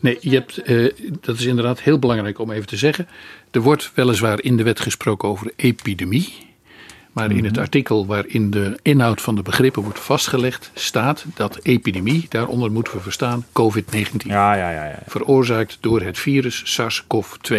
Nee, 0.00 0.18
je 0.20 0.30
hebt, 0.30 0.68
uh, 0.70 0.92
dat 1.20 1.38
is 1.38 1.46
inderdaad 1.46 1.80
heel 1.80 1.98
belangrijk 1.98 2.38
om 2.38 2.50
even 2.50 2.66
te 2.66 2.76
zeggen. 2.76 3.06
Er 3.50 3.60
wordt 3.60 3.92
weliswaar 3.94 4.42
in 4.42 4.56
de 4.56 4.62
wet 4.62 4.80
gesproken 4.80 5.28
over 5.28 5.52
epidemie. 5.56 6.32
Maar 7.18 7.30
in 7.30 7.44
het 7.44 7.58
artikel 7.58 8.06
waarin 8.06 8.50
de 8.50 8.78
inhoud 8.82 9.20
van 9.20 9.34
de 9.34 9.42
begrippen 9.42 9.82
wordt 9.82 10.00
vastgelegd, 10.00 10.70
staat 10.74 11.24
dat 11.34 11.58
epidemie, 11.62 12.26
daaronder 12.28 12.72
moeten 12.72 12.92
we 12.92 13.00
verstaan 13.00 13.46
COVID-19. 13.52 14.16
Ja, 14.16 14.54
ja, 14.54 14.70
ja, 14.70 14.84
ja. 14.84 14.98
Veroorzaakt 15.06 15.78
door 15.80 16.00
het 16.00 16.18
virus 16.18 16.62
SARS-CoV-2. 16.64 17.56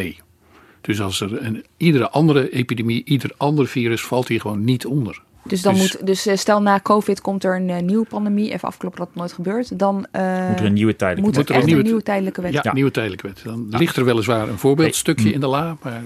Dus 0.81 1.01
als 1.01 1.21
er 1.21 1.41
een, 1.45 1.65
iedere 1.77 2.09
andere 2.09 2.49
epidemie, 2.49 3.03
ieder 3.05 3.31
ander 3.37 3.67
virus 3.67 4.01
valt 4.01 4.27
hier 4.27 4.41
gewoon 4.41 4.63
niet 4.63 4.85
onder. 4.85 5.21
Dus, 5.49 5.61
dan 5.61 5.73
dus, 5.73 5.97
moet, 5.97 6.05
dus 6.05 6.39
stel 6.39 6.61
na 6.61 6.79
COVID 6.79 7.21
komt 7.21 7.43
er 7.43 7.55
een 7.55 7.69
uh, 7.69 7.77
nieuwe 7.77 8.05
pandemie, 8.05 8.51
even 8.51 8.67
afkloppen 8.67 8.99
dat 8.99 9.09
het 9.09 9.17
nooit 9.17 9.33
gebeurt. 9.33 9.79
Dan 9.79 9.95
uh, 9.95 10.47
moet 10.47 10.59
er 10.59 10.65
een 10.65 10.73
nieuwe 10.73 10.95
tijdelijke 10.95 11.29
moet 11.29 11.35
er, 11.35 11.39
moet 11.39 11.49
er 11.49 11.55
een 11.55 11.65
nieuwe, 11.65 11.79
een 11.79 11.85
nieuwe 11.85 12.03
tijdelijke 12.03 12.41
wet. 12.41 12.53
Ja, 12.53 12.59
ja. 12.63 12.73
nieuwe 12.73 12.91
tijdelijke 12.91 13.27
wet. 13.27 13.41
Dan 13.43 13.67
ja. 13.69 13.77
ligt 13.77 13.95
er 13.95 14.05
weliswaar 14.05 14.49
een 14.49 14.57
voorbeeldstukje 14.57 15.31
in 15.31 15.39
de 15.39 15.47
la. 15.47 15.77
Maar, 15.83 16.01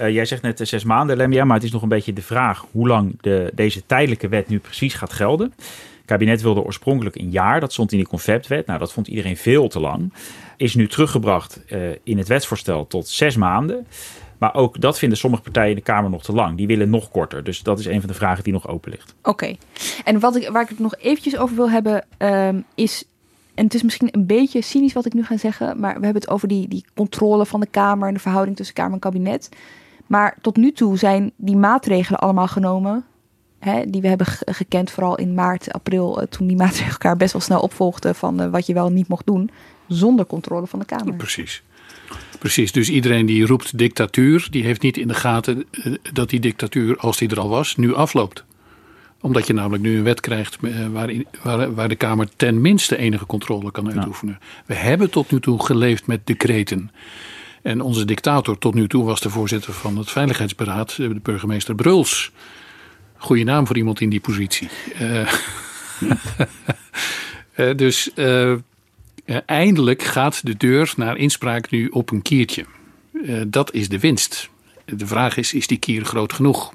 uh, 0.00 0.10
jij 0.10 0.24
zegt 0.24 0.42
net 0.42 0.60
zes 0.62 0.84
maanden, 0.84 1.16
Lemia, 1.16 1.44
maar 1.44 1.56
het 1.56 1.64
is 1.64 1.72
nog 1.72 1.82
een 1.82 1.88
beetje 1.88 2.12
de 2.12 2.22
vraag 2.22 2.64
hoe 2.70 2.88
lang 2.88 3.16
de, 3.20 3.50
deze 3.54 3.86
tijdelijke 3.86 4.28
wet 4.28 4.48
nu 4.48 4.58
precies 4.58 4.94
gaat 4.94 5.12
gelden. 5.12 5.52
Het 5.56 6.12
kabinet 6.12 6.42
wilde 6.42 6.62
oorspronkelijk 6.62 7.16
een 7.16 7.30
jaar, 7.30 7.60
dat 7.60 7.72
stond 7.72 7.92
in 7.92 7.98
die 7.98 8.06
conceptwet. 8.06 8.66
Nou, 8.66 8.78
dat 8.78 8.92
vond 8.92 9.08
iedereen 9.08 9.36
veel 9.36 9.68
te 9.68 9.80
lang. 9.80 10.12
Is 10.56 10.74
nu 10.74 10.88
teruggebracht 10.88 11.60
in 12.02 12.18
het 12.18 12.28
wetsvoorstel 12.28 12.86
tot 12.86 13.08
zes 13.08 13.36
maanden. 13.36 13.86
Maar 14.44 14.54
ook 14.54 14.80
dat 14.80 14.98
vinden 14.98 15.18
sommige 15.18 15.42
partijen 15.42 15.70
in 15.70 15.76
de 15.76 15.82
Kamer 15.82 16.10
nog 16.10 16.22
te 16.22 16.32
lang. 16.32 16.56
Die 16.56 16.66
willen 16.66 16.90
nog 16.90 17.10
korter. 17.10 17.44
Dus 17.44 17.62
dat 17.62 17.78
is 17.78 17.86
een 17.86 18.00
van 18.00 18.08
de 18.08 18.14
vragen 18.14 18.44
die 18.44 18.52
nog 18.52 18.68
open 18.68 18.90
ligt. 18.90 19.14
Oké. 19.18 19.28
Okay. 19.28 19.58
En 20.04 20.20
wat 20.20 20.36
ik, 20.36 20.48
waar 20.48 20.62
ik 20.62 20.68
het 20.68 20.78
nog 20.78 20.96
eventjes 20.96 21.36
over 21.36 21.56
wil 21.56 21.70
hebben 21.70 22.06
um, 22.18 22.64
is... 22.74 23.04
En 23.54 23.64
het 23.64 23.74
is 23.74 23.82
misschien 23.82 24.08
een 24.10 24.26
beetje 24.26 24.62
cynisch 24.62 24.92
wat 24.92 25.06
ik 25.06 25.12
nu 25.12 25.24
ga 25.24 25.36
zeggen. 25.36 25.80
Maar 25.80 25.94
we 25.94 26.04
hebben 26.04 26.22
het 26.22 26.30
over 26.30 26.48
die, 26.48 26.68
die 26.68 26.84
controle 26.94 27.46
van 27.46 27.60
de 27.60 27.66
Kamer... 27.66 28.08
en 28.08 28.14
de 28.14 28.20
verhouding 28.20 28.56
tussen 28.56 28.74
Kamer 28.74 28.92
en 28.92 28.98
kabinet. 28.98 29.48
Maar 30.06 30.36
tot 30.40 30.56
nu 30.56 30.72
toe 30.72 30.98
zijn 30.98 31.32
die 31.36 31.56
maatregelen 31.56 32.20
allemaal 32.20 32.48
genomen... 32.48 33.04
Hè, 33.58 33.90
die 33.90 34.00
we 34.00 34.08
hebben 34.08 34.26
gekend, 34.26 34.90
vooral 34.90 35.16
in 35.16 35.34
maart, 35.34 35.72
april... 35.72 36.20
Uh, 36.20 36.26
toen 36.26 36.46
die 36.46 36.56
maatregelen 36.56 36.92
elkaar 36.92 37.16
best 37.16 37.32
wel 37.32 37.42
snel 37.42 37.60
opvolgden... 37.60 38.14
van 38.14 38.42
uh, 38.42 38.50
wat 38.50 38.66
je 38.66 38.74
wel 38.74 38.90
niet 38.90 39.08
mocht 39.08 39.26
doen... 39.26 39.50
zonder 39.88 40.26
controle 40.26 40.66
van 40.66 40.78
de 40.78 40.84
Kamer. 40.84 41.06
Ja, 41.06 41.12
precies. 41.12 41.62
Precies, 42.38 42.72
dus 42.72 42.88
iedereen 42.88 43.26
die 43.26 43.46
roept 43.46 43.78
dictatuur, 43.78 44.46
die 44.50 44.64
heeft 44.64 44.82
niet 44.82 44.96
in 44.96 45.08
de 45.08 45.14
gaten 45.14 45.64
dat 46.12 46.30
die 46.30 46.40
dictatuur, 46.40 46.96
als 46.96 47.18
die 47.18 47.28
er 47.28 47.40
al 47.40 47.48
was, 47.48 47.76
nu 47.76 47.94
afloopt. 47.94 48.44
Omdat 49.20 49.46
je 49.46 49.52
namelijk 49.52 49.82
nu 49.82 49.96
een 49.96 50.02
wet 50.02 50.20
krijgt 50.20 50.58
waarin, 50.92 51.26
waar, 51.42 51.74
waar 51.74 51.88
de 51.88 51.96
Kamer 51.96 52.28
ten 52.36 52.60
minste 52.60 52.96
enige 52.96 53.26
controle 53.26 53.70
kan 53.70 53.92
uitoefenen. 53.92 54.38
Ja. 54.40 54.46
We 54.66 54.74
hebben 54.74 55.10
tot 55.10 55.30
nu 55.30 55.40
toe 55.40 55.64
geleefd 55.64 56.06
met 56.06 56.26
decreten. 56.26 56.90
En 57.62 57.80
onze 57.80 58.04
dictator 58.04 58.58
tot 58.58 58.74
nu 58.74 58.88
toe 58.88 59.04
was 59.04 59.20
de 59.20 59.30
voorzitter 59.30 59.72
van 59.72 59.98
het 59.98 60.10
Veiligheidsberaad, 60.10 60.96
de 60.96 61.20
burgemeester 61.22 61.74
Bruls. 61.74 62.30
Goeie 63.16 63.44
naam 63.44 63.66
voor 63.66 63.76
iemand 63.76 64.00
in 64.00 64.10
die 64.10 64.20
positie. 64.20 64.68
Uh, 65.00 65.32
dus. 67.76 68.10
Uh, 68.14 68.54
eindelijk 69.46 70.02
gaat 70.02 70.46
de 70.46 70.56
deur 70.56 70.92
naar 70.96 71.16
inspraak 71.16 71.70
nu 71.70 71.88
op 71.88 72.10
een 72.10 72.22
kiertje. 72.22 72.64
Uh, 73.12 73.42
dat 73.46 73.72
is 73.72 73.88
de 73.88 73.98
winst. 73.98 74.50
De 74.84 75.06
vraag 75.06 75.36
is, 75.36 75.54
is 75.54 75.66
die 75.66 75.78
kier 75.78 76.04
groot 76.04 76.32
genoeg? 76.32 76.74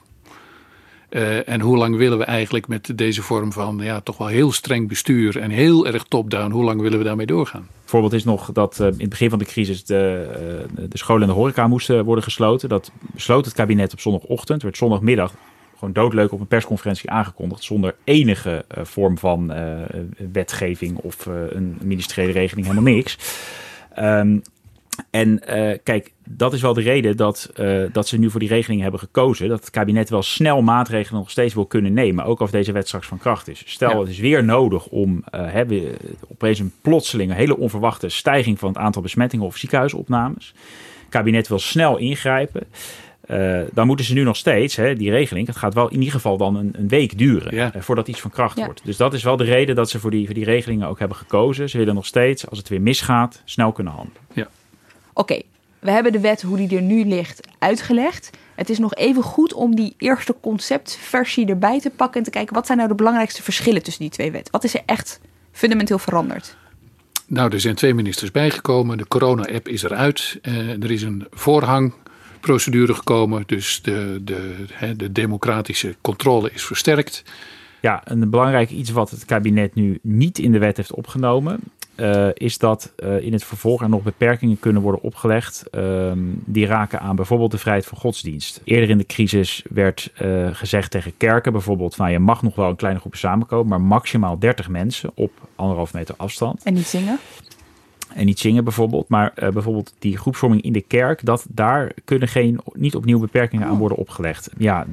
Uh, 1.10 1.50
en 1.50 1.62
hoe 1.62 1.78
lang 1.78 1.96
willen 1.96 2.18
we 2.18 2.24
eigenlijk 2.24 2.68
met 2.68 2.98
deze 2.98 3.22
vorm 3.22 3.52
van 3.52 3.80
ja, 3.82 4.02
toch 4.02 4.18
wel 4.18 4.28
heel 4.28 4.52
streng 4.52 4.88
bestuur 4.88 5.40
en 5.40 5.50
heel 5.50 5.88
erg 5.88 6.04
top-down, 6.04 6.52
hoe 6.52 6.64
lang 6.64 6.82
willen 6.82 6.98
we 6.98 7.04
daarmee 7.04 7.26
doorgaan? 7.26 7.68
Voorbeeld 7.86 8.14
is 8.14 8.24
nog 8.24 8.52
dat 8.52 8.80
in 8.80 8.86
het 8.86 9.10
begin 9.10 9.30
van 9.30 9.40
de 9.40 9.46
crisis 9.46 9.86
de, 9.86 10.66
de 10.90 10.98
scholen 10.98 11.22
en 11.22 11.28
de 11.28 11.34
horeca 11.34 11.68
moesten 11.68 12.06
worden 12.06 12.24
gesloten. 12.24 12.70
Dat 12.70 12.92
besloot 13.00 13.46
het 13.46 13.54
kabinet 13.54 13.94
op 13.94 14.00
zondagochtend, 14.00 14.62
werd 14.62 14.78
zondagmiddag 14.78 15.34
gewoon 15.80 15.94
doodleuk 15.94 16.32
op 16.32 16.40
een 16.40 16.48
persconferentie 16.48 17.10
aangekondigd. 17.10 17.64
Zonder 17.64 17.96
enige 18.04 18.66
uh, 18.78 18.84
vorm 18.84 19.18
van 19.18 19.52
uh, 19.52 19.82
wetgeving 20.32 20.98
of 20.98 21.26
uh, 21.26 21.34
een 21.50 21.78
ministeriële 21.82 22.32
regeling, 22.32 22.68
helemaal 22.68 22.94
niks. 22.94 23.18
Um, 24.00 24.42
en 25.10 25.42
kijk, 25.84 26.12
dat 26.28 26.54
is 26.54 26.62
wel 26.62 26.74
de 26.74 26.82
reden 26.82 27.18
dat, 27.18 27.52
dat 27.92 28.08
ze 28.08 28.18
nu 28.18 28.30
voor 28.30 28.40
die 28.40 28.50
regeling 28.50 28.82
hebben 28.82 29.00
gekozen. 29.00 29.50
Dat 29.50 29.60
het 29.60 29.70
kabinet 29.70 30.10
wel 30.10 30.22
snel 30.22 30.62
maatregelen 30.62 31.20
nog 31.20 31.30
steeds 31.30 31.54
wil 31.54 31.66
kunnen 31.66 31.94
nemen. 31.94 32.26
Ook 32.26 32.42
als 32.42 32.52
deze 32.52 32.72
wet 32.72 32.88
straks 32.88 33.08
van 33.08 33.18
kracht 33.18 33.48
is. 33.48 33.64
Stel, 33.66 33.90
ja. 33.90 34.00
het 34.00 34.10
is 34.10 34.20
weer 34.20 34.44
nodig 34.44 34.88
om 34.88 35.24
hebben 35.32 35.98
opeens 36.32 36.60
een 36.60 36.74
plotseling, 36.82 37.32
een 37.32 37.38
hele 37.38 37.58
onverwachte 37.58 38.10
stijging 38.10 38.60
van 38.60 38.70
het 38.70 38.78
aantal 38.78 39.02
besmettingen 39.02 39.46
of 39.46 39.58
ziekenhuisopnames. 39.58 40.54
Het 41.00 41.10
kabinet 41.10 41.48
wil 41.48 41.60
snel 41.60 41.98
ingrijpen. 41.98 42.68
Uh, 43.32 43.62
dan 43.74 43.88
moeten 43.88 44.06
ze 44.06 44.14
nu 44.14 44.24
nog 44.24 44.36
steeds, 44.36 44.76
hè, 44.76 44.96
die 44.96 45.12
regeling, 45.12 45.48
het 45.48 45.58
gaat 45.58 45.74
wel 45.74 45.90
in 45.90 45.98
ieder 45.98 46.12
geval 46.12 46.38
dan 46.38 46.56
een, 46.56 46.74
een 46.78 46.88
week 46.88 47.18
duren 47.18 47.56
ja. 47.56 47.76
uh, 47.76 47.82
voordat 47.82 48.08
iets 48.08 48.22
van 48.22 48.32
kracht 48.32 48.58
ja. 48.58 48.66
wordt. 48.66 48.82
Dus 48.86 48.98
dat 48.98 49.14
is 49.14 49.24
wel 49.24 49.38
de 49.38 49.44
reden 49.44 49.76
dat 49.76 49.90
ze 49.90 50.00
voor 50.00 50.12
die, 50.12 50.26
voor 50.26 50.34
die 50.34 50.44
regelingen 50.44 50.88
ook 50.88 51.00
hebben 51.00 51.18
gekozen. 51.18 51.70
Ze 51.70 51.78
willen 51.78 51.96
nog 51.96 52.06
steeds, 52.06 52.48
als 52.50 52.58
het 52.58 52.70
weer 52.70 52.82
misgaat, 52.82 53.42
snel 53.46 53.72
kunnen 53.72 53.94
handelen. 53.94 54.22
Ja. 54.34 54.48
Oké, 55.14 55.20
okay. 55.34 55.44
we 55.80 55.92
hebben 55.92 56.12
de 56.12 56.20
wet, 56.20 56.42
hoe 56.42 56.58
die 56.58 56.76
er 56.76 56.82
nu 56.82 57.06
ligt, 57.06 57.48
uitgelegd. 57.60 58.30
Het 58.56 58.70
is 58.70 58.80
nog 58.80 58.96
even 58.96 59.24
goed 59.24 59.54
om 59.54 59.76
die 59.76 59.94
eerste 59.98 60.36
conceptversie 60.42 61.48
erbij 61.48 61.80
te 61.80 61.90
pakken 61.90 62.18
en 62.18 62.24
te 62.24 62.32
kijken 62.32 62.54
wat 62.54 62.66
zijn 62.66 62.78
nou 62.78 62.90
de 62.90 62.96
belangrijkste 62.96 63.44
verschillen 63.44 63.84
tussen 63.84 64.02
die 64.02 64.12
twee 64.12 64.32
wetten. 64.32 64.52
Wat 64.52 64.64
is 64.64 64.74
er 64.74 64.82
echt 64.86 65.20
fundamenteel 65.52 66.00
veranderd? 66.00 66.58
Nou, 67.28 67.52
er 67.54 67.60
zijn 67.60 67.76
twee 67.76 67.94
ministers 67.94 68.32
bijgekomen. 68.32 68.98
De 68.98 69.08
corona-app 69.08 69.68
is 69.68 69.84
eruit. 69.84 70.40
Uh, 70.42 70.84
er 70.84 70.92
is 70.92 71.02
een 71.02 71.28
voorhang 71.32 71.94
procedure 72.40 72.94
gekomen. 72.94 73.44
Dus 73.46 73.82
de, 73.82 74.22
de, 74.22 74.66
de 74.98 75.12
democratische 75.12 75.96
controle 76.02 76.52
is 76.54 76.64
versterkt. 76.64 77.24
Ja, 77.82 78.02
een 78.04 78.30
belangrijk 78.30 78.70
iets 78.70 78.92
wat 78.92 79.10
het 79.10 79.26
kabinet 79.26 79.76
nu 79.76 80.00
niet 80.02 80.40
in 80.40 80.52
de 80.52 80.60
wet 80.60 80.78
heeft 80.78 80.94
opgenomen. 80.94 81.60
Uh, 81.96 82.28
is 82.34 82.58
dat 82.58 82.92
uh, 83.04 83.22
in 83.22 83.34
het 83.34 83.44
vervolg 83.44 83.82
er 83.82 83.90
nog 83.90 84.04
beperkingen 84.04 84.60
kunnen 84.60 84.82
worden 84.82 85.02
opgelegd. 85.02 85.64
Uh, 85.72 86.12
die 86.46 86.66
raken 86.66 87.00
aan 87.00 87.16
bijvoorbeeld 87.16 87.52
de 87.52 87.58
vrijheid 87.58 87.86
van 87.86 87.98
godsdienst. 87.98 88.62
Eerder 88.64 88.90
in 88.90 88.98
de 88.98 89.06
crisis 89.06 89.64
werd 89.70 90.12
uh, 90.22 90.50
gezegd 90.52 90.92
tegen 90.92 91.18
kerken 91.18 91.52
bijvoorbeeld: 91.52 91.96
van 91.96 92.12
je 92.12 92.20
mag 92.20 92.42
nog 92.42 92.56
wel 92.56 92.70
een 92.70 92.76
kleine 92.76 93.00
groep 93.00 93.16
samenkomen, 93.16 93.68
maar 93.68 93.82
maximaal 93.82 94.40
30 94.40 94.70
mensen 94.70 95.12
op 95.14 95.32
anderhalf 95.56 95.94
meter 95.94 96.16
afstand. 96.18 96.64
En 96.64 96.74
niet 96.74 96.88
zingen? 96.88 97.20
En 98.14 98.26
niet 98.26 98.40
zingen 98.40 98.64
bijvoorbeeld, 98.64 99.08
maar 99.08 99.32
uh, 99.36 99.50
bijvoorbeeld 99.50 99.94
die 100.00 100.18
groepsvorming 100.18 100.62
in 100.62 100.74
de 100.74 100.82
kerk, 100.82 101.26
dat, 101.26 101.46
daar 101.50 101.92
kunnen 102.06 102.28
geen, 102.28 102.60
niet 102.74 102.96
opnieuw 102.96 103.20
beperkingen 103.20 103.68
aan 103.68 103.78
worden 103.78 103.98
opgelegd. 103.98 104.50
Ja, 104.58 104.86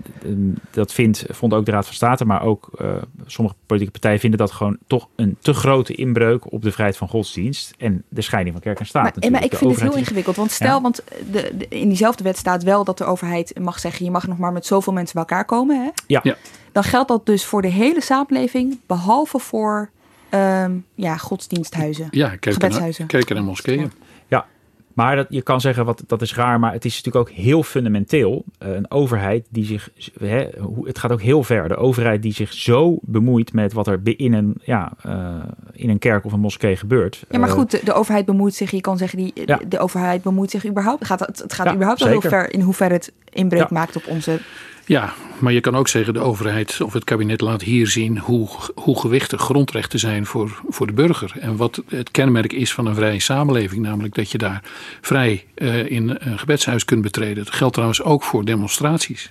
dat 0.71 0.93
vindt, 0.93 1.25
vond 1.29 1.55
ook 1.55 1.65
de 1.65 1.71
Raad 1.71 1.87
van 1.87 1.95
State, 1.95 2.25
maar 2.25 2.43
ook 2.43 2.71
uh, 2.81 2.97
sommige 3.27 3.57
politieke 3.67 3.93
partijen 3.93 4.21
vinden 4.21 4.39
dat 4.39 4.51
gewoon 4.51 4.77
toch 4.87 5.09
een 5.17 5.37
te 5.41 5.53
grote 5.53 5.95
inbreuk 5.95 6.53
op 6.53 6.63
de 6.63 6.73
vrijheid 6.73 6.97
van 6.99 7.09
godsdienst 7.09 7.75
en 7.79 8.03
de 8.09 8.23
scheiding 8.23 8.55
van 8.55 8.65
kerk 8.65 8.79
en 8.79 8.87
staat. 8.87 9.21
Maar, 9.21 9.31
maar 9.31 9.45
ik 9.45 9.55
vind 9.55 9.71
het 9.71 9.81
heel 9.81 9.97
ingewikkeld, 9.97 10.37
want 10.37 10.51
stel, 10.51 10.77
ja. 10.77 10.81
want 10.81 11.03
de, 11.31 11.53
de, 11.59 11.67
in 11.69 11.89
diezelfde 11.89 12.25
wet 12.25 12.37
staat 12.37 12.63
wel 12.63 12.85
dat 12.85 12.99
de 12.99 13.05
overheid 13.05 13.59
mag 13.61 13.79
zeggen, 13.79 14.05
je 14.05 14.11
mag 14.11 14.27
nog 14.27 14.39
maar 14.39 14.53
met 14.53 14.67
zoveel 14.67 14.93
mensen 14.93 15.15
bij 15.15 15.23
elkaar 15.23 15.45
komen. 15.45 15.83
Hè? 15.83 15.91
Ja. 16.07 16.21
ja. 16.23 16.37
Dan 16.73 16.85
geldt 16.85 17.09
dat 17.09 17.27
dus 17.27 17.45
voor 17.45 17.63
de 17.63 17.69
hele 17.69 18.01
samenleving, 18.01 18.79
behalve 18.87 19.39
voor 19.39 19.91
Um, 20.31 20.85
ja, 20.95 21.17
godsdiensthuizen. 21.17 22.09
Ja, 22.11 22.37
kerken, 22.37 23.07
kerken 23.07 23.37
en 23.37 23.45
moskeeën. 23.45 23.93
Ja, 24.29 24.47
maar 24.93 25.17
dat, 25.17 25.27
je 25.29 25.43
kan 25.43 25.61
zeggen, 25.61 25.85
wat, 25.85 26.03
dat 26.07 26.23
is 26.23 26.35
raar, 26.35 26.61
maar 26.61 26.73
het 26.73 26.85
is 26.85 26.97
natuurlijk 26.97 27.29
ook 27.29 27.37
heel 27.37 27.63
fundamenteel. 27.63 28.45
Uh, 28.63 28.75
een 28.75 28.91
overheid 28.91 29.47
die 29.51 29.65
zich, 29.65 29.91
hè, 30.19 30.49
het 30.83 30.99
gaat 30.99 31.13
ook 31.13 31.23
heel 31.23 31.43
ver. 31.43 31.69
De 31.69 31.77
overheid 31.77 32.23
die 32.23 32.33
zich 32.33 32.53
zo 32.53 32.99
bemoeit 33.03 33.53
met 33.53 33.73
wat 33.73 33.87
er 33.87 34.01
in 34.03 34.33
een, 34.33 34.55
ja, 34.65 34.93
uh, 35.07 35.35
in 35.73 35.91
een 35.91 35.99
kerk 35.99 36.25
of 36.25 36.33
een 36.33 36.41
moskee 36.41 36.77
gebeurt. 36.77 37.25
Ja, 37.31 37.39
maar 37.39 37.49
goed, 37.49 37.71
de, 37.71 37.81
de 37.85 37.93
overheid 37.93 38.25
bemoeit 38.25 38.55
zich, 38.55 38.71
je 38.71 38.81
kan 38.81 38.99
zeggen, 38.99 39.19
die, 39.19 39.33
ja. 39.35 39.57
de, 39.57 39.69
de 39.69 39.79
overheid 39.79 40.23
bemoeit 40.23 40.51
zich 40.51 40.67
überhaupt. 40.67 41.05
Gaat, 41.05 41.21
het, 41.21 41.39
het 41.39 41.53
gaat 41.53 41.67
ja, 41.67 41.75
überhaupt 41.75 42.01
wel 42.01 42.09
heel 42.09 42.21
ver 42.21 42.53
in 42.53 42.61
hoeverre 42.61 42.95
het 42.95 43.13
inbreuk 43.33 43.71
maakt 43.71 43.97
op 43.97 44.07
onze 44.07 44.41
Ja, 44.89 45.15
maar 45.39 45.53
je 45.53 45.61
kan 45.61 45.77
ook 45.77 45.89
zeggen 45.89 46.15
de 46.15 46.21
overheid 46.21 46.81
of 46.81 46.93
het 46.93 47.05
kabinet 47.05 47.41
laat 47.41 47.63
hier 47.63 47.87
zien 47.87 48.19
hoe, 48.19 48.49
hoe 48.75 49.01
gewichtig 49.01 49.41
grondrechten 49.41 49.99
zijn 49.99 50.27
voor, 50.27 50.61
voor 50.69 50.87
de 50.87 50.93
burger. 50.93 51.33
En 51.41 51.57
wat 51.57 51.83
het 51.89 52.11
kenmerk 52.11 52.53
is 52.53 52.73
van 52.73 52.87
een 52.87 52.95
vrije 52.95 53.21
samenleving, 53.21 53.83
namelijk 53.83 54.15
dat 54.15 54.31
je 54.31 54.39
daar 54.39 54.63
vrij 55.01 55.45
uh, 55.55 55.91
in 55.91 56.17
een 56.19 56.39
gebedshuis 56.39 56.85
kunt 56.85 57.03
betreden. 57.03 57.45
Dat 57.45 57.55
geldt 57.55 57.73
trouwens 57.73 58.03
ook 58.03 58.23
voor 58.23 58.45
demonstraties. 58.45 59.31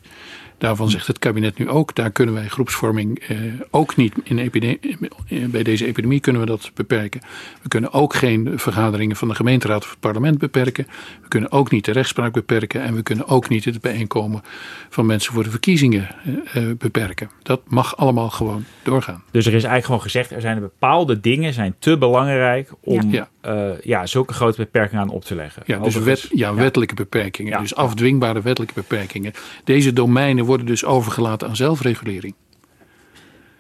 Daarvan 0.58 0.90
zegt 0.90 1.08
het 1.08 1.20
kabinet 1.20 1.58
nu 1.58 1.70
ook, 1.70 1.96
daar 1.96 2.12
kunnen 2.12 2.36
wij 2.36 2.48
groepsvorming 2.48 3.20
eh, 3.20 3.38
ook 3.70 3.96
niet 3.96 4.14
in 4.24 4.38
epidemie, 4.38 4.80
eh, 5.28 5.46
bij 5.46 5.64
deze 5.64 5.86
epidemie 5.86 6.20
kunnen 6.20 6.42
we 6.42 6.48
dat 6.48 6.72
beperken. 6.74 7.22
We 7.62 7.68
kunnen 7.68 7.94
ook 7.94 8.16
geen 8.16 8.52
vergaderingen 8.56 9.16
van 9.16 9.28
de 9.28 9.36
gemeenteraad 9.36 9.84
of 9.84 9.90
het 9.90 10.00
parlement 10.00 10.38
beperken. 10.38 10.88
We 11.22 11.28
kunnen 11.28 11.52
ook 11.52 11.72
niet 11.72 11.86
de 11.86 11.92
rechtspraak 11.92 12.34
beperken 12.34 12.82
en 12.82 12.96
we 12.96 13.04
kunnen 13.04 13.28
ook 13.28 13.50
niet 13.50 13.66
het 13.66 13.82
bijeenkomen 13.82 14.44
van 14.90 15.06
mensen 15.06 15.34
voor 15.34 15.44
de 15.44 15.50
verkiezingen 15.50 16.08
eh, 16.24 16.70
eh 16.70 16.78
beperken. 16.78 17.30
Dat 17.44 17.62
mag 17.68 17.98
allemaal 17.98 18.30
gewoon 18.30 18.66
doorgaan. 18.84 19.24
Dus 19.32 19.46
er 19.46 19.54
is 19.54 19.64
eigenlijk 19.64 19.86
gewoon 19.86 20.02
gezegd, 20.02 20.32
er 20.32 20.42
zijn 20.42 20.60
bepaalde 20.60 21.20
dingen 21.20 21.54
zijn 21.54 21.76
te 21.80 21.98
belangrijk 21.98 22.72
om 22.82 23.12
ja. 23.12 23.30
Uh, 23.48 23.70
ja, 23.84 24.06
zulke 24.06 24.34
grote 24.34 24.58
beperkingen 24.58 25.04
aan 25.04 25.10
op 25.10 25.24
te 25.24 25.36
leggen. 25.36 25.64
Ja, 25.66 25.80
dus 25.80 25.96
wet, 25.96 26.28
ja, 26.32 26.54
wettelijke 26.54 26.94
beperkingen. 26.94 27.52
Ja. 27.52 27.60
Dus 27.60 27.76
afdwingbare 27.76 28.42
wettelijke 28.42 28.74
beperkingen. 28.76 29.34
Deze 29.64 29.94
domeinen 29.94 30.45
worden 30.46 30.66
dus 30.66 30.86
overgelaten 30.86 31.48
aan 31.48 31.56
zelfregulering. 31.56 32.34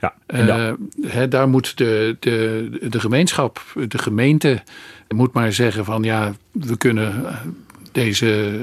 Ja, 0.01 0.13
uh, 0.27 0.73
he, 1.07 1.27
daar 1.27 1.49
moet 1.49 1.77
de, 1.77 2.17
de, 2.19 2.69
de 2.89 2.99
gemeenschap, 2.99 3.61
de 3.87 3.97
gemeente, 3.97 4.63
moet 5.07 5.33
maar 5.33 5.53
zeggen 5.53 5.85
van 5.85 6.03
ja, 6.03 6.33
we 6.51 6.77
kunnen 6.77 7.27
eh, 7.27 7.35
deze 7.91 8.59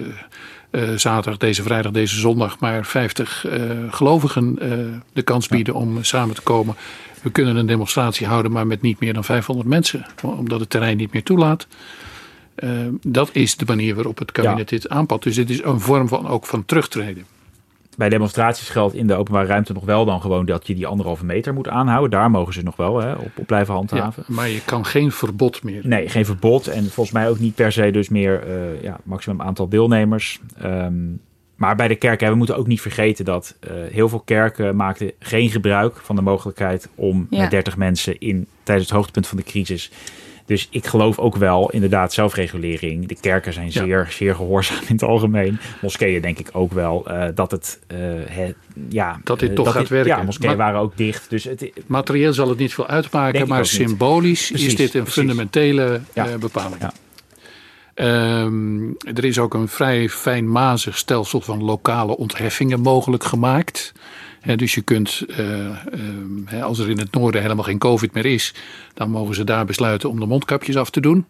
uh, 0.70 0.90
zaterdag, 0.96 1.36
deze 1.38 1.62
vrijdag, 1.62 1.92
deze 1.92 2.20
zondag 2.20 2.60
maar 2.60 2.84
50 2.84 3.46
gelovigen 3.90 4.58
de 5.12 5.22
kans 5.22 5.48
bieden 5.48 5.74
om 5.74 6.04
samen 6.04 6.34
te 6.34 6.42
komen. 6.42 6.74
We 7.22 7.30
kunnen 7.30 7.56
een 7.56 7.66
demonstratie 7.66 8.26
houden, 8.26 8.52
maar 8.52 8.66
met 8.66 8.82
niet 8.82 9.00
meer 9.00 9.14
dan 9.14 9.24
500 9.24 9.68
mensen, 9.68 10.06
omdat 10.22 10.60
het 10.60 10.70
terrein 10.70 10.96
niet 10.96 11.12
meer 11.12 11.22
toelaat. 11.22 11.66
Dat 13.02 13.30
is 13.32 13.56
de 13.56 13.64
manier 13.66 13.94
waarop 13.94 14.18
het 14.18 14.32
kabinet 14.32 14.68
dit 14.68 14.88
aanpakt. 14.88 15.22
Dus 15.22 15.34
dit 15.34 15.50
is 15.50 15.62
een 15.62 15.80
vorm 15.80 16.08
van 16.08 16.28
ook 16.28 16.46
van 16.46 16.64
terugtreden. 16.64 17.26
Bij 17.96 18.08
demonstraties 18.08 18.68
geldt 18.68 18.94
in 18.94 19.06
de 19.06 19.14
openbare 19.14 19.46
ruimte 19.46 19.72
nog 19.72 19.84
wel 19.84 20.04
dan 20.04 20.20
gewoon 20.20 20.46
dat 20.46 20.66
je 20.66 20.74
die 20.74 20.86
anderhalve 20.86 21.24
meter 21.24 21.54
moet 21.54 21.68
aanhouden. 21.68 22.10
Daar 22.10 22.30
mogen 22.30 22.52
ze 22.52 22.62
nog 22.62 22.76
wel 22.76 23.00
hè, 23.00 23.12
op, 23.12 23.30
op, 23.36 23.46
blijven 23.46 23.74
handhaven. 23.74 24.24
Ja, 24.26 24.34
maar 24.34 24.48
je 24.48 24.64
kan 24.64 24.86
geen 24.86 25.12
verbod 25.12 25.62
meer. 25.62 25.80
Nee, 25.84 26.08
geen 26.08 26.24
verbod. 26.24 26.66
En 26.66 26.82
volgens 26.82 27.10
mij 27.10 27.28
ook 27.28 27.38
niet 27.38 27.54
per 27.54 27.72
se 27.72 27.90
dus 27.90 28.08
meer 28.08 28.46
uh, 28.46 28.82
ja, 28.82 29.00
maximum 29.04 29.42
aantal 29.42 29.68
deelnemers. 29.68 30.40
Um, 30.64 31.20
maar 31.62 31.76
bij 31.76 31.88
de 31.88 31.96
kerken, 31.96 32.30
we 32.30 32.34
moeten 32.34 32.56
ook 32.56 32.66
niet 32.66 32.80
vergeten 32.80 33.24
dat 33.24 33.56
uh, 33.60 33.70
heel 33.90 34.08
veel 34.08 34.20
kerken 34.20 34.76
maakten 34.76 35.12
geen 35.18 35.50
gebruik 35.50 35.96
van 35.96 36.16
de 36.16 36.22
mogelijkheid 36.22 36.88
om 36.94 37.26
ja. 37.30 37.40
met 37.40 37.50
30 37.50 37.76
mensen 37.76 38.18
in 38.18 38.46
tijdens 38.62 38.88
het 38.88 38.96
hoogtepunt 38.96 39.26
van 39.26 39.36
de 39.36 39.42
crisis. 39.42 39.90
Dus 40.44 40.68
ik 40.70 40.86
geloof 40.86 41.18
ook 41.18 41.36
wel 41.36 41.70
inderdaad 41.70 42.12
zelfregulering. 42.12 43.06
De 43.06 43.16
kerken 43.20 43.52
zijn 43.52 43.72
zeer, 43.72 43.86
ja. 43.86 44.10
zeer 44.10 44.34
gehoorzaam 44.34 44.80
in 44.88 44.94
het 44.94 45.02
algemeen. 45.02 45.58
Moskeeën 45.80 46.22
denk 46.22 46.38
ik 46.38 46.48
ook 46.52 46.72
wel 46.72 47.04
uh, 47.08 47.24
dat 47.34 47.50
het, 47.50 47.80
uh, 47.92 47.98
het, 48.28 48.54
ja, 48.88 49.20
dat 49.24 49.38
dit 49.38 49.54
toch 49.54 49.64
dat 49.64 49.74
gaat 49.74 49.82
dit, 49.82 49.90
werken. 49.90 50.16
Ja, 50.16 50.22
moskeeën 50.22 50.56
maar, 50.56 50.66
waren 50.66 50.80
ook 50.80 50.96
dicht. 50.96 51.30
Dus 51.30 51.44
het, 51.44 51.72
materieel 51.86 52.32
zal 52.32 52.48
het 52.48 52.58
niet 52.58 52.74
veel 52.74 52.86
uitmaken, 52.86 53.48
maar 53.48 53.66
symbolisch 53.66 54.48
precies, 54.48 54.66
is 54.66 54.76
dit 54.76 54.94
een 54.94 55.02
precies. 55.02 55.20
fundamentele 55.20 56.00
ja. 56.14 56.38
bepaling. 56.38 56.80
Ja. 56.80 56.92
Um, 57.94 58.96
er 59.14 59.24
is 59.24 59.38
ook 59.38 59.54
een 59.54 59.68
vrij 59.68 60.08
fijnmazig 60.08 60.96
stelsel 60.96 61.40
van 61.40 61.62
lokale 61.62 62.16
ontheffingen 62.16 62.80
mogelijk 62.80 63.24
gemaakt. 63.24 63.92
He, 64.42 64.56
dus 64.56 64.74
je 64.74 64.82
kunt, 64.82 65.24
uh, 65.26 65.68
uh, 66.52 66.62
als 66.62 66.78
er 66.78 66.90
in 66.90 66.98
het 66.98 67.12
noorden 67.12 67.42
helemaal 67.42 67.64
geen 67.64 67.78
COVID 67.78 68.12
meer 68.12 68.26
is, 68.26 68.54
dan 68.94 69.10
mogen 69.10 69.34
ze 69.34 69.44
daar 69.44 69.64
besluiten 69.64 70.08
om 70.08 70.20
de 70.20 70.26
mondkapjes 70.26 70.76
af 70.76 70.90
te 70.90 71.00
doen. 71.00 71.26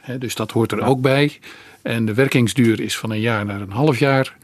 He, 0.00 0.18
dus 0.18 0.34
dat 0.34 0.50
hoort 0.50 0.72
er 0.72 0.78
ja. 0.78 0.86
ook 0.86 1.00
bij. 1.00 1.38
En 1.82 2.04
de 2.04 2.14
werkingsduur 2.14 2.80
is 2.80 2.98
van 2.98 3.10
een 3.10 3.20
jaar 3.20 3.44
naar 3.44 3.60
een 3.60 3.70
half 3.70 3.98
jaar. 3.98 4.36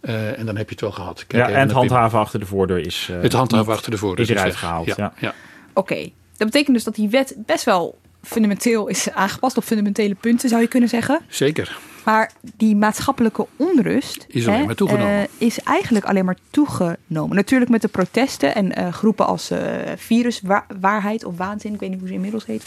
Uh, 0.00 0.38
en 0.38 0.46
dan 0.46 0.56
heb 0.56 0.66
je 0.66 0.72
het 0.72 0.80
wel 0.80 0.92
gehad. 0.92 1.24
Kijk, 1.26 1.48
ja, 1.48 1.54
en 1.54 1.60
het 1.60 1.70
handhaven 1.70 2.18
achter 2.18 2.40
de 2.40 2.46
voordeur 2.46 2.78
is. 2.78 3.08
het 3.12 3.32
handhaven 3.32 3.72
achter 3.72 3.90
de 3.90 3.98
voordeur 3.98 4.30
is 4.30 4.36
eruit 4.36 4.56
gehaald. 4.56 4.86
Ja, 4.86 4.94
ja. 4.96 5.12
ja. 5.18 5.34
Oké, 5.74 5.92
okay. 5.92 6.12
dat 6.36 6.46
betekent 6.46 6.74
dus 6.74 6.84
dat 6.84 6.94
die 6.94 7.08
wet 7.08 7.34
best 7.36 7.64
wel 7.64 7.98
fundamenteel 8.22 8.86
is 8.86 9.10
aangepast 9.10 9.56
op 9.56 9.64
fundamentele 9.64 10.14
punten, 10.14 10.48
zou 10.48 10.60
je 10.60 10.68
kunnen 10.68 10.88
zeggen. 10.88 11.20
Zeker. 11.28 11.78
Maar 12.06 12.32
die 12.56 12.76
maatschappelijke 12.76 13.46
onrust 13.56 14.26
is, 14.28 14.46
alleen 14.46 14.58
hè, 14.58 14.64
maar 14.64 14.74
toegenomen. 14.74 15.18
Uh, 15.18 15.22
is 15.38 15.60
eigenlijk 15.60 16.04
alleen 16.04 16.24
maar 16.24 16.36
toegenomen. 16.50 17.36
Natuurlijk 17.36 17.70
met 17.70 17.82
de 17.82 17.88
protesten 17.88 18.54
en 18.54 18.78
uh, 18.78 18.92
groepen 18.92 19.26
als 19.26 19.50
uh, 19.50 19.58
viruswaarheid 19.96 21.24
of 21.24 21.36
waanzin, 21.36 21.74
ik 21.74 21.80
weet 21.80 21.90
niet 21.90 21.98
hoe 21.98 22.08
ze 22.08 22.14
inmiddels 22.14 22.46
heet. 22.46 22.62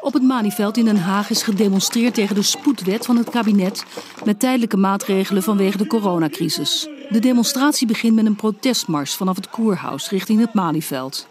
Op 0.00 0.12
het 0.12 0.22
Malieveld 0.22 0.76
in 0.76 0.84
Den 0.84 0.96
Haag 0.96 1.30
is 1.30 1.42
gedemonstreerd 1.42 2.14
tegen 2.14 2.34
de 2.34 2.42
spoedwet 2.42 3.06
van 3.06 3.16
het 3.16 3.30
kabinet 3.30 3.84
met 4.24 4.40
tijdelijke 4.40 4.76
maatregelen 4.76 5.42
vanwege 5.42 5.76
de 5.76 5.86
coronacrisis. 5.86 6.88
De 7.10 7.18
demonstratie 7.18 7.86
begint 7.86 8.14
met 8.14 8.26
een 8.26 8.36
protestmars 8.36 9.14
vanaf 9.14 9.36
het 9.36 9.50
Koerhuis 9.50 10.10
richting 10.10 10.40
het 10.40 10.54
Malieveld. 10.54 11.28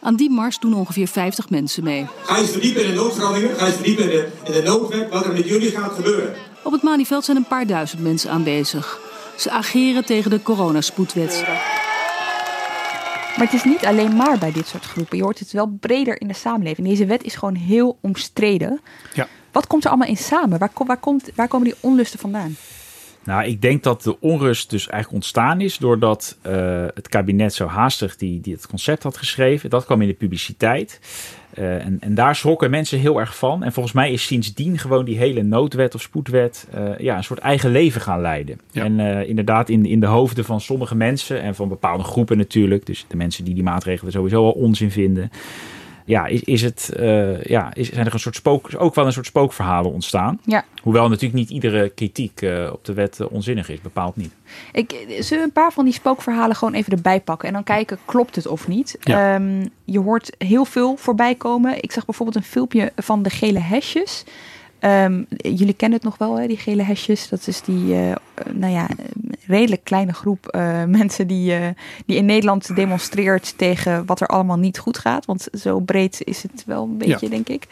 Aan 0.00 0.16
die 0.16 0.30
mars 0.30 0.58
doen 0.58 0.74
ongeveer 0.74 1.08
50 1.08 1.50
mensen 1.50 1.84
mee. 1.84 2.06
Ga 2.22 2.38
eens 2.38 2.50
verdiepen 2.50 2.84
in 2.84 2.88
de 2.88 2.94
noodveranderingen, 2.96 3.56
ga 3.56 3.66
eens 3.66 3.74
verdiepen 3.74 4.04
in 4.04 4.10
de, 4.10 4.28
in 4.44 4.52
de 4.52 4.62
noodwet, 4.62 5.10
wat 5.10 5.24
er 5.24 5.32
met 5.32 5.48
jullie 5.48 5.70
gaat 5.70 5.92
gebeuren. 5.92 6.34
Op 6.64 6.72
het 6.72 6.82
Malieveld 6.82 7.24
zijn 7.24 7.36
een 7.36 7.46
paar 7.46 7.66
duizend 7.66 8.02
mensen 8.02 8.30
aanwezig. 8.30 9.00
Ze 9.36 9.50
ageren 9.50 10.04
tegen 10.04 10.30
de 10.30 10.42
coronaspoedwet. 10.42 11.42
Maar 13.36 13.46
het 13.46 13.52
is 13.52 13.64
niet 13.64 13.84
alleen 13.84 14.16
maar 14.16 14.38
bij 14.38 14.52
dit 14.52 14.66
soort 14.66 14.84
groepen. 14.84 15.16
Je 15.16 15.22
hoort 15.22 15.38
het 15.38 15.52
wel 15.52 15.76
breder 15.80 16.20
in 16.20 16.28
de 16.28 16.34
samenleving. 16.34 16.86
Deze 16.88 17.06
wet 17.06 17.22
is 17.22 17.34
gewoon 17.34 17.54
heel 17.54 17.98
omstreden. 18.00 18.80
Ja. 19.14 19.28
Wat 19.52 19.66
komt 19.66 19.84
er 19.84 19.90
allemaal 19.90 20.08
in 20.08 20.16
samen? 20.16 20.58
Waar, 20.58 20.70
waar, 20.74 20.96
komt, 20.96 21.30
waar 21.34 21.48
komen 21.48 21.66
die 21.66 21.76
onlusten 21.80 22.18
vandaan? 22.18 22.56
Nou, 23.24 23.44
ik 23.44 23.62
denk 23.62 23.82
dat 23.82 24.02
de 24.02 24.20
onrust 24.20 24.70
dus 24.70 24.88
eigenlijk 24.88 25.12
ontstaan 25.12 25.60
is 25.60 25.78
doordat 25.78 26.38
uh, 26.46 26.86
het 26.94 27.08
kabinet 27.08 27.54
zo 27.54 27.66
haastig 27.66 28.16
die, 28.16 28.40
die 28.40 28.54
het 28.54 28.66
concept 28.66 29.02
had 29.02 29.16
geschreven. 29.16 29.70
Dat 29.70 29.84
kwam 29.84 30.02
in 30.02 30.08
de 30.08 30.14
publiciteit. 30.14 31.00
Uh, 31.58 31.84
en, 31.84 31.96
en, 32.00 32.14
daar 32.14 32.36
schrokken 32.36 32.70
mensen 32.70 32.98
heel 32.98 33.20
erg 33.20 33.36
van. 33.36 33.62
En 33.62 33.72
volgens 33.72 33.94
mij 33.94 34.12
is 34.12 34.26
sindsdien 34.26 34.78
gewoon 34.78 35.04
die 35.04 35.16
hele 35.16 35.42
noodwet 35.42 35.94
of 35.94 36.00
spoedwet 36.00 36.68
uh, 36.74 36.98
ja, 36.98 37.16
een 37.16 37.24
soort 37.24 37.38
eigen 37.38 37.70
leven 37.70 38.00
gaan 38.00 38.20
leiden. 38.20 38.60
Ja. 38.70 38.84
En 38.84 38.98
uh, 38.98 39.28
inderdaad 39.28 39.68
in, 39.68 39.86
in 39.86 40.00
de 40.00 40.06
hoofden 40.06 40.44
van 40.44 40.60
sommige 40.60 40.94
mensen 40.94 41.42
en 41.42 41.54
van 41.54 41.68
bepaalde 41.68 42.02
groepen 42.02 42.36
natuurlijk. 42.36 42.86
Dus 42.86 43.04
de 43.08 43.16
mensen 43.16 43.44
die 43.44 43.54
die 43.54 43.62
maatregelen 43.62 44.12
sowieso 44.12 44.44
al 44.44 44.52
onzin 44.52 44.90
vinden 44.90 45.30
ja, 46.04 46.26
is, 46.26 46.42
is 46.42 46.62
het, 46.62 46.92
uh, 47.00 47.42
ja, 47.42 47.74
is, 47.74 47.92
zijn 47.92 48.06
er 48.06 48.12
een 48.12 48.20
soort 48.20 48.36
spook, 48.36 48.70
ook 48.76 48.94
wel 48.94 49.06
een 49.06 49.12
soort 49.12 49.26
spookverhalen 49.26 49.92
ontstaan. 49.92 50.40
Ja. 50.44 50.64
Hoewel 50.82 51.08
natuurlijk 51.08 51.34
niet 51.34 51.50
iedere 51.50 51.88
kritiek 51.88 52.42
uh, 52.42 52.70
op 52.72 52.84
de 52.84 52.92
wet 52.92 53.18
uh, 53.20 53.26
onzinnig 53.30 53.68
is, 53.68 53.80
bepaald 53.80 54.16
niet. 54.16 54.32
Ik, 54.72 55.06
zullen 55.20 55.44
een 55.44 55.52
paar 55.52 55.72
van 55.72 55.84
die 55.84 55.94
spookverhalen 55.94 56.56
gewoon 56.56 56.74
even 56.74 56.92
erbij 56.92 57.20
pakken 57.20 57.48
en 57.48 57.54
dan 57.54 57.64
kijken, 57.64 57.98
klopt 58.04 58.36
het 58.36 58.46
of 58.46 58.68
niet? 58.68 58.96
Ja. 59.00 59.34
Um, 59.34 59.68
je 59.84 60.00
hoort 60.00 60.34
heel 60.38 60.64
veel 60.64 60.96
voorbij 60.96 61.34
komen. 61.34 61.82
Ik 61.82 61.92
zag 61.92 62.04
bijvoorbeeld 62.04 62.36
een 62.36 62.50
filmpje 62.50 62.92
van 62.96 63.22
de 63.22 63.30
gele 63.30 63.58
hesjes. 63.60 64.24
Um, 64.80 65.26
jullie 65.36 65.74
kennen 65.74 65.98
het 65.98 66.06
nog 66.06 66.18
wel, 66.18 66.38
hè, 66.38 66.46
die 66.46 66.56
gele 66.56 66.82
hesjes. 66.82 67.28
Dat 67.28 67.46
is 67.46 67.62
die, 67.62 67.94
nou 68.52 68.72
ja, 68.72 68.88
redelijk 69.46 69.84
kleine 69.84 70.12
groep 70.12 70.54
uh, 70.56 70.84
mensen 71.00 71.26
die, 71.26 71.60
uh, 71.60 71.66
die 72.06 72.16
in 72.16 72.24
Nederland 72.24 72.76
demonstreert 72.76 73.58
tegen 73.58 74.06
wat 74.06 74.20
er 74.20 74.26
allemaal 74.26 74.56
niet 74.56 74.78
goed 74.78 74.98
gaat. 74.98 75.24
Want 75.24 75.48
zo 75.52 75.80
breed 75.80 76.20
is 76.24 76.42
het 76.42 76.64
wel 76.66 76.82
een 76.82 76.98
beetje, 76.98 77.26
ja. 77.26 77.28
denk 77.28 77.48
ik. 77.48 77.66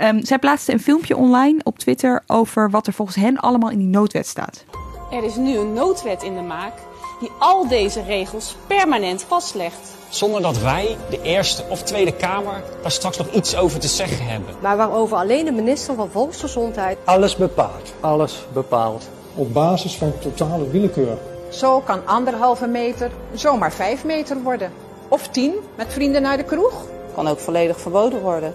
Um, 0.00 0.24
zij 0.24 0.38
plaatste 0.38 0.72
een 0.72 0.80
filmpje 0.80 1.16
online 1.16 1.60
op 1.62 1.78
Twitter 1.78 2.22
over 2.26 2.70
wat 2.70 2.86
er 2.86 2.92
volgens 2.92 3.16
hen 3.16 3.36
allemaal 3.36 3.70
in 3.70 3.78
die 3.78 3.86
noodwet 3.86 4.26
staat. 4.26 4.64
Er 5.10 5.24
is 5.24 5.36
nu 5.36 5.56
een 5.56 5.72
noodwet 5.72 6.22
in 6.22 6.34
de 6.34 6.42
maak 6.42 6.72
die 7.20 7.30
al 7.38 7.68
deze 7.68 8.02
regels 8.02 8.56
permanent 8.66 9.22
vastlegt. 9.22 9.94
Zonder 10.08 10.42
dat 10.42 10.58
wij, 10.58 10.96
de 11.10 11.22
Eerste 11.22 11.64
of 11.68 11.82
Tweede 11.82 12.12
Kamer, 12.12 12.62
daar 12.82 12.90
straks 12.90 13.16
nog 13.16 13.30
iets 13.30 13.56
over 13.56 13.80
te 13.80 13.88
zeggen 13.88 14.26
hebben. 14.26 14.54
Maar 14.60 14.76
waarover 14.76 15.16
alleen 15.16 15.44
de 15.44 15.52
minister 15.52 15.94
van 15.94 16.10
Volksgezondheid 16.10 16.98
alles 17.04 17.36
bepaalt. 17.36 17.92
Alles 18.00 18.46
bepaalt. 18.52 19.08
Op 19.36 19.52
basis 19.52 19.96
van 19.96 20.18
totale 20.18 20.70
willekeur. 20.70 21.16
Zo 21.50 21.80
kan 21.80 22.06
anderhalve 22.06 22.66
meter 22.66 23.10
zomaar 23.34 23.72
vijf 23.72 24.04
meter 24.04 24.42
worden. 24.42 24.72
Of 25.08 25.28
tien, 25.28 25.54
met 25.76 25.92
vrienden 25.92 26.22
naar 26.22 26.36
de 26.36 26.44
kroeg. 26.44 26.84
Kan 27.14 27.28
ook 27.28 27.38
volledig 27.38 27.80
verboden 27.80 28.20
worden. 28.20 28.52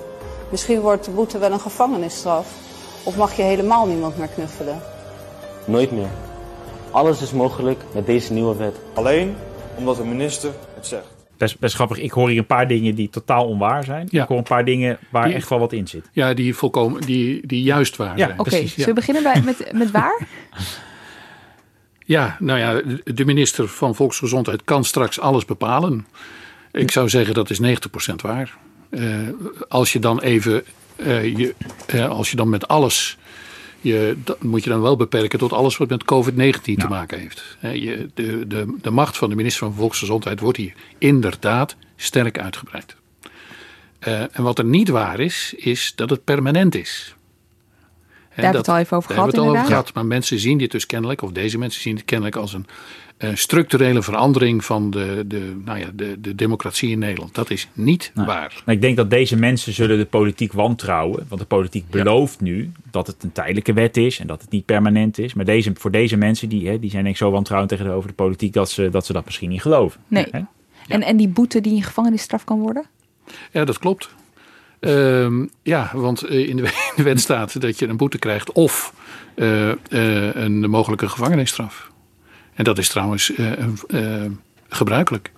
Misschien 0.50 0.80
wordt 0.80 1.06
de 1.06 1.12
boete 1.12 1.38
wel 1.38 1.52
een 1.52 1.60
gevangenisstraf. 1.60 2.48
Of 3.04 3.18
mag 3.18 3.36
je 3.36 3.42
helemaal 3.42 3.86
niemand 3.86 4.18
meer 4.18 4.28
knuffelen. 4.28 4.82
Nooit 5.66 5.92
meer. 5.92 6.10
Alles 6.92 7.22
is 7.22 7.32
mogelijk 7.32 7.84
met 7.92 8.06
deze 8.06 8.34
nieuwe 8.34 8.56
wet. 8.56 8.76
Alleen 8.94 9.36
omdat 9.78 9.96
de 9.96 10.04
minister 10.04 10.52
het 10.76 10.88
zegt. 10.88 11.21
Best, 11.42 11.60
best 11.60 11.76
grappig. 11.76 11.98
Ik 11.98 12.12
hoor 12.12 12.30
hier 12.30 12.38
een 12.38 12.46
paar 12.46 12.68
dingen 12.68 12.96
die 12.96 13.10
totaal 13.10 13.46
onwaar 13.48 13.84
zijn. 13.84 14.08
Ja. 14.12 14.22
Ik 14.22 14.28
hoor 14.28 14.38
een 14.38 14.44
paar 14.44 14.66
dingen 14.66 14.98
waar 15.10 15.26
Die- 15.26 15.34
echt 15.34 15.50
wel 15.50 15.60
wat 15.60 15.74
in 15.74 15.88
zit. 15.88 16.10
Ja, 16.12 16.34
die, 16.34 16.56
volkomen, 16.56 17.02
die, 17.02 17.48
die 17.48 17.62
juist 17.64 17.96
waar 17.96 18.18
Ja, 18.18 18.26
zijn. 18.26 18.40
Oké, 18.40 18.68
zullen 18.68 18.86
we 18.86 18.94
beginnen 18.94 19.24
bij, 19.24 19.42
met, 19.42 19.72
met 19.74 19.92
waar? 19.92 20.20
Ja, 22.06 22.36
nou 22.40 22.60
ja, 22.60 22.82
de 23.04 23.26
minister 23.26 23.68
van 23.68 23.96
Volksgezondheid 23.96 24.64
kan 24.64 24.84
straks 24.84 25.20
alles 25.20 25.46
bepalen. 25.46 26.06
Ik 26.72 26.92
zou 26.92 27.10
zeggen 27.10 27.34
dat 27.34 27.50
is 27.50 27.62
90% 27.62 27.66
waar. 28.22 28.58
Uh, 28.90 29.28
als 29.70 29.94
je 29.94 30.00
dan 30.00 30.20
even, 30.22 30.64
uh, 30.98 31.38
je, 31.38 31.56
uh, 31.94 32.10
als 32.10 32.32
je 32.32 32.36
dan 32.36 32.50
met 32.50 32.68
alles, 32.68 33.18
je, 33.82 34.18
dat 34.24 34.44
moet 34.44 34.64
je 34.64 34.70
dan 34.70 34.82
wel 34.82 34.96
beperken 34.96 35.40
tot 35.40 35.54
alles 35.54 35.78
wat 35.78 35.90
met 35.90 36.04
COVID-19 36.04 36.62
te 36.62 36.88
maken 36.90 37.20
heeft. 37.20 37.58
Je, 37.62 38.10
de, 38.14 38.48
de, 38.48 38.76
de 38.82 38.92
macht 38.92 39.18
van 39.18 39.30
de 39.30 39.36
minister 39.36 39.66
van 39.66 39.76
Volksgezondheid 39.76 40.40
wordt 40.40 40.58
hier 40.58 40.74
inderdaad 40.98 41.76
sterk 41.96 42.40
uitgebreid. 42.40 42.96
en 44.00 44.44
wat 44.44 44.58
er 44.58 44.66
niet 44.66 44.90
waar 44.90 45.20
is, 45.20 45.54
is 45.58 45.94
dat 45.96 46.10
het 46.10 46.24
permanent 46.24 46.76
is. 46.76 47.16
Daar 48.36 48.44
hebben 48.44 48.52
we 48.52 48.58
het 48.58 48.78
al 48.78 48.78
even 48.78 48.98
over 48.98 49.10
daar 49.10 49.18
gehad. 49.18 49.34
hebben 49.34 49.52
we 49.52 49.58
het 49.58 49.58
al 49.58 49.64
over 49.64 49.84
gehad. 49.84 49.94
Maar 49.94 50.06
mensen 50.06 50.40
zien 50.40 50.58
dit 50.58 50.72
dus 50.72 50.86
kennelijk, 50.86 51.22
of 51.22 51.32
deze 51.32 51.58
mensen 51.58 51.82
zien 51.82 51.96
het 51.96 52.06
kennelijk 52.06 52.36
als 52.36 52.54
een 52.54 52.66
eh, 52.66 52.76
structurele 53.34 54.02
verandering 54.04 54.66
van 54.66 54.92
de, 54.92 55.24
de, 55.28 55.56
nou 55.66 55.80
ja, 55.80 55.90
de, 55.94 56.22
de 56.22 56.36
democratie 56.36 56.90
in 56.90 57.00
Nederland. 57.00 57.36
Dat 57.36 57.50
is 57.50 57.68
niet 57.74 58.12
waar. 58.16 58.62
Maar 58.66 58.76
ik 58.76 58.82
denk 58.82 58.96
dat 58.96 59.10
deze 59.10 59.36
mensen 59.36 59.74
zullen 59.74 59.98
de 59.98 60.06
politiek 60.06 60.54
wantrouwen. 60.54 61.26
Want 61.28 61.42
de 61.42 61.48
politiek 61.48 61.90
belooft 61.90 62.42
nu 62.42 62.72
dat 62.92 63.08
het 63.08 63.24
een 63.24 63.32
tijdelijke 63.32 63.74
wet 63.74 63.98
is 63.98 64.20
en 64.20 64.28
dat 64.28 64.42
het 64.42 64.52
niet 64.52 64.66
permanent 64.66 65.18
is. 65.18 65.34
Maar 65.34 65.46
deze, 65.46 65.72
voor 65.74 65.92
deze 65.92 66.18
mensen, 66.18 66.50
die, 66.50 66.68
hè, 66.68 66.80
die 66.80 66.90
zijn 66.90 67.04
denk 67.04 67.16
ik 67.16 67.22
zo 67.22 67.32
wantrouwend 67.32 67.72
tegenover 67.72 68.10
de 68.10 68.16
politiek 68.16 68.54
dat 68.54 68.70
ze 68.70 68.90
dat, 68.90 69.06
ze 69.06 69.14
dat 69.14 69.26
misschien 69.26 69.50
niet 69.50 69.62
geloven. 69.62 70.02
Nee. 70.08 70.28
Hè? 70.32 70.42
En, 70.88 71.02
en 71.02 71.18
die 71.18 71.28
boete 71.28 71.62
die 71.62 71.76
een 71.76 71.84
gevangenisstraf 71.84 72.44
kan 72.44 72.60
worden? 72.60 72.86
Ja, 73.52 73.66
dat 73.66 73.80
klopt. 73.80 74.10
Ehm, 74.80 75.46
ja, 75.64 75.92
want 75.94 76.24
eh, 76.24 76.50
in 76.50 76.56
de, 76.56 76.64
in 76.90 76.94
de 76.96 77.04
wet 77.04 77.20
staat 77.20 77.62
dat 77.62 77.80
je 77.80 77.88
een 77.88 77.98
boete 77.98 78.18
krijgt 78.20 78.52
of 78.52 78.94
eh, 79.36 79.70
eh, 79.72 79.78
een 80.36 80.70
mogelijke 80.70 81.10
gevangenisstraf. 81.10 81.91
En 82.54 82.64
dat 82.64 82.78
is 82.78 82.90
trouwens 82.90 83.34
eh, 83.36 83.52
eh, 83.88 84.32
gebruikelijk. 84.70 85.32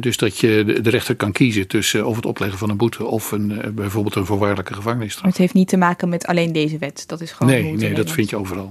Dus 0.00 0.16
dat 0.16 0.38
je 0.38 0.78
de, 0.82 0.90
rechter 0.90 1.16
kan 1.16 1.32
kiezen 1.32 1.66
tussen 1.66 2.06
of 2.06 2.16
het 2.16 2.26
opleggen 2.26 2.58
van 2.58 2.70
een 2.70 2.76
boete 2.76 3.04
of 3.04 3.32
een, 3.32 3.60
eh, 3.62 3.70
bijvoorbeeld 3.70 4.14
een 4.14 4.26
voorwaardelijke 4.26 4.74
gevangenisstraf. 4.74 5.22
Maar 5.22 5.30
het 5.30 5.40
heeft 5.40 5.54
niet 5.54 5.68
te 5.68 5.76
maken 5.76 6.08
met 6.08 6.26
alleen 6.26 6.52
deze 6.52 6.78
wet. 6.78 7.04
Dat 7.06 7.20
is 7.20 7.32
gewoon 7.32 7.52
Nee, 7.52 7.72
nee, 7.72 7.94
dat 7.94 8.10
vind 8.10 8.30
je 8.30 8.36
overal. 8.36 8.68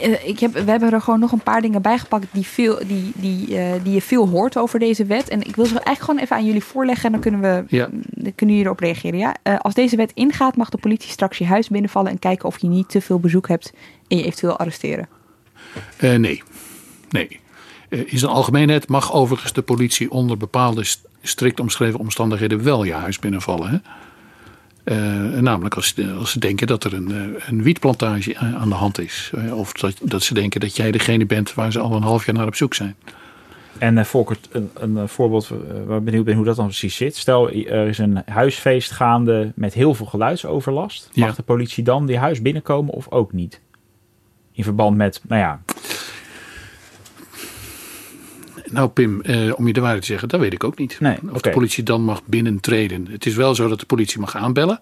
Eh, 0.00 0.28
Ik 0.28 0.40
heb, 0.40 0.52
we 0.52 0.70
hebben 0.70 0.92
er 0.92 1.00
gewoon 1.00 1.20
nog 1.20 1.32
een 1.32 1.42
paar 1.42 1.60
dingen 1.60 1.82
bijgepakt 1.82 2.26
die, 2.32 2.46
veel, 2.46 2.78
die, 2.86 3.12
die, 3.14 3.58
eh, 3.58 3.72
die 3.82 3.92
je 3.94 4.02
veel 4.02 4.28
hoort 4.28 4.56
over 4.56 4.78
deze 4.78 5.04
wet. 5.04 5.28
En 5.28 5.40
ik 5.42 5.56
wil 5.56 5.64
ze 5.64 5.70
eigenlijk 5.70 6.00
gewoon 6.04 6.20
even 6.20 6.36
aan 6.36 6.44
jullie 6.44 6.64
voorleggen 6.64 7.04
en 7.04 7.12
dan 7.12 7.20
kunnen, 7.20 7.40
we, 7.40 7.76
Ja. 7.76 7.88
dan 7.90 8.34
kunnen 8.34 8.56
jullie 8.56 8.64
erop 8.64 8.80
reageren. 8.80 9.18
Ja? 9.18 9.36
Eh, 9.42 9.58
als 9.58 9.74
deze 9.74 9.96
wet 9.96 10.12
ingaat, 10.14 10.56
mag 10.56 10.68
de 10.68 10.78
politie 10.78 11.10
straks 11.10 11.38
je 11.38 11.46
huis 11.46 11.68
binnenvallen 11.68 12.10
en 12.10 12.18
kijken 12.18 12.48
of 12.48 12.58
je 12.58 12.68
niet 12.68 12.88
te 12.88 13.00
veel 13.00 13.20
bezoek 13.20 13.48
hebt 13.48 13.72
en 14.08 14.16
je 14.16 14.24
eventueel 14.24 14.58
arresteren. 14.58 15.08
Eh, 15.96 16.14
nee, 16.14 16.42
nee. 17.10 17.40
Eh, 17.88 18.12
in 18.12 18.18
zijn 18.18 18.30
algemeenheid 18.32 18.88
mag 18.88 19.12
overigens 19.12 19.52
de 19.52 19.62
politie 19.62 20.10
onder 20.10 20.36
bepaalde 20.36 20.84
st- 20.84 21.04
strikt 21.22 21.60
omschreven 21.60 21.98
omstandigheden 22.00 22.62
wel 22.62 22.84
je 22.84 22.92
huis 22.92 23.18
binnenvallen. 23.18 23.70
Hè? 23.70 23.76
Eh, 24.84 25.40
namelijk 25.40 25.74
als, 25.74 25.94
als 26.18 26.30
ze 26.30 26.38
denken 26.38 26.66
dat 26.66 26.84
er 26.84 26.94
een, 26.94 27.36
een 27.46 27.62
wietplantage 27.62 28.36
aan 28.38 28.68
de 28.68 28.74
hand 28.74 29.00
is. 29.00 29.32
Of 29.52 29.72
dat, 29.72 29.94
dat 30.02 30.22
ze 30.22 30.34
denken 30.34 30.60
dat 30.60 30.76
jij 30.76 30.90
degene 30.90 31.26
bent 31.26 31.54
waar 31.54 31.72
ze 31.72 31.78
al 31.80 31.92
een 31.96 32.02
half 32.02 32.26
jaar 32.26 32.34
naar 32.34 32.46
op 32.46 32.54
zoek 32.54 32.74
zijn. 32.74 32.94
En 33.78 33.96
uh, 33.96 34.04
Volkert, 34.04 34.48
een, 34.52 34.70
een 34.74 35.08
voorbeeld 35.08 35.48
waar 35.86 35.98
ik 35.98 36.04
benieuwd 36.04 36.24
ben 36.24 36.34
hoe 36.36 36.44
dat 36.44 36.56
dan 36.56 36.66
precies 36.66 36.96
zit. 36.96 37.16
Stel, 37.16 37.50
er 37.50 37.86
is 37.88 37.98
een 37.98 38.22
huisfeest 38.26 38.90
gaande 38.90 39.52
met 39.54 39.74
heel 39.74 39.94
veel 39.94 40.06
geluidsoverlast. 40.06 41.10
Mag 41.14 41.28
Ja. 41.28 41.34
de 41.34 41.42
politie 41.42 41.84
dan 41.84 42.06
die 42.06 42.18
huis 42.18 42.42
binnenkomen 42.42 42.94
of 42.94 43.10
ook 43.10 43.32
niet? 43.32 43.60
In 44.60 44.66
verband 44.66 44.96
met, 44.96 45.20
nou 45.28 45.40
ja, 45.40 45.60
Nou 48.70 48.88
Pim, 48.88 49.20
eh, 49.20 49.52
om 49.58 49.66
je 49.66 49.72
de 49.72 49.80
waarheid 49.80 50.00
te 50.00 50.06
zeggen, 50.08 50.28
dat 50.28 50.40
weet 50.40 50.52
ik 50.52 50.64
ook 50.64 50.78
niet. 50.78 50.96
Nee, 51.00 51.16
of 51.32 51.40
de 51.40 51.50
politie 51.50 51.82
dan 51.82 52.02
mag 52.02 52.22
binnentreden. 52.24 53.06
Het 53.10 53.26
is 53.26 53.34
wel 53.34 53.54
zo 53.54 53.68
dat 53.68 53.80
de 53.80 53.86
politie 53.86 54.20
mag 54.20 54.36
aanbellen. 54.36 54.78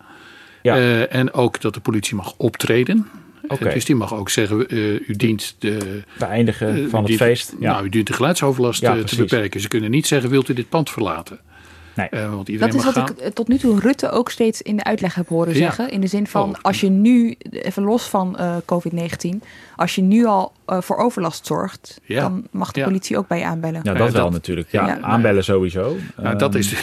Ja. 0.63 0.77
Eh, 0.77 1.15
en 1.15 1.33
ook 1.33 1.61
dat 1.61 1.75
de 1.75 1.81
politie 1.81 2.17
mag 2.17 2.35
optreden. 2.37 3.07
Eh, 3.49 3.73
dus 3.73 3.85
die 3.85 3.95
mag 3.97 4.15
ook 4.15 4.31
zeggen, 4.31 4.69
eh, 4.69 5.09
u 5.09 5.15
dient 5.17 5.57
de... 5.59 6.03
beëindigen 6.19 6.91
van 6.91 6.99
het 6.99 7.09
dient- 7.09 7.21
feest. 7.21 7.55
Ja. 7.61 7.73
Nou, 7.73 7.85
u 7.85 7.89
dient 7.89 8.07
de 8.07 8.13
geluidsoverlast 8.13 8.81
Ja, 8.81 8.93
te 8.93 8.99
precies. 8.99 9.19
beperken. 9.19 9.61
Ze 9.61 9.69
kunnen 9.69 9.91
niet 9.91 10.07
zeggen, 10.07 10.31
wilt 10.31 10.49
u 10.49 10.55
dit 10.55 10.69
pand 10.69 10.91
verlaten? 10.91 11.39
Nee. 11.99 12.09
Eh, 12.09 12.31
want 12.35 12.49
iedereen 12.49 12.71
Dat 12.73 12.79
is 12.81 12.85
mag 12.85 12.95
wat 12.95 13.05
gaan. 13.09 13.17
ik 13.17 13.23
eh, 13.23 13.31
tot 13.31 13.49
nu 13.49 13.59
toe 13.59 13.81
Rutte 13.81 14.11
ook 14.11 14.31
steeds 14.31 14.63
in 14.63 14.77
de 14.77 14.85
uitleg 14.85 15.15
heb 15.15 15.29
horen 15.29 15.53
Ja. 15.53 15.59
zeggen. 15.59 15.91
In 15.91 16.01
de 16.01 16.07
zin 16.07 16.27
van, 16.27 16.49
Oh. 16.49 16.55
als 16.63 16.81
je 16.81 16.89
nu, 16.89 17.37
even 17.51 17.83
los 17.83 18.03
van 18.09 18.37
eh, 18.37 18.57
COVID-19, 18.65 19.43
als 19.77 19.95
je 19.95 20.03
nu 20.03 20.25
al 20.27 20.53
eh, 20.67 20.81
voor 20.81 20.97
overlast 20.97 21.47
zorgt, 21.47 22.01
Ja. 22.05 22.21
dan 22.21 22.47
mag 22.51 22.73
de 22.73 22.81
Ja. 22.81 22.87
politie 22.87 23.19
ook 23.19 23.29
bij 23.29 23.39
je 23.39 23.45
aanbellen. 23.45 23.81
Ja, 23.83 23.93
Ja, 23.93 23.99
dat 23.99 24.13
wel 24.13 24.23
dat- 24.23 24.33
natuurlijk. 24.33 24.71
Ja, 24.71 24.87
Ja. 24.87 25.01
aanbellen 25.01 25.45
sowieso. 25.45 25.97
Nou, 26.17 26.37
dat 26.39 26.51
Ehm, 26.55 26.59
is, 26.59 26.75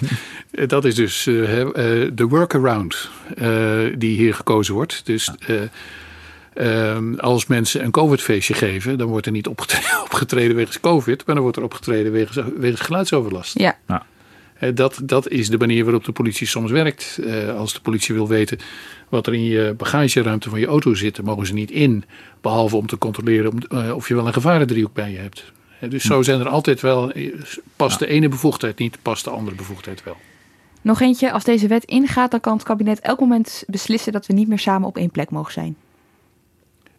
dat 0.74 0.84
is 0.84 0.94
dus 0.94 1.26
eh, 1.26 1.34
hè, 1.34 1.72
eh, 1.74 2.10
de 2.14 2.26
workaround 2.26 3.10
eh, 3.36 3.48
die 3.98 4.16
hier 4.16 4.34
gekozen 4.34 4.74
wordt. 4.74 5.06
Dus 5.06 5.30
eh, 5.46 5.60
ehm, 6.54 7.14
als 7.14 7.46
mensen 7.46 7.84
een 7.84 7.90
COVID-feestje 7.90 8.54
geven, 8.54 8.98
dan 8.98 9.08
wordt 9.08 9.26
er 9.26 9.32
niet 9.32 9.46
opgetreden, 9.46 10.02
opgetreden 10.04 10.56
wegens 10.56 10.80
COVID, 10.80 11.26
maar 11.26 11.34
dan 11.34 11.42
wordt 11.44 11.58
er 11.58 11.64
opgetreden 11.64 12.12
wegens, 12.12 12.38
wegens 12.58 12.80
geluidsoverlast. 12.80 13.58
Ja. 13.58 13.76
Eh, 13.86 13.96
Dat, 14.74 15.00
dat 15.02 15.28
is 15.28 15.48
de 15.48 15.58
manier 15.58 15.84
waarop 15.84 16.04
de 16.04 16.12
politie 16.12 16.46
soms 16.46 16.70
werkt. 16.70 17.18
Eh, 17.24 17.56
als 17.56 17.72
de 17.72 17.80
politie 17.80 18.14
wil 18.14 18.28
weten 18.28 18.58
wat 19.08 19.26
er 19.26 19.34
in 19.34 19.44
je 19.44 19.74
bagageruimte 19.76 20.50
van 20.50 20.60
je 20.60 20.66
auto 20.66 20.94
zit, 20.94 21.16
dan 21.16 21.24
mogen 21.24 21.46
ze 21.46 21.54
niet 21.54 21.70
in. 21.70 22.04
Behalve 22.40 22.76
om 22.76 22.86
te 22.86 22.98
controleren 22.98 23.58
eh, 23.68 23.94
of 23.94 24.08
je 24.08 24.14
wel 24.14 24.26
een 24.26 24.32
gevarendriehoek 24.32 24.94
bij 24.94 25.10
je 25.10 25.18
hebt. 25.18 25.52
Eh, 25.80 25.90
dus 25.90 26.04
zo 26.04 26.22
zijn 26.22 26.40
er 26.40 26.48
altijd 26.48 26.80
wel, 26.80 27.12
eh, 27.12 27.34
past 27.76 27.98
de 27.98 28.06
ene 28.06 28.28
bevoegdheid 28.28 28.78
niet, 28.78 28.98
past 29.02 29.24
de 29.24 29.30
andere 29.30 29.56
bevoegdheid 29.56 30.02
wel. 30.02 30.16
Nog 30.80 31.00
eentje, 31.00 31.32
als 31.32 31.44
deze 31.44 31.66
wet 31.66 31.84
ingaat, 31.84 32.30
dan 32.30 32.40
kan 32.40 32.52
het 32.52 32.62
kabinet 32.62 33.00
elk 33.00 33.20
moment 33.20 33.64
beslissen 33.66 34.12
dat 34.12 34.26
we 34.26 34.32
niet 34.32 34.48
meer 34.48 34.58
samen 34.58 34.88
op 34.88 34.96
één 34.96 35.10
plek 35.10 35.30
mogen 35.30 35.52
zijn. 35.52 35.76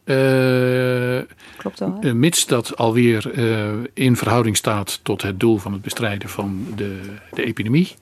Eh, 0.05 1.19
Klopt 1.57 1.79
wel, 1.79 1.97
hè? 2.01 2.09
eh, 2.09 2.13
mits 2.15 2.45
dat 2.45 2.77
alweer 2.77 3.31
eh, 3.31 3.69
in 3.93 4.15
verhouding 4.15 4.57
staat 4.57 4.99
tot 5.03 5.21
het 5.21 5.39
doel 5.39 5.57
van 5.57 5.73
het 5.73 5.81
bestrijden 5.81 6.29
van 6.29 6.67
de, 6.75 6.99
de 7.33 7.43
epidemie. 7.45 7.95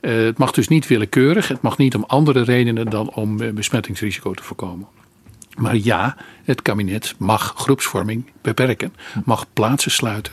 Het 0.00 0.38
mag 0.38 0.52
dus 0.52 0.68
niet 0.68 0.86
willekeurig. 0.86 1.48
Het 1.48 1.62
mag 1.62 1.78
niet 1.78 1.94
om 1.94 2.04
andere 2.06 2.42
redenen 2.42 2.90
dan 2.90 3.14
om 3.14 3.54
besmettingsrisico 3.54 4.34
te 4.34 4.42
voorkomen. 4.42 4.86
Maar 5.56 5.76
ja, 5.76 6.16
het 6.44 6.62
kabinet 6.62 7.14
mag 7.16 7.54
groepsvorming 7.56 8.24
beperken. 8.42 8.94
Mag 9.24 9.46
plaatsen 9.52 9.90
sluiten. 9.90 10.32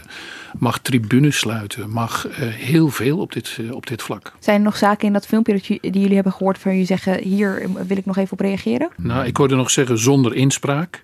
Mag 0.58 0.80
tribunes 0.80 1.38
sluiten. 1.38 1.90
Mag 1.90 2.28
heel 2.40 2.90
veel 2.90 3.18
op 3.18 3.34
dit, 3.34 3.60
op 3.72 3.88
dit 3.88 4.02
vlak. 4.02 4.34
Zijn 4.40 4.58
er 4.58 4.64
nog 4.64 4.78
zaken 4.78 5.08
in 5.08 5.14
dat 5.14 5.26
filmpje 5.26 5.54
dat 5.54 5.66
die 5.68 5.80
jullie 5.82 6.16
hebben 6.16 6.34
gehoord 6.34 6.58
van 6.58 6.72
jullie 6.72 6.88
zeggen, 6.88 7.20
hier 7.20 7.70
wil 7.88 7.98
ik 7.98 8.06
nog 8.06 8.18
even 8.18 8.32
op 8.32 8.40
reageren? 8.40 8.90
Nou, 8.98 9.26
ik 9.26 9.38
hoorde 9.38 9.56
nog 9.56 9.72
zeggen 9.72 10.00
zonder 10.00 10.36
inspraak. 10.36 11.04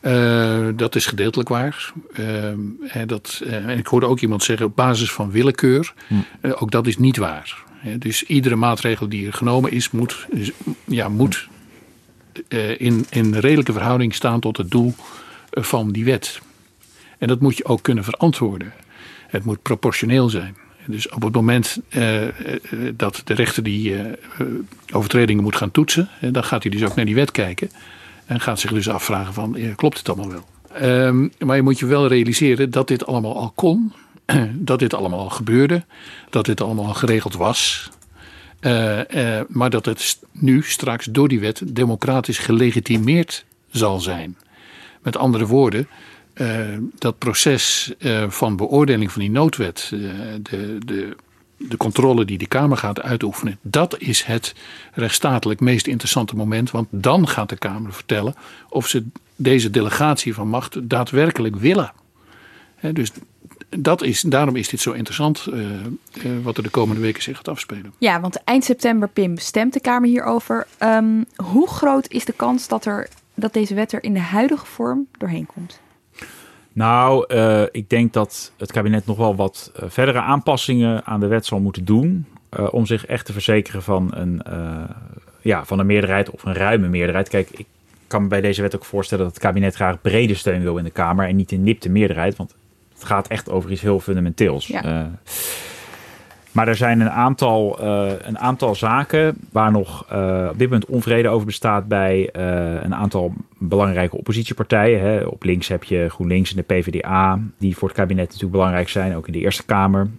Eh, 0.00 0.68
dat 0.74 0.94
is 0.94 1.06
gedeeltelijk 1.06 1.48
waar. 1.48 1.92
Eh, 2.14 2.48
en, 2.48 3.06
dat, 3.06 3.42
eh, 3.44 3.68
en 3.68 3.78
ik 3.78 3.86
hoorde 3.86 4.06
ook 4.06 4.20
iemand 4.20 4.42
zeggen 4.42 4.66
op 4.66 4.76
basis 4.76 5.12
van 5.12 5.30
willekeur. 5.30 5.92
Eh, 6.40 6.62
ook 6.62 6.70
dat 6.70 6.86
is 6.86 6.98
niet 6.98 7.16
waar. 7.16 7.64
Dus 7.98 8.22
iedere 8.22 8.56
maatregel 8.56 9.08
die 9.08 9.26
er 9.26 9.32
genomen 9.32 9.72
is, 9.72 9.90
moet, 9.90 10.26
ja, 10.84 11.08
moet 11.08 11.48
in, 12.78 13.06
in 13.10 13.34
redelijke 13.34 13.72
verhouding 13.72 14.14
staan 14.14 14.40
tot 14.40 14.56
het 14.56 14.70
doel 14.70 14.94
van 15.50 15.92
die 15.92 16.04
wet. 16.04 16.40
En 17.18 17.28
dat 17.28 17.40
moet 17.40 17.56
je 17.56 17.64
ook 17.64 17.82
kunnen 17.82 18.04
verantwoorden. 18.04 18.72
Het 19.26 19.44
moet 19.44 19.62
proportioneel 19.62 20.28
zijn. 20.28 20.56
Dus 20.86 21.08
op 21.08 21.22
het 21.22 21.34
moment 21.34 21.80
dat 22.96 23.22
de 23.24 23.34
rechter 23.34 23.62
die 23.62 23.96
overtredingen 24.92 25.42
moet 25.42 25.56
gaan 25.56 25.70
toetsen, 25.70 26.08
dan 26.20 26.44
gaat 26.44 26.62
hij 26.62 26.72
dus 26.72 26.84
ook 26.84 26.94
naar 26.94 27.04
die 27.04 27.14
wet 27.14 27.30
kijken. 27.30 27.70
En 28.30 28.40
gaat 28.40 28.60
zich 28.60 28.72
dus 28.72 28.88
afvragen 28.88 29.34
van, 29.34 29.56
klopt 29.76 29.98
het 29.98 30.08
allemaal 30.08 30.30
wel? 30.30 30.44
Ehm, 30.72 31.28
maar 31.38 31.56
je 31.56 31.62
moet 31.62 31.78
je 31.78 31.86
wel 31.86 32.06
realiseren 32.06 32.70
dat 32.70 32.88
dit 32.88 33.06
allemaal 33.06 33.36
al 33.36 33.52
kon. 33.54 33.92
Dat 34.54 34.78
dit 34.78 34.94
allemaal 34.94 35.18
al 35.18 35.30
gebeurde. 35.30 35.84
Dat 36.30 36.44
dit 36.44 36.60
allemaal 36.60 36.86
al 36.86 36.94
geregeld 36.94 37.34
was. 37.34 37.90
Eh, 38.60 39.38
eh, 39.38 39.44
maar 39.48 39.70
dat 39.70 39.84
het 39.84 40.18
nu 40.32 40.62
straks 40.62 41.04
door 41.04 41.28
die 41.28 41.40
wet 41.40 41.62
democratisch 41.66 42.38
gelegitimeerd 42.38 43.44
zal 43.70 44.00
zijn. 44.00 44.36
Met 45.02 45.16
andere 45.16 45.46
woorden, 45.46 45.88
eh, 46.32 46.48
dat 46.98 47.18
proces 47.18 47.92
van 48.28 48.56
beoordeling 48.56 49.12
van 49.12 49.20
die 49.20 49.30
noodwet, 49.30 49.88
de, 50.42 50.78
de, 50.84 51.16
de 51.68 51.76
controle 51.76 52.24
die 52.24 52.38
de 52.38 52.46
Kamer 52.46 52.76
gaat 52.76 53.02
uitoefenen, 53.02 53.58
dat 53.62 53.98
is 53.98 54.22
het 54.22 54.54
rechtsstatelijk 54.92 55.60
meest 55.60 55.86
interessante 55.86 56.36
moment. 56.36 56.70
Want 56.70 56.88
dan 56.90 57.28
gaat 57.28 57.48
de 57.48 57.56
Kamer 57.56 57.92
vertellen 57.92 58.34
of 58.68 58.86
ze 58.86 59.04
deze 59.36 59.70
delegatie 59.70 60.34
van 60.34 60.48
macht 60.48 60.88
daadwerkelijk 60.88 61.56
willen. 61.56 61.92
Dus 62.92 63.12
dat 63.68 64.02
is, 64.02 64.20
daarom 64.20 64.56
is 64.56 64.68
dit 64.68 64.80
zo 64.80 64.92
interessant 64.92 65.46
eh, 65.46 65.70
eh, 65.70 65.86
wat 66.42 66.56
er 66.56 66.62
de 66.62 66.68
komende 66.68 67.00
weken 67.00 67.22
zich 67.22 67.36
gaat 67.36 67.48
afspelen. 67.48 67.92
Ja, 67.98 68.20
want 68.20 68.44
eind 68.44 68.64
september, 68.64 69.08
Pim, 69.08 69.38
stemt 69.38 69.72
de 69.72 69.80
Kamer 69.80 70.08
hierover. 70.08 70.66
Ehm, 70.78 71.22
hoe 71.36 71.68
groot 71.68 72.08
is 72.08 72.24
de 72.24 72.32
kans 72.32 72.68
dat, 72.68 72.84
er, 72.84 73.08
dat 73.34 73.52
deze 73.52 73.74
wet 73.74 73.92
er 73.92 74.02
in 74.02 74.14
de 74.14 74.20
huidige 74.20 74.66
vorm 74.66 75.06
doorheen 75.18 75.46
komt? 75.46 75.80
Nou, 76.72 77.34
uh, 77.34 77.62
ik 77.70 77.90
denk 77.90 78.12
dat 78.12 78.52
het 78.58 78.72
kabinet 78.72 79.06
nog 79.06 79.16
wel 79.16 79.36
wat 79.36 79.72
uh, 79.76 79.88
verdere 79.88 80.20
aanpassingen 80.20 81.04
aan 81.04 81.20
de 81.20 81.26
wet 81.26 81.46
zal 81.46 81.60
moeten 81.60 81.84
doen. 81.84 82.26
Uh, 82.58 82.68
om 82.70 82.86
zich 82.86 83.06
echt 83.06 83.26
te 83.26 83.32
verzekeren 83.32 83.82
van 83.82 84.10
een, 84.14 84.42
ja, 85.40 85.64
van 85.64 85.78
een 85.78 85.86
meerderheid 85.86 86.30
of 86.30 86.44
een 86.44 86.54
ruime 86.54 86.88
meerderheid. 86.88 87.28
Kijk, 87.28 87.50
ik 87.50 87.66
kan 88.06 88.22
me 88.22 88.28
bij 88.28 88.40
deze 88.40 88.62
wet 88.62 88.74
ook 88.76 88.84
voorstellen 88.84 89.24
dat 89.24 89.34
het 89.34 89.42
kabinet 89.42 89.74
graag 89.74 90.00
brede 90.00 90.34
steun 90.34 90.62
wil 90.62 90.76
in 90.76 90.84
de 90.84 90.90
Kamer 90.90 91.28
en 91.28 91.36
niet 91.36 91.52
een 91.52 91.62
nipte 91.62 91.88
meerderheid. 91.88 92.36
Want 92.36 92.54
het 92.94 93.04
gaat 93.04 93.28
echt 93.28 93.50
over 93.50 93.70
iets 93.70 93.80
heel 93.80 94.00
fundamenteels. 94.00 94.66
Ja. 94.66 95.10
Maar 96.52 96.68
er 96.68 96.76
zijn 96.76 97.00
een 97.00 97.10
aantal, 97.10 97.78
uh, 97.82 98.10
een 98.22 98.38
aantal 98.38 98.74
zaken 98.74 99.36
waar 99.52 99.70
nog 99.70 100.06
uh, 100.12 100.48
op 100.50 100.58
dit 100.58 100.70
moment 100.70 100.88
onvrede 100.88 101.28
over 101.28 101.46
bestaat 101.46 101.88
bij 101.88 102.30
uh, 102.36 102.82
een 102.82 102.94
aantal 102.94 103.32
belangrijke 103.58 104.16
oppositiepartijen. 104.16 105.00
Hè. 105.00 105.24
Op 105.24 105.42
links 105.42 105.68
heb 105.68 105.84
je 105.84 106.08
GroenLinks 106.08 106.50
en 106.50 106.56
de 106.56 106.74
PvdA, 106.74 107.40
die 107.58 107.76
voor 107.76 107.88
het 107.88 107.96
kabinet 107.96 108.24
natuurlijk 108.24 108.52
belangrijk 108.52 108.88
zijn, 108.88 109.16
ook 109.16 109.26
in 109.26 109.32
de 109.32 109.38
Eerste 109.38 109.64
Kamer. 109.64 110.10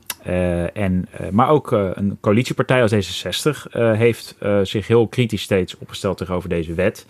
en, 0.73 1.07
maar 1.31 1.49
ook 1.49 1.71
een 1.71 2.17
coalitiepartij 2.21 2.81
als 2.81 2.93
D66 2.93 3.71
heeft 3.73 4.35
zich 4.63 4.87
heel 4.87 5.07
kritisch 5.07 5.41
steeds 5.41 5.77
opgesteld 5.77 6.17
tegenover 6.17 6.49
deze 6.49 6.73
wet. 6.73 7.05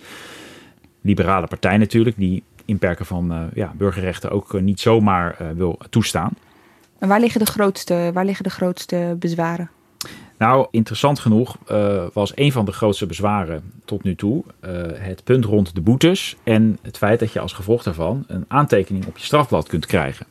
Liberale 1.02 1.48
partij 1.48 1.78
natuurlijk, 1.78 2.18
die 2.18 2.44
inperken 2.66 3.06
van 3.06 3.50
ja, 3.54 3.74
burgerrechten 3.78 4.32
ook 4.32 4.62
niet 4.62 4.80
zomaar 4.80 5.36
wil 5.56 5.80
toestaan. 5.90 6.34
En 7.02 7.08
waar 7.08 7.20
liggen 7.20 7.40
de 7.40 7.52
grootste, 7.52 8.12
waar 8.14 8.26
liggen 8.26 8.44
de 8.44 8.50
grootste 8.50 9.16
bezwaren? 9.20 9.70
Nou, 10.38 10.68
interessant 10.72 11.20
genoeg 11.20 11.58
uh, 11.72 12.04
was 12.14 12.32
een 12.36 12.52
van 12.52 12.66
de 12.66 12.72
grootste 12.72 13.06
bezwaren 13.06 13.72
tot 13.86 14.04
nu 14.04 14.16
toe 14.16 14.44
uh, 14.66 14.72
het 14.94 15.24
punt 15.24 15.46
rond 15.46 15.76
de 15.76 15.82
boetes 15.82 16.36
en 16.44 16.78
het 16.82 16.98
feit 16.98 17.20
dat 17.20 17.34
je 17.34 17.40
als 17.40 17.54
gevolg 17.54 17.84
daarvan 17.84 18.24
een 18.28 18.46
aantekening 18.48 19.06
op 19.06 19.18
je 19.18 19.26
strafblad 19.26 19.68
kunt 19.68 19.86
krijgen. 19.86 20.26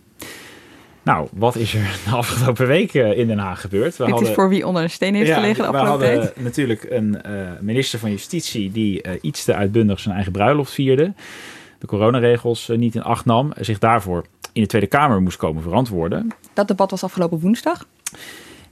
Nou, 1.03 1.29
wat 1.33 1.57
is 1.57 1.75
er 1.75 2.01
de 2.05 2.11
afgelopen 2.17 2.67
weken 2.67 3.17
in 3.17 3.27
Den 3.27 3.39
Haag 3.39 3.61
gebeurd? 3.61 3.97
We 3.97 4.05
Dit 4.05 4.13
hadden, 4.13 4.29
is 4.29 4.35
voor 4.35 4.49
wie 4.49 4.67
onder 4.67 4.83
een 4.83 4.91
steen 4.91 5.15
heeft 5.15 5.33
gelegen 5.33 5.63
de 5.63 5.69
afgelopen 5.69 6.09
We 6.09 6.15
hadden 6.15 6.33
natuurlijk 6.43 6.87
een 6.91 7.19
uh, 7.27 7.51
minister 7.61 7.99
van 7.99 8.11
Justitie 8.11 8.73
die 8.73 9.21
iets 9.21 9.45
te 9.45 9.55
uitbundig 9.55 10.01
zijn 10.01 10.15
eigen 10.15 10.33
bruiloft 10.33 10.73
vierde. 10.73 11.13
De 11.79 11.87
coronaregels 11.87 12.69
niet 12.69 12.95
in 12.95 13.03
acht 13.03 13.25
nam. 13.25 13.53
Zich 13.61 13.79
daarvoor 13.79 14.25
in 14.53 14.63
de 14.63 14.69
Tweede 14.69 14.87
Kamer 14.87 15.23
moest 15.23 15.37
komen 15.37 15.63
verantwoorden. 15.63 16.29
Dat 16.53 16.69
debat 16.69 16.91
was 16.91 17.05
afgelopen 17.05 17.41
woensdag. 17.41 17.87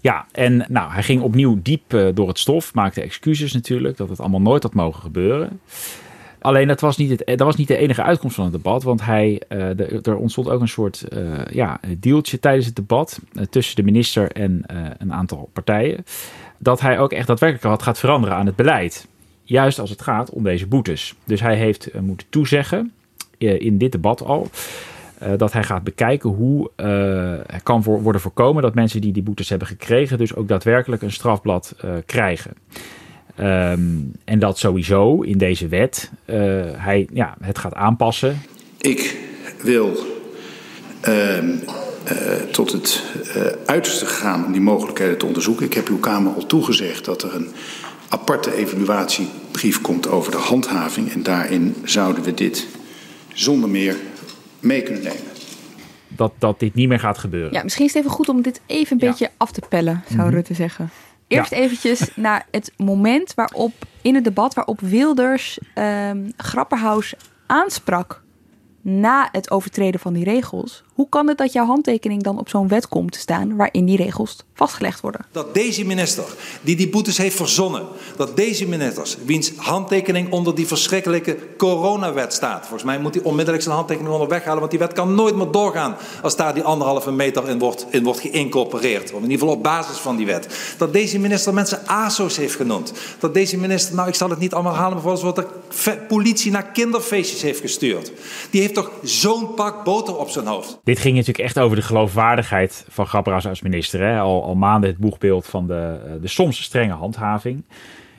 Ja, 0.01 0.27
en 0.33 0.65
nou, 0.69 0.93
hij 0.93 1.03
ging 1.03 1.23
opnieuw 1.23 1.59
diep 1.63 1.95
uh, 1.95 2.09
door 2.15 2.29
het 2.29 2.39
stof, 2.39 2.75
maakte 2.75 3.01
excuses 3.01 3.53
natuurlijk, 3.53 3.97
dat 3.97 4.09
het 4.09 4.21
allemaal 4.21 4.41
nooit 4.41 4.63
had 4.63 4.75
mogen 4.75 5.03
gebeuren. 5.03 5.61
Alleen 6.41 6.69
dat 6.69 6.81
was 6.81 6.97
niet, 6.97 7.11
het, 7.11 7.27
dat 7.27 7.47
was 7.47 7.57
niet 7.57 7.69
de 7.69 7.77
enige 7.77 8.03
uitkomst 8.03 8.35
van 8.37 8.45
het 8.45 8.53
debat, 8.53 8.83
want 8.83 9.05
hij, 9.05 9.43
uh, 9.49 9.59
de, 9.77 9.99
er 10.03 10.17
ontstond 10.17 10.49
ook 10.49 10.61
een 10.61 10.69
soort 10.69 11.05
uh, 11.13 11.45
ja, 11.51 11.81
dealtje 11.99 12.39
tijdens 12.39 12.67
het 12.67 12.77
debat 12.77 13.21
tussen 13.51 13.77
de 13.77 13.83
minister 13.83 14.33
en 14.33 14.63
een 14.99 15.13
aantal 15.13 15.51
partijen. 15.53 16.05
Dat 16.59 16.81
hij 16.81 16.99
ook 16.99 17.13
echt 17.13 17.27
daadwerkelijk 17.27 17.69
wat 17.69 17.83
gaat 17.83 17.99
veranderen 17.99 18.37
aan 18.37 18.47
het 18.47 18.57
beleid. 18.57 19.09
Juist 19.43 19.79
als 19.79 19.91
het 19.91 20.03
gaat 20.03 20.31
om 20.31 20.43
deze 20.43 20.67
boetes. 20.67 21.15
Dus 21.25 21.41
hij 21.41 21.57
heeft 21.57 22.01
moeten 22.01 22.27
toezeggen, 22.31 22.93
in 23.39 23.79
dit 23.79 23.93
debat 23.93 24.23
al, 24.23 24.51
uh, 25.23 25.29
dat 25.37 25.53
hij 25.53 25.63
gaat 25.63 25.83
bekijken 25.83 26.31
hoe 26.31 26.71
uh, 26.77 27.59
kan 27.63 27.83
worden 27.83 28.21
voorkomen 28.21 28.63
dat 28.63 28.75
mensen 28.75 29.01
die 29.01 29.13
die 29.13 29.23
boetes 29.23 29.49
hebben 29.49 29.69
gekregen, 29.69 30.19
dus 30.19 30.35
ook 30.35 30.49
daadwerkelijk 30.49 31.03
een 31.03 31.13
strafblad 31.13 31.75
uh, 31.85 31.91
krijgen. 32.07 32.53
Um, 33.41 34.13
en 34.25 34.39
dat 34.39 34.59
sowieso 34.59 35.21
in 35.21 35.39
deze 35.39 35.69
wet 35.69 36.11
hij 36.77 37.09
ja, 37.13 37.37
het 37.41 37.59
gaat 37.59 37.75
aanpassen. 37.75 38.41
Ik 38.79 39.17
wil 39.63 39.97
ehm, 41.01 41.57
tot 42.51 42.73
het 42.73 43.03
uiterste 43.67 44.07
gaan 44.07 44.45
om 44.45 44.53
die 44.53 44.61
mogelijkheden 44.61 45.19
te 45.19 45.27
onderzoeken. 45.27 45.67
Ik 45.67 45.75
heb 45.75 45.89
uw 45.89 45.99
Kamer 45.99 46.33
al 46.33 46.47
toegezegd 46.47 47.05
dat 47.05 47.23
er 47.23 47.35
een 47.35 47.49
aparte 48.09 48.55
evaluatiebrief 48.55 49.81
komt 49.81 50.09
over 50.09 50.31
de 50.31 50.39
handhaving. 50.39 51.13
En 51.13 51.23
daarin 51.23 51.75
zouden 51.85 52.23
we 52.23 52.35
dit 52.35 52.67
zonder 53.33 53.69
meer 53.69 53.97
mee 54.61 54.83
kunnen 54.83 55.03
nemen. 55.03 55.23
Dat, 56.09 56.33
dat 56.39 56.61
dit 56.61 56.75
niet 56.75 56.89
meer 56.89 57.01
gaat 57.01 57.19
gebeuren. 57.19 57.53
Ja, 57.53 57.63
misschien 57.63 57.85
is 57.85 57.93
het 57.93 58.03
even 58.03 58.17
goed 58.17 58.29
om 58.29 58.43
dit 58.43 58.61
even 58.67 58.93
een 58.93 59.09
beetje 59.09 59.31
af 59.37 59.53
te 59.53 59.63
pellen, 59.69 60.03
zou 60.05 60.19
mm-hmm. 60.19 60.35
Rutte 60.35 60.55
zeggen. 60.55 60.91
Eerst 61.27 61.51
ja. 61.51 61.57
eventjes 61.57 62.11
naar 62.17 62.47
het 62.51 62.73
moment 62.77 63.35
waarop 63.35 63.73
in 64.03 64.15
het 64.15 64.25
debat 64.25 64.55
waarop 64.55 64.81
Wilders 64.81 65.59
um, 65.75 66.33
Grapperhaus 66.37 67.15
aansprak 67.47 68.23
na 68.81 69.29
het 69.33 69.51
overtreden 69.51 70.01
van 70.01 70.13
die 70.13 70.25
regels. 70.25 70.85
Hoe 70.99 71.09
kan 71.09 71.29
het 71.29 71.39
dat 71.39 71.53
jouw 71.53 71.67
handtekening 71.67 72.23
dan 72.23 72.39
op 72.39 72.49
zo'n 72.49 72.69
wet 72.69 72.89
komt 72.89 73.13
te 73.13 73.19
staan 73.19 73.57
waarin 73.57 73.85
die 73.85 73.97
regels 73.97 74.37
vastgelegd 74.55 75.01
worden? 75.01 75.27
Dat 75.33 75.55
deze 75.55 75.85
minister, 75.85 76.25
die 76.63 76.77
die 76.77 76.89
boetes 76.89 77.19
heeft 77.19 77.37
verzonnen, 77.37 77.87
dat 78.17 78.37
deze 78.37 78.67
minister, 78.67 79.17
wiens 79.25 79.53
handtekening 79.57 80.33
onder 80.33 80.55
die 80.55 80.67
verschrikkelijke 80.67 81.39
coronawet 81.57 82.33
staat. 82.33 82.61
Volgens 82.61 82.83
mij 82.83 82.99
moet 82.99 83.15
hij 83.15 83.25
onmiddellijk 83.25 83.63
zijn 83.63 83.75
handtekening 83.75 84.13
onder 84.13 84.29
weghalen, 84.29 84.59
want 84.59 84.71
die 84.71 84.81
wet 84.81 84.93
kan 84.93 85.15
nooit 85.15 85.37
meer 85.37 85.51
doorgaan 85.51 85.97
als 86.23 86.37
daar 86.37 86.55
die 86.55 86.63
anderhalve 86.63 87.11
meter 87.11 87.49
in 87.49 87.59
wordt, 87.59 87.87
in 87.91 88.05
wordt 88.05 88.21
geïncorporeerd. 88.21 89.13
Of 89.13 89.23
in 89.23 89.31
ieder 89.31 89.39
geval 89.39 89.55
op 89.55 89.63
basis 89.63 89.97
van 89.97 90.17
die 90.17 90.27
wet. 90.27 90.75
Dat 90.79 90.93
deze 90.93 91.19
minister 91.19 91.55
mensen 91.55 91.87
ASO's 91.87 92.37
heeft 92.37 92.55
genoemd. 92.55 92.93
Dat 93.19 93.35
deze 93.35 93.57
minister, 93.57 93.95
nou 93.95 94.09
ik 94.09 94.15
zal 94.15 94.31
het 94.31 94.39
niet 94.39 94.55
allemaal 94.55 94.75
halen, 94.75 94.93
maar 94.93 95.03
volgens 95.03 95.23
wat 95.23 95.37
de 95.37 95.99
politie 96.09 96.51
naar 96.51 96.71
kinderfeestjes 96.71 97.43
heeft 97.43 97.61
gestuurd. 97.61 98.13
Die 98.51 98.61
heeft 98.61 98.75
toch 98.75 98.91
zo'n 99.03 99.55
pak 99.55 99.85
boter 99.85 100.17
op 100.17 100.31
zijn 100.31 100.47
hoofd. 100.47 100.79
Dit 100.89 100.99
ging 100.99 101.15
natuurlijk 101.15 101.45
echt 101.45 101.59
over 101.59 101.77
de 101.77 101.83
geloofwaardigheid 101.83 102.87
van 102.89 103.07
Grapperhaus 103.07 103.47
als 103.47 103.63
minister. 103.63 104.01
Hè? 104.01 104.19
Al, 104.19 104.45
al 104.45 104.55
maanden 104.55 104.91
het 104.91 104.99
boegbeeld 104.99 105.47
van 105.47 105.67
de, 105.67 106.01
eh, 106.05 106.13
de 106.21 106.29
soms 106.29 106.63
strenge 106.63 106.93
handhaving. 106.93 107.63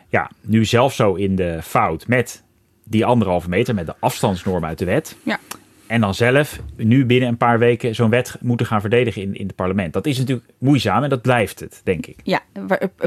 Ja, 0.08 0.30
nu 0.42 0.66
zelf 0.66 0.94
zo 0.94 1.14
in 1.14 1.36
de 1.36 1.60
fout 1.64 2.08
met 2.08 2.44
die 2.84 3.06
anderhalve 3.06 3.50
meter, 3.50 3.76
met 3.76 3.86
de 3.86 3.96
afstandsnorm 4.00 4.66
uit 4.66 4.78
de 4.78 4.86
wet. 4.86 5.16
Ja. 5.24 5.40
En 5.88 6.02
dan 6.02 6.14
zelf 6.14 6.60
nu 6.76 7.06
binnen 7.06 7.30
een 7.30 7.38
paar 7.38 7.60
weken 7.60 7.96
zo'n 7.96 8.10
wet 8.10 8.38
moeten 8.42 8.66
gaan 8.66 8.82
verdedigen 8.82 9.22
in, 9.22 9.36
in 9.36 9.48
het 9.48 9.56
parlement. 9.56 9.94
Dat 9.94 10.06
is 10.06 10.18
natuurlijk 10.18 10.48
moeizaam 10.58 11.04
en 11.04 11.10
dat 11.10 11.22
blijft 11.22 11.60
het, 11.60 11.82
denk 11.84 12.06
ik. 12.06 12.20
Ja, 12.24 12.42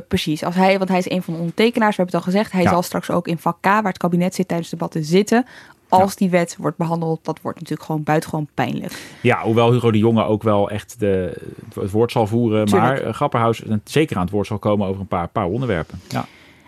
precies. 0.08 0.44
Als 0.44 0.54
hij, 0.54 0.78
want 0.78 0.90
hij 0.90 0.98
is 0.98 1.10
een 1.10 1.22
van 1.22 1.34
de 1.34 1.40
ondertekenaars, 1.40 1.96
we 1.96 2.02
hebben 2.02 2.20
het 2.20 2.26
al 2.26 2.32
gezegd. 2.32 2.52
Hij 2.52 2.66
zal 2.66 2.82
straks 2.82 3.10
ook 3.10 3.28
in 3.28 3.38
vak 3.38 3.56
K, 3.60 3.64
waar 3.64 3.82
het 3.82 3.98
kabinet 3.98 4.34
zit 4.34 4.48
tijdens 4.48 4.70
debatten, 4.70 5.04
zitten 5.04 5.46
als 5.92 6.16
die 6.16 6.30
wet 6.30 6.56
wordt 6.58 6.76
behandeld, 6.76 7.24
dat 7.24 7.40
wordt 7.42 7.58
natuurlijk 7.58 7.86
gewoon 7.86 8.02
buitengewoon 8.02 8.48
pijnlijk. 8.54 8.92
Ja, 9.20 9.42
hoewel 9.42 9.72
Hugo 9.72 9.90
de 9.90 9.98
Jonge 9.98 10.24
ook 10.24 10.42
wel 10.42 10.70
echt 10.70 11.00
de, 11.00 11.42
het 11.80 11.90
woord 11.90 12.12
zal 12.12 12.26
voeren. 12.26 12.70
Maar 12.70 13.02
uh, 13.02 13.12
Grapperhaus 13.12 13.62
zeker 13.84 14.16
aan 14.16 14.22
het 14.22 14.30
woord 14.30 14.46
zal 14.46 14.58
komen 14.58 14.86
over 14.86 15.00
een 15.00 15.06
paar, 15.06 15.28
paar 15.28 15.46
onderwerpen. 15.46 16.00
Ja. 16.08 16.26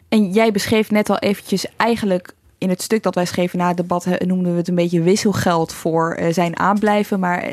En 0.08 0.30
jij 0.30 0.52
beschreef 0.52 0.90
net 0.90 1.10
al 1.10 1.18
eventjes 1.18 1.66
eigenlijk 1.76 2.34
in 2.58 2.68
het 2.68 2.82
stuk 2.82 3.02
dat 3.02 3.14
wij 3.14 3.24
schreven 3.24 3.58
na 3.58 3.68
het 3.68 3.76
debat 3.76 4.06
noemden 4.18 4.52
we 4.52 4.58
het 4.58 4.68
een 4.68 4.74
beetje 4.74 5.02
wisselgeld 5.02 5.72
voor 5.72 6.18
uh, 6.18 6.32
zijn 6.32 6.58
aanblijven. 6.58 7.20
Maar 7.20 7.52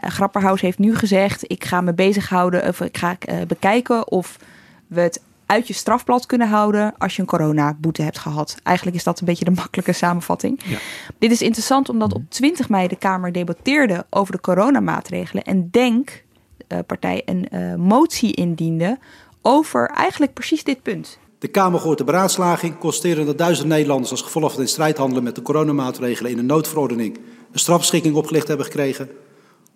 Grapperhaus 0.00 0.60
heeft 0.60 0.78
nu 0.78 0.96
gezegd: 0.96 1.50
ik 1.50 1.64
ga 1.64 1.80
me 1.80 1.92
bezighouden 1.92 2.68
of 2.68 2.80
ik 2.80 2.96
ga 2.96 3.16
bekijken 3.46 4.10
of 4.10 4.36
we 4.86 5.00
het 5.00 5.20
uit 5.48 5.66
je 5.66 5.74
strafblad 5.74 6.26
kunnen 6.26 6.48
houden 6.48 6.94
als 6.98 7.16
je 7.16 7.20
een 7.20 7.28
coronaboete 7.28 8.02
hebt 8.02 8.18
gehad. 8.18 8.56
Eigenlijk 8.62 8.96
is 8.96 9.04
dat 9.04 9.20
een 9.20 9.26
beetje 9.26 9.44
de 9.44 9.50
makkelijke 9.50 9.92
samenvatting. 9.92 10.60
Ja. 10.64 10.78
Dit 11.18 11.30
is 11.30 11.42
interessant 11.42 11.88
omdat 11.88 12.14
op 12.14 12.22
20 12.28 12.68
mei 12.68 12.88
de 12.88 12.96
Kamer 12.96 13.32
debatteerde 13.32 14.06
over 14.10 14.32
de 14.32 14.40
coronamaatregelen 14.40 15.44
en 15.44 15.70
Denk, 15.70 16.24
uh, 16.68 16.78
partij, 16.86 17.22
een 17.24 17.48
uh, 17.52 17.74
motie 17.74 18.34
indiende 18.34 18.98
over 19.42 19.90
eigenlijk 19.90 20.32
precies 20.32 20.64
dit 20.64 20.82
punt. 20.82 21.18
De 21.38 21.48
Kamer 21.48 21.80
gooit 21.80 21.98
de 21.98 22.04
beraadslaging, 22.04 22.78
constateren 22.78 23.26
dat 23.26 23.38
duizend 23.38 23.68
Nederlanders 23.68 24.10
als 24.10 24.22
gevolg 24.22 24.52
van 24.52 24.60
de 24.60 24.66
strijd 24.66 24.96
handelen 24.96 25.22
met 25.22 25.34
de 25.34 25.42
coronamaatregelen 25.42 26.30
in 26.30 26.38
een 26.38 26.46
noodverordening 26.46 27.18
een 27.52 27.58
strafbeschikking 27.58 28.14
opgelegd 28.14 28.48
hebben 28.48 28.66
gekregen. 28.66 29.10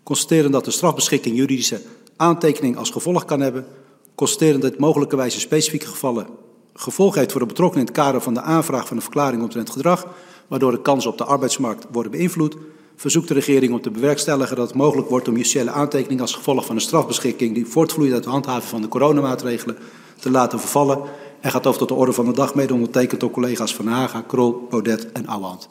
Constateren 0.02 0.50
dat 0.50 0.64
de 0.64 0.70
strafbeschikking 0.70 1.36
juridische 1.36 1.80
aantekening 2.16 2.76
als 2.76 2.90
gevolg 2.90 3.24
kan 3.24 3.40
hebben 3.40 3.66
constateren 4.14 4.60
dat 4.60 4.78
mogelijkerwijs 4.78 5.34
in 5.34 5.40
specifieke 5.40 5.86
gevallen 5.86 6.26
gevolg 6.74 7.14
heeft 7.14 7.30
voor 7.30 7.40
de 7.40 7.46
betrokkenen 7.46 7.86
in 7.86 7.92
het 7.92 8.02
kader 8.02 8.20
van 8.20 8.34
de 8.34 8.40
aanvraag 8.40 8.86
van 8.86 8.96
een 8.96 9.02
verklaring 9.02 9.42
omtrent 9.42 9.70
gedrag, 9.70 10.06
waardoor 10.48 10.70
de 10.70 10.82
kansen 10.82 11.10
op 11.10 11.18
de 11.18 11.24
arbeidsmarkt 11.24 11.86
worden 11.90 12.12
beïnvloed, 12.12 12.56
verzoekt 12.96 13.28
de 13.28 13.34
regering 13.34 13.72
om 13.72 13.80
te 13.80 13.90
bewerkstelligen 13.90 14.56
dat 14.56 14.66
het 14.66 14.76
mogelijk 14.76 15.08
wordt 15.08 15.28
om 15.28 15.36
justitiële 15.36 15.70
aantekening 15.70 16.20
als 16.20 16.34
gevolg 16.34 16.66
van 16.66 16.74
een 16.74 16.80
strafbeschikking 16.80 17.54
die 17.54 17.66
voortvloeit 17.66 18.12
uit 18.12 18.22
de 18.22 18.30
handhaving 18.30 18.70
van 18.70 18.80
de 18.80 18.88
coronamaatregelen 18.88 19.76
te 20.20 20.30
laten 20.30 20.60
vervallen 20.60 21.00
en 21.40 21.50
gaat 21.50 21.66
over 21.66 21.78
tot 21.78 21.88
de 21.88 21.94
orde 21.94 22.12
van 22.12 22.24
de 22.24 22.32
dag 22.32 22.54
mede 22.54 22.74
ondertekend 22.74 23.20
door 23.20 23.30
collega's 23.30 23.74
Van 23.74 23.86
Haga, 23.86 24.20
Krol, 24.20 24.66
Baudet 24.70 25.12
en 25.12 25.26
Ouwehand. 25.26 25.68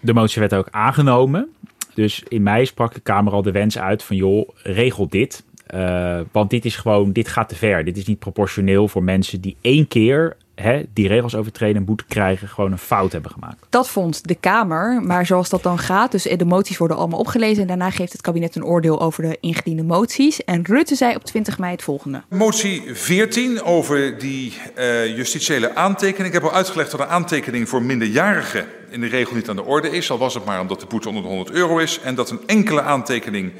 De 0.00 0.14
motie 0.14 0.40
werd 0.40 0.54
ook 0.54 0.68
aangenomen. 0.70 1.48
Dus 1.94 2.22
in 2.28 2.42
mei 2.42 2.66
sprak 2.66 2.94
de 2.94 3.00
Kamer 3.00 3.32
al 3.32 3.42
de 3.42 3.50
wens 3.50 3.78
uit 3.78 4.02
van 4.02 4.16
joh, 4.16 4.48
regel 4.62 5.08
dit. 5.08 5.44
Uh, 5.74 6.20
want 6.32 6.50
dit 6.50 6.64
is 6.64 6.76
gewoon, 6.76 7.12
dit 7.12 7.28
gaat 7.28 7.48
te 7.48 7.56
ver. 7.56 7.84
Dit 7.84 7.96
is 7.96 8.06
niet 8.06 8.18
proportioneel 8.18 8.88
voor 8.88 9.02
mensen 9.02 9.40
die 9.40 9.56
één 9.60 9.88
keer 9.88 10.36
hè, 10.54 10.82
die 10.92 11.08
regels 11.08 11.34
overtreden 11.34 11.76
en 11.76 11.84
boete 11.84 12.04
krijgen, 12.08 12.48
gewoon 12.48 12.72
een 12.72 12.78
fout 12.78 13.12
hebben 13.12 13.30
gemaakt. 13.30 13.66
Dat 13.68 13.88
vond 13.88 14.28
de 14.28 14.34
Kamer, 14.34 15.02
maar 15.02 15.26
zoals 15.26 15.48
dat 15.48 15.62
dan 15.62 15.78
gaat, 15.78 16.12
dus 16.12 16.22
de 16.22 16.44
moties 16.44 16.76
worden 16.76 16.96
allemaal 16.96 17.18
opgelezen 17.18 17.62
en 17.62 17.68
daarna 17.68 17.90
geeft 17.90 18.12
het 18.12 18.20
kabinet 18.20 18.56
een 18.56 18.64
oordeel 18.64 19.00
over 19.00 19.22
de 19.22 19.36
ingediende 19.40 19.82
moties. 19.82 20.44
En 20.44 20.64
Rutte 20.64 20.94
zei 20.94 21.14
op 21.14 21.24
20 21.24 21.58
mei 21.58 21.72
het 21.72 21.82
volgende. 21.82 22.22
Motie 22.28 22.82
14 22.94 23.62
over 23.62 24.18
die 24.18 24.52
uh, 24.78 25.16
justitiële 25.16 25.74
aantekening. 25.74 26.26
Ik 26.26 26.32
heb 26.32 26.50
al 26.50 26.56
uitgelegd 26.56 26.90
dat 26.90 27.00
een 27.00 27.06
aantekening 27.06 27.68
voor 27.68 27.82
minderjarigen 27.82 28.66
in 28.90 29.00
de 29.00 29.06
regel 29.06 29.34
niet 29.34 29.48
aan 29.48 29.56
de 29.56 29.64
orde 29.64 29.90
is, 29.90 30.10
al 30.10 30.18
was 30.18 30.34
het 30.34 30.44
maar 30.44 30.60
omdat 30.60 30.80
de 30.80 30.86
boete 30.86 31.08
onder 31.08 31.22
de 31.22 31.28
100 31.28 31.50
euro 31.50 31.78
is, 31.78 32.00
en 32.00 32.14
dat 32.14 32.30
een 32.30 32.40
enkele 32.46 32.82
aantekening 32.82 33.52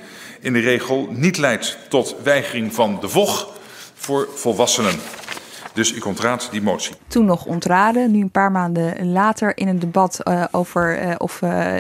in 0.45 0.53
de 0.53 0.61
regel 0.61 1.09
niet 1.11 1.39
leidt 1.39 1.79
tot 1.89 2.17
weigering 2.23 2.75
van 2.75 2.99
de 3.01 3.09
VOG 3.09 3.49
voor 3.95 4.29
volwassenen. 4.35 4.95
Dus 5.73 5.93
ik 5.93 6.07
ontraad 6.07 6.49
die 6.51 6.63
motie. 6.63 6.95
Toen 7.07 7.25
nog 7.25 7.47
ontraden, 7.47 8.11
nu 8.11 8.21
een 8.21 8.31
paar 8.31 8.51
maanden 8.53 9.13
later 9.13 9.57
in 9.57 9.69
een 9.69 9.79
debat 9.79 10.21
uh, 10.25 10.45
over 10.51 11.03
uh, 11.03 11.15
of 11.19 11.41
uh, 11.43 11.75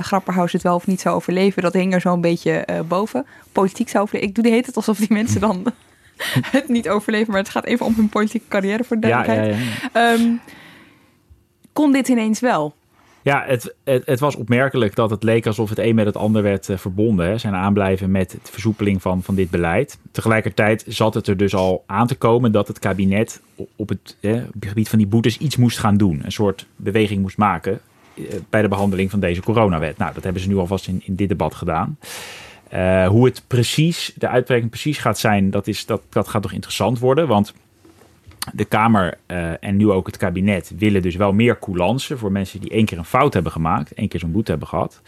Grapperhaus 0.00 0.52
het 0.52 0.62
wel 0.62 0.74
of 0.74 0.86
niet 0.86 1.00
zou 1.00 1.16
overleven. 1.16 1.62
Dat 1.62 1.72
hing 1.72 1.94
er 1.94 2.00
zo'n 2.00 2.20
beetje 2.20 2.64
boven. 2.88 3.26
Politiek 3.52 3.88
zou 3.88 4.02
overleven. 4.02 4.28
Ik 4.28 4.34
doe 4.34 4.44
de 4.44 4.50
hele 4.50 4.62
tijd 4.62 4.76
alsof 4.76 4.98
die 4.98 5.12
mensen 5.12 5.40
dan 5.40 5.72
het 6.56 6.68
niet 6.68 6.88
overleven. 6.88 7.30
Maar 7.30 7.40
het 7.40 7.50
gaat 7.50 7.64
even 7.64 7.86
om 7.86 7.94
hun 7.96 8.08
politieke 8.08 8.48
carrière 8.48 8.84
voor 8.84 9.00
de 9.00 9.08
duidelijkheid. 9.08 9.56
Ja, 9.56 10.00
ja, 10.00 10.08
ja. 10.08 10.12
Um, 10.12 10.40
kon 11.72 11.92
dit 11.92 12.08
ineens 12.08 12.40
wel? 12.40 12.74
Ja, 13.28 13.44
het, 13.46 13.74
het, 13.84 14.06
het, 14.06 14.20
was 14.20 14.36
opmerkelijk 14.36 14.94
dat 14.94 15.10
het 15.10 15.22
leek 15.22 15.46
alsof 15.46 15.68
het 15.68 15.78
een 15.78 15.94
met 15.94 16.06
het 16.06 16.16
ander 16.16 16.42
werd 16.42 16.68
uh, 16.68 16.76
verbonden. 16.76 17.26
Hè. 17.26 17.38
Zijn 17.38 17.54
aanblijven 17.54 18.10
met 18.10 18.30
de 18.30 18.52
versoepeling 18.52 19.02
van, 19.02 19.22
van 19.22 19.34
dit 19.34 19.50
beleid. 19.50 19.98
Tegelijkertijd 20.10 20.84
zat 20.86 21.14
het 21.14 21.26
er 21.26 21.36
dus 21.36 21.54
al 21.54 21.84
aan 21.86 22.06
te 22.06 22.14
komen 22.14 22.52
dat 22.52 22.68
het 22.68 22.78
kabinet 22.78 23.40
op 23.76 23.88
het, 23.88 24.16
eh, 24.20 24.42
gebied 24.60 24.88
van 24.88 24.98
die 24.98 25.06
boetes 25.06 25.38
iets 25.38 25.56
moest 25.56 25.78
gaan 25.78 25.96
doen. 25.96 26.20
Een 26.24 26.32
soort 26.32 26.66
beweging 26.76 27.20
moest 27.20 27.36
maken 27.36 27.80
eh, 28.14 28.24
bij 28.50 28.62
de 28.62 28.68
behandeling 28.68 29.10
van 29.10 29.20
deze 29.20 29.42
coronawet. 29.42 29.98
Nou, 29.98 30.14
dat 30.14 30.24
hebben 30.24 30.42
ze 30.42 30.48
nu 30.48 30.56
alvast 30.56 30.88
in, 30.88 31.02
in 31.04 31.14
dit 31.14 31.28
debat 31.28 31.54
gedaan. 31.54 31.98
Uh, 32.74 33.06
hoe 33.06 33.24
het 33.24 33.42
precies, 33.46 34.12
de 34.16 34.28
uitwerking 34.28 34.70
precies 34.70 34.98
gaat 34.98 35.18
zijn, 35.18 35.50
dat, 35.50 35.66
is, 35.66 35.86
dat, 35.86 36.02
dat 36.08 36.28
gaat 36.28 36.42
toch 36.42 36.52
interessant 36.52 36.98
worden. 36.98 37.28
Want 37.28 37.54
de 38.54 38.64
Kamer 38.64 39.18
uh, 39.26 39.64
en 39.64 39.76
nu 39.76 39.90
ook 39.90 40.06
het 40.06 40.16
kabinet 40.16 40.72
willen 40.78 41.02
dus 41.02 41.16
wel 41.16 41.32
meer 41.32 41.58
coulance 41.58 42.16
voor 42.16 42.32
mensen 42.32 42.60
die 42.60 42.70
één 42.70 42.84
keer 42.84 42.98
een 42.98 43.04
fout 43.04 43.34
hebben 43.34 43.52
gemaakt, 43.52 43.92
één 43.92 44.08
keer 44.08 44.20
zo'n 44.20 44.32
boete 44.32 44.50
hebben 44.50 44.68
gehad. 44.68 45.02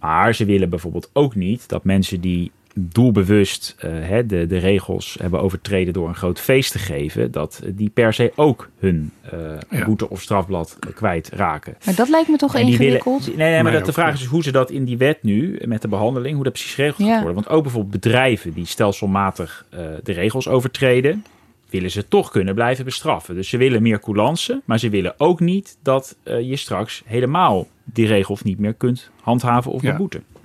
Maar 0.00 0.34
ze 0.34 0.44
willen 0.44 0.70
bijvoorbeeld 0.70 1.10
ook 1.12 1.34
niet 1.34 1.68
dat 1.68 1.84
mensen 1.84 2.20
die 2.20 2.50
doelbewust 2.74 3.76
uh, 3.84 3.90
hè, 3.92 4.26
de, 4.26 4.46
de 4.46 4.58
regels 4.58 5.16
hebben 5.20 5.40
overtreden 5.40 5.92
door 5.92 6.08
een 6.08 6.14
groot 6.14 6.40
feest 6.40 6.72
te 6.72 6.78
geven, 6.78 7.30
dat 7.30 7.62
die 7.66 7.90
per 7.90 8.14
se 8.14 8.32
ook 8.36 8.68
hun 8.78 9.12
uh, 9.34 9.40
ja. 9.70 9.84
boete 9.84 10.10
of 10.10 10.22
strafblad 10.22 10.78
kwijt 10.94 11.28
raken. 11.28 11.76
Maar 11.84 11.94
dat 11.94 12.08
lijkt 12.08 12.28
me 12.28 12.36
toch 12.36 12.56
ingewikkeld. 12.56 13.24
Willen, 13.24 13.38
nee, 13.38 13.52
nee, 13.52 13.62
maar 13.62 13.72
dat, 13.72 13.86
de 13.86 13.92
vraag 13.92 14.14
is 14.14 14.24
hoe 14.24 14.42
ze 14.42 14.52
dat 14.52 14.70
in 14.70 14.84
die 14.84 14.96
wet 14.96 15.22
nu, 15.22 15.60
met 15.64 15.82
de 15.82 15.88
behandeling, 15.88 16.34
hoe 16.34 16.44
dat 16.44 16.52
precies 16.52 16.74
geregeld 16.74 17.06
ja. 17.06 17.12
gaat 17.12 17.22
worden. 17.22 17.42
Want 17.42 17.48
ook 17.48 17.62
bijvoorbeeld 17.62 18.02
bedrijven 18.02 18.52
die 18.52 18.66
stelselmatig 18.66 19.66
uh, 19.74 19.80
de 20.02 20.12
regels 20.12 20.48
overtreden, 20.48 21.24
willen 21.70 21.90
ze 21.90 22.08
toch 22.08 22.30
kunnen 22.30 22.54
blijven 22.54 22.84
bestraffen. 22.84 23.34
Dus 23.34 23.48
ze 23.48 23.56
willen 23.56 23.82
meer 23.82 24.00
coulance, 24.00 24.60
maar 24.64 24.78
ze 24.78 24.88
willen 24.88 25.14
ook 25.16 25.40
niet 25.40 25.76
dat 25.82 26.16
uh, 26.24 26.40
je 26.40 26.56
straks 26.56 27.02
helemaal 27.04 27.68
die 27.84 28.06
regels 28.06 28.42
niet 28.42 28.58
meer 28.58 28.74
kunt 28.74 29.10
handhaven 29.20 29.72
of 29.72 29.82
beboeten. 29.82 30.24
Ja. 30.32 30.40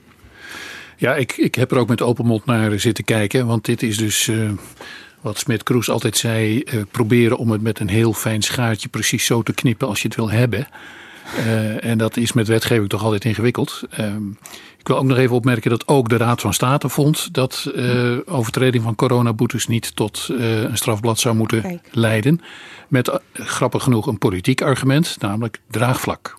ja, 0.97 1.15
ik, 1.15 1.37
ik 1.37 1.55
heb 1.55 1.71
er 1.71 1.77
ook 1.77 1.87
met 1.87 2.01
open 2.01 2.25
mond 2.25 2.45
naar 2.45 2.79
zitten 2.79 3.03
kijken, 3.03 3.47
want 3.47 3.65
dit 3.65 3.83
is 3.83 3.97
dus 3.97 4.27
uh, 4.27 4.51
wat 5.21 5.37
Smit 5.37 5.63
Kroes 5.63 5.89
altijd 5.89 6.17
zei: 6.17 6.63
uh, 6.65 6.81
proberen 6.91 7.37
om 7.37 7.51
het 7.51 7.61
met 7.61 7.79
een 7.79 7.89
heel 7.89 8.13
fijn 8.13 8.41
schaartje 8.41 8.89
precies 8.89 9.25
zo 9.25 9.43
te 9.43 9.53
knippen 9.53 9.87
als 9.87 10.01
je 10.01 10.07
het 10.07 10.17
wil 10.17 10.31
hebben. 10.31 10.67
en 11.79 11.97
dat 11.97 12.17
is 12.17 12.33
met 12.33 12.47
wetgeving 12.47 12.89
toch 12.89 13.03
altijd 13.03 13.25
ingewikkeld. 13.25 13.83
Ehm, 13.89 14.23
ik 14.85 14.91
wil 14.91 14.99
ook 14.99 15.07
nog 15.07 15.17
even 15.17 15.35
opmerken 15.35 15.69
dat 15.69 15.87
ook 15.87 16.09
de 16.09 16.17
Raad 16.17 16.41
van 16.41 16.53
State 16.53 16.89
vond 16.89 17.33
dat 17.33 17.71
uh, 17.75 18.17
overtreding 18.25 18.83
van 18.83 18.95
coronaboetes 18.95 19.67
niet 19.67 19.95
tot 19.95 20.27
uh, 20.31 20.61
een 20.61 20.77
strafblad 20.77 21.19
zou 21.19 21.35
moeten 21.35 21.61
Kijk. 21.61 21.89
leiden. 21.91 22.41
Met 22.87 23.07
uh, 23.07 23.15
grappig 23.33 23.83
genoeg 23.83 24.07
een 24.07 24.17
politiek 24.17 24.61
argument, 24.61 25.17
namelijk 25.19 25.59
draagvlak. 25.69 26.37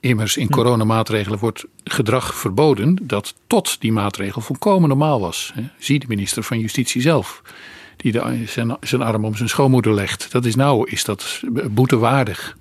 Immers 0.00 0.36
in 0.36 0.50
coronamaatregelen 0.50 1.38
wordt 1.38 1.64
gedrag 1.84 2.34
verboden 2.34 2.98
dat 3.02 3.34
tot 3.46 3.80
die 3.80 3.92
maatregel 3.92 4.40
volkomen 4.40 4.88
normaal 4.88 5.20
was. 5.20 5.52
Zie 5.78 5.98
de 5.98 6.06
minister 6.08 6.42
van 6.42 6.58
Justitie 6.58 7.00
zelf, 7.00 7.42
die 7.96 8.12
de, 8.12 8.42
zijn, 8.46 8.76
zijn 8.80 9.02
arm 9.02 9.24
om 9.24 9.36
zijn 9.36 9.48
schoonmoeder 9.48 9.94
legt. 9.94 10.32
Dat 10.32 10.44
is 10.44 10.54
nou, 10.54 10.90
is 10.90 11.04
dat 11.04 11.40
boetewaardig. 11.70 12.56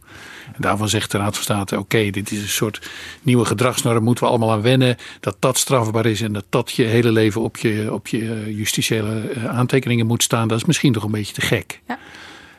En 0.54 0.62
daarvan 0.62 0.90
zegt 0.90 1.12
de 1.12 1.18
Raad 1.18 1.34
van 1.36 1.44
State: 1.44 1.80
oké, 1.80 2.10
dit 2.10 2.32
is 2.32 2.42
een 2.42 2.48
soort 2.48 2.90
nieuwe 3.22 3.46
gedragsnorm, 3.46 4.04
moeten 4.04 4.24
we 4.24 4.30
allemaal 4.30 4.52
aan 4.52 4.62
wennen. 4.62 4.98
Dat 5.20 5.36
dat 5.40 5.58
strafbaar 5.58 6.06
is 6.06 6.22
en 6.22 6.34
dat 6.34 6.46
dat 6.50 6.72
je 6.72 6.84
hele 6.84 7.12
leven 7.12 7.42
op 7.42 7.58
je, 7.58 7.94
op 7.94 8.08
je 8.08 8.56
justitiële 8.56 9.34
aantekeningen 9.48 10.06
moet 10.06 10.24
staan, 10.24 10.48
dat 10.48 10.58
is 10.58 10.66
misschien 10.66 10.94
toch 10.94 11.04
een 11.04 11.12
beetje 11.12 11.34
te 11.34 11.42
gek. 11.42 11.82
Ja. 11.88 12.00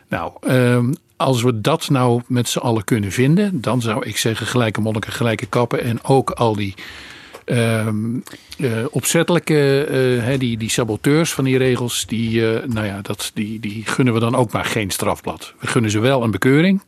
Nou, 0.09 0.33
um, 0.49 0.95
als 1.17 1.43
we 1.43 1.61
dat 1.61 1.89
nou 1.89 2.23
met 2.27 2.49
z'n 2.49 2.59
allen 2.59 2.85
kunnen 2.85 3.13
vinden, 3.13 3.61
dan 3.61 3.81
zou 3.81 4.07
ik 4.07 4.17
zeggen: 4.17 4.47
gelijke 4.47 4.81
monniken, 4.81 5.13
gelijke 5.13 5.47
kappen. 5.47 5.83
En 5.83 6.05
ook 6.05 6.31
al 6.31 6.57
die. 6.57 6.75
Um, 7.49 8.23
uh, 8.59 8.71
opzettelijke, 8.91 9.89
uh, 10.29 10.39
die, 10.39 10.59
die 10.59 10.71
saboteurs 10.71 11.33
van 11.33 11.45
die 11.45 11.59
regels, 11.59 12.07
die, 12.07 12.41
nou 12.67 12.87
ja, 12.87 13.01
dat, 13.03 13.31
die, 13.35 13.61
die 13.61 13.83
gunnen 13.85 14.15
we 14.15 14.21
dan 14.21 14.35
ook 14.35 14.53
maar 14.53 14.65
geen 14.65 14.91
strafblad. 14.91 15.55
We 15.61 15.67
gunnen 15.67 15.91
ze 15.91 15.99
wel 15.99 16.23
een 16.23 16.31
bekeuring. 16.31 16.83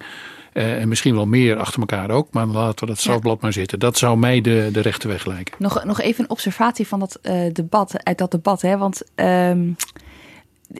Uh, 0.59 0.81
en 0.81 0.89
misschien 0.89 1.15
wel 1.15 1.27
meer 1.27 1.57
achter 1.57 1.81
elkaar 1.81 2.11
ook. 2.11 2.29
Maar 2.33 2.47
laten 2.47 2.81
we 2.81 2.87
dat 2.87 2.99
strafblad 2.99 3.35
ja. 3.35 3.39
maar 3.43 3.53
zitten. 3.53 3.79
Dat 3.79 3.99
zou 3.99 4.19
mij 4.19 4.41
de, 4.41 4.69
de 4.73 4.81
rechte 4.81 5.09
weg 5.09 5.27
lijken. 5.27 5.55
Nog, 5.59 5.85
nog 5.85 6.01
even 6.01 6.25
een 6.25 6.31
observatie 6.31 6.87
van 6.87 6.99
dat 6.99 7.19
uh, 7.23 7.53
debat, 7.53 8.05
uit 8.05 8.19
dat 8.19 8.31
debat. 8.31 8.63
Hè? 8.63 8.77
Want 8.77 9.03
um, 9.15 9.77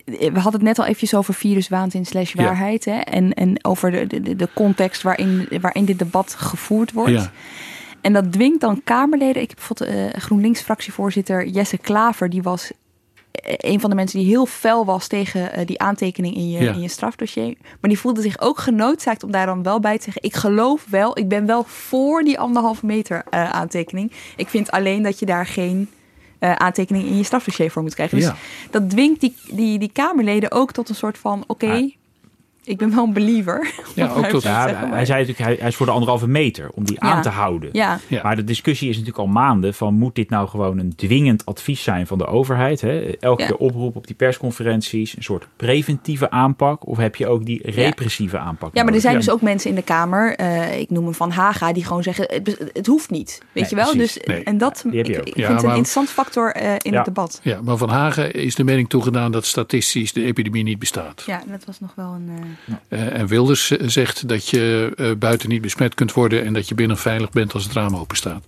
we 0.05 0.31
hadden 0.33 0.53
het 0.53 0.63
net 0.63 0.79
al 0.79 0.85
eventjes 0.85 1.15
over 1.15 1.35
viruswaanzin 1.35 2.07
slash 2.07 2.35
waarheid. 2.35 2.85
Ja. 2.85 2.93
Hè? 2.93 2.99
En, 2.99 3.35
en 3.35 3.65
over 3.65 3.91
de, 3.91 4.23
de, 4.23 4.37
de 4.37 4.49
context 4.55 5.03
waarin, 5.03 5.49
waarin 5.61 5.85
dit 5.85 5.99
debat 5.99 6.35
gevoerd 6.35 6.93
wordt. 6.93 7.13
Ja. 7.13 7.33
En 8.01 8.13
dat 8.13 8.33
dwingt 8.33 8.61
dan 8.61 8.81
Kamerleden. 8.85 9.43
Ik 9.43 9.49
heb 9.49 9.59
bijvoorbeeld 9.59 10.15
uh, 10.15 10.21
GroenLinks-fractievoorzitter 10.21 11.47
Jesse 11.47 11.79
Klaver. 11.79 12.31
Die 12.31 12.43
was 12.43 12.71
een 13.43 13.81
van 13.81 13.91
de 13.91 13.97
mensen 13.97 14.19
die 14.19 14.29
heel 14.29 14.47
fel 14.47 14.85
was 14.85 15.07
tegen 15.07 15.59
uh, 15.59 15.67
die 15.67 15.79
aantekening 15.79 16.35
in 16.35 16.51
je, 16.51 16.63
ja. 16.63 16.73
in 16.73 16.81
je 16.81 16.89
strafdossier. 16.89 17.57
Maar 17.63 17.91
die 17.91 17.99
voelde 17.99 18.23
zich 18.23 18.41
ook 18.41 18.59
genoodzaakt 18.59 19.23
om 19.23 19.31
daar 19.31 19.47
dan 19.47 19.63
wel 19.63 19.81
bij 19.81 19.97
te 19.97 20.05
zeggen: 20.05 20.23
Ik 20.23 20.35
geloof 20.35 20.87
wel, 20.91 21.19
ik 21.19 21.29
ben 21.29 21.47
wel 21.47 21.65
voor 21.65 22.23
die 22.23 22.39
anderhalve 22.39 22.87
meter 22.87 23.25
uh, 23.31 23.51
aantekening. 23.51 24.13
Ik 24.37 24.49
vind 24.49 24.71
alleen 24.71 25.03
dat 25.03 25.19
je 25.19 25.27
daar 25.27 25.47
geen 25.47 25.89
uh, 26.41 26.53
aantekening 26.53 27.05
in 27.05 27.17
je 27.17 27.23
strafdossier 27.23 27.71
voor 27.71 27.83
moet 27.83 27.95
krijgen. 27.95 28.19
Dus 28.19 28.27
ja. 28.27 28.37
dat 28.71 28.91
dwingt 28.91 29.21
die, 29.21 29.35
die, 29.51 29.79
die 29.79 29.93
Kamerleden 29.93 30.53
ook 30.53 30.73
tot 30.73 30.89
een 30.89 30.95
soort 30.95 31.19
van: 31.19 31.45
Oké. 31.47 31.65
Okay, 31.65 31.97
ik 32.69 32.77
ben 32.77 32.95
wel 32.95 33.05
een 33.05 33.13
believer. 33.13 33.71
Ja, 33.95 34.13
ook 34.13 34.27
tot, 34.27 34.43
ja, 34.43 34.69
zeggen, 34.69 34.91
hij 34.91 35.05
zei 35.05 35.19
natuurlijk, 35.19 35.49
hij, 35.49 35.57
hij, 35.59 35.69
is 35.69 35.77
voor 35.77 35.87
de 35.87 35.93
anderhalve 35.93 36.29
meter 36.29 36.71
om 36.75 36.85
die 36.85 36.97
ja. 37.01 37.09
aan 37.09 37.23
te 37.23 37.29
houden. 37.29 37.69
Ja. 37.73 37.99
ja. 38.07 38.23
Maar 38.23 38.37
de 38.37 38.45
discussie 38.45 38.89
is 38.89 38.97
natuurlijk 38.97 39.25
al 39.27 39.33
maanden 39.33 39.75
van 39.75 39.95
moet 39.95 40.15
dit 40.15 40.31
nou 40.31 40.49
gewoon 40.49 40.79
een 40.79 40.95
dwingend 40.97 41.47
advies 41.47 41.83
zijn 41.83 42.07
van 42.07 42.19
de 42.19 42.27
overheid? 42.27 42.81
Hè? 42.81 43.17
Elke 43.21 43.47
keer 43.47 43.57
oproep 43.57 43.97
op 43.97 44.07
die 44.07 44.17
persconferenties, 44.17 45.17
een 45.17 45.23
soort 45.23 45.47
preventieve 45.57 46.31
aanpak 46.31 46.87
of 46.87 46.97
heb 46.97 47.17
je 47.17 47.27
ook 47.27 47.47
die 47.47 47.71
repressieve 47.71 48.39
aanpak? 48.39 48.75
Ja, 48.75 48.85
maar 48.85 48.95
er 48.95 49.01
zijn 49.01 49.15
dus 49.15 49.31
ook 49.31 49.41
mensen 49.41 49.71
in 49.71 49.77
de 49.77 49.83
Kamer, 49.83 50.41
uh, 50.41 50.79
ik 50.79 50.91
noem 50.91 51.05
hem 51.05 51.15
Van 51.15 51.31
Haga, 51.31 51.73
die 51.73 51.85
gewoon 51.85 52.03
zeggen 52.03 52.25
het, 52.29 52.71
het 52.73 52.87
hoeft 52.87 53.11
niet. 53.11 53.43
Weet 53.53 53.63
nee, 53.63 53.71
je 53.71 53.77
wel? 53.77 53.91
Precies. 53.91 54.15
Dus, 54.15 54.25
nee. 54.35 54.43
En 54.43 54.59
dat 54.59 54.85
ik, 54.91 55.09
ik 55.09 55.35
vind 55.35 55.49
maar, 55.49 55.57
een 55.59 55.65
interessant 55.65 56.09
factor 56.09 56.57
uh, 56.57 56.73
in 56.79 56.95
het 56.95 57.05
debat. 57.05 57.41
Ja, 57.43 57.61
maar 57.63 57.77
Van 57.77 57.89
Haga 57.89 58.23
is 58.23 58.55
de 58.55 58.65
mening 58.65 58.89
toegedaan 58.89 59.33
dat 59.33 59.45
statistisch 59.45 60.13
de 60.13 60.25
epidemie 60.25 60.65
niet 60.65 60.79
bestaat. 60.79 61.23
Ja, 61.27 61.43
dat 61.47 61.65
was 61.65 61.81
nog 61.81 61.93
wel 61.95 62.13
een... 62.13 62.29
Uh, 62.29 62.45
uh, 62.89 63.19
en 63.19 63.27
Wilders 63.27 63.67
zegt 63.67 64.29
dat 64.29 64.49
je 64.49 64.93
uh, 64.97 65.13
buiten 65.19 65.49
niet 65.49 65.61
besmet 65.61 65.95
kunt 65.95 66.13
worden 66.13 66.45
en 66.45 66.53
dat 66.53 66.69
je 66.69 66.75
binnen 66.75 66.99
veilig 66.99 67.31
bent 67.31 67.55
als 67.55 67.65
het 67.65 67.73
raam 67.73 67.97
open 67.97 68.17
staat. 68.17 68.45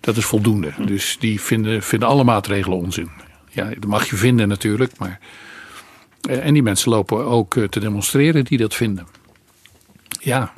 Dat 0.00 0.16
is 0.16 0.24
voldoende. 0.24 0.72
Dus 0.86 1.16
die 1.20 1.40
vinden, 1.40 1.82
vinden 1.82 2.08
alle 2.08 2.24
maatregelen 2.24 2.78
onzin. 2.78 3.10
Ja, 3.50 3.64
dat 3.64 3.86
mag 3.86 4.10
je 4.10 4.16
vinden 4.16 4.48
natuurlijk, 4.48 4.98
maar. 4.98 5.20
Uh, 6.30 6.46
en 6.46 6.52
die 6.52 6.62
mensen 6.62 6.90
lopen 6.90 7.24
ook 7.24 7.54
te 7.70 7.80
demonstreren 7.80 8.44
die 8.44 8.58
dat 8.58 8.74
vinden. 8.74 9.06
Ja. 10.20 10.52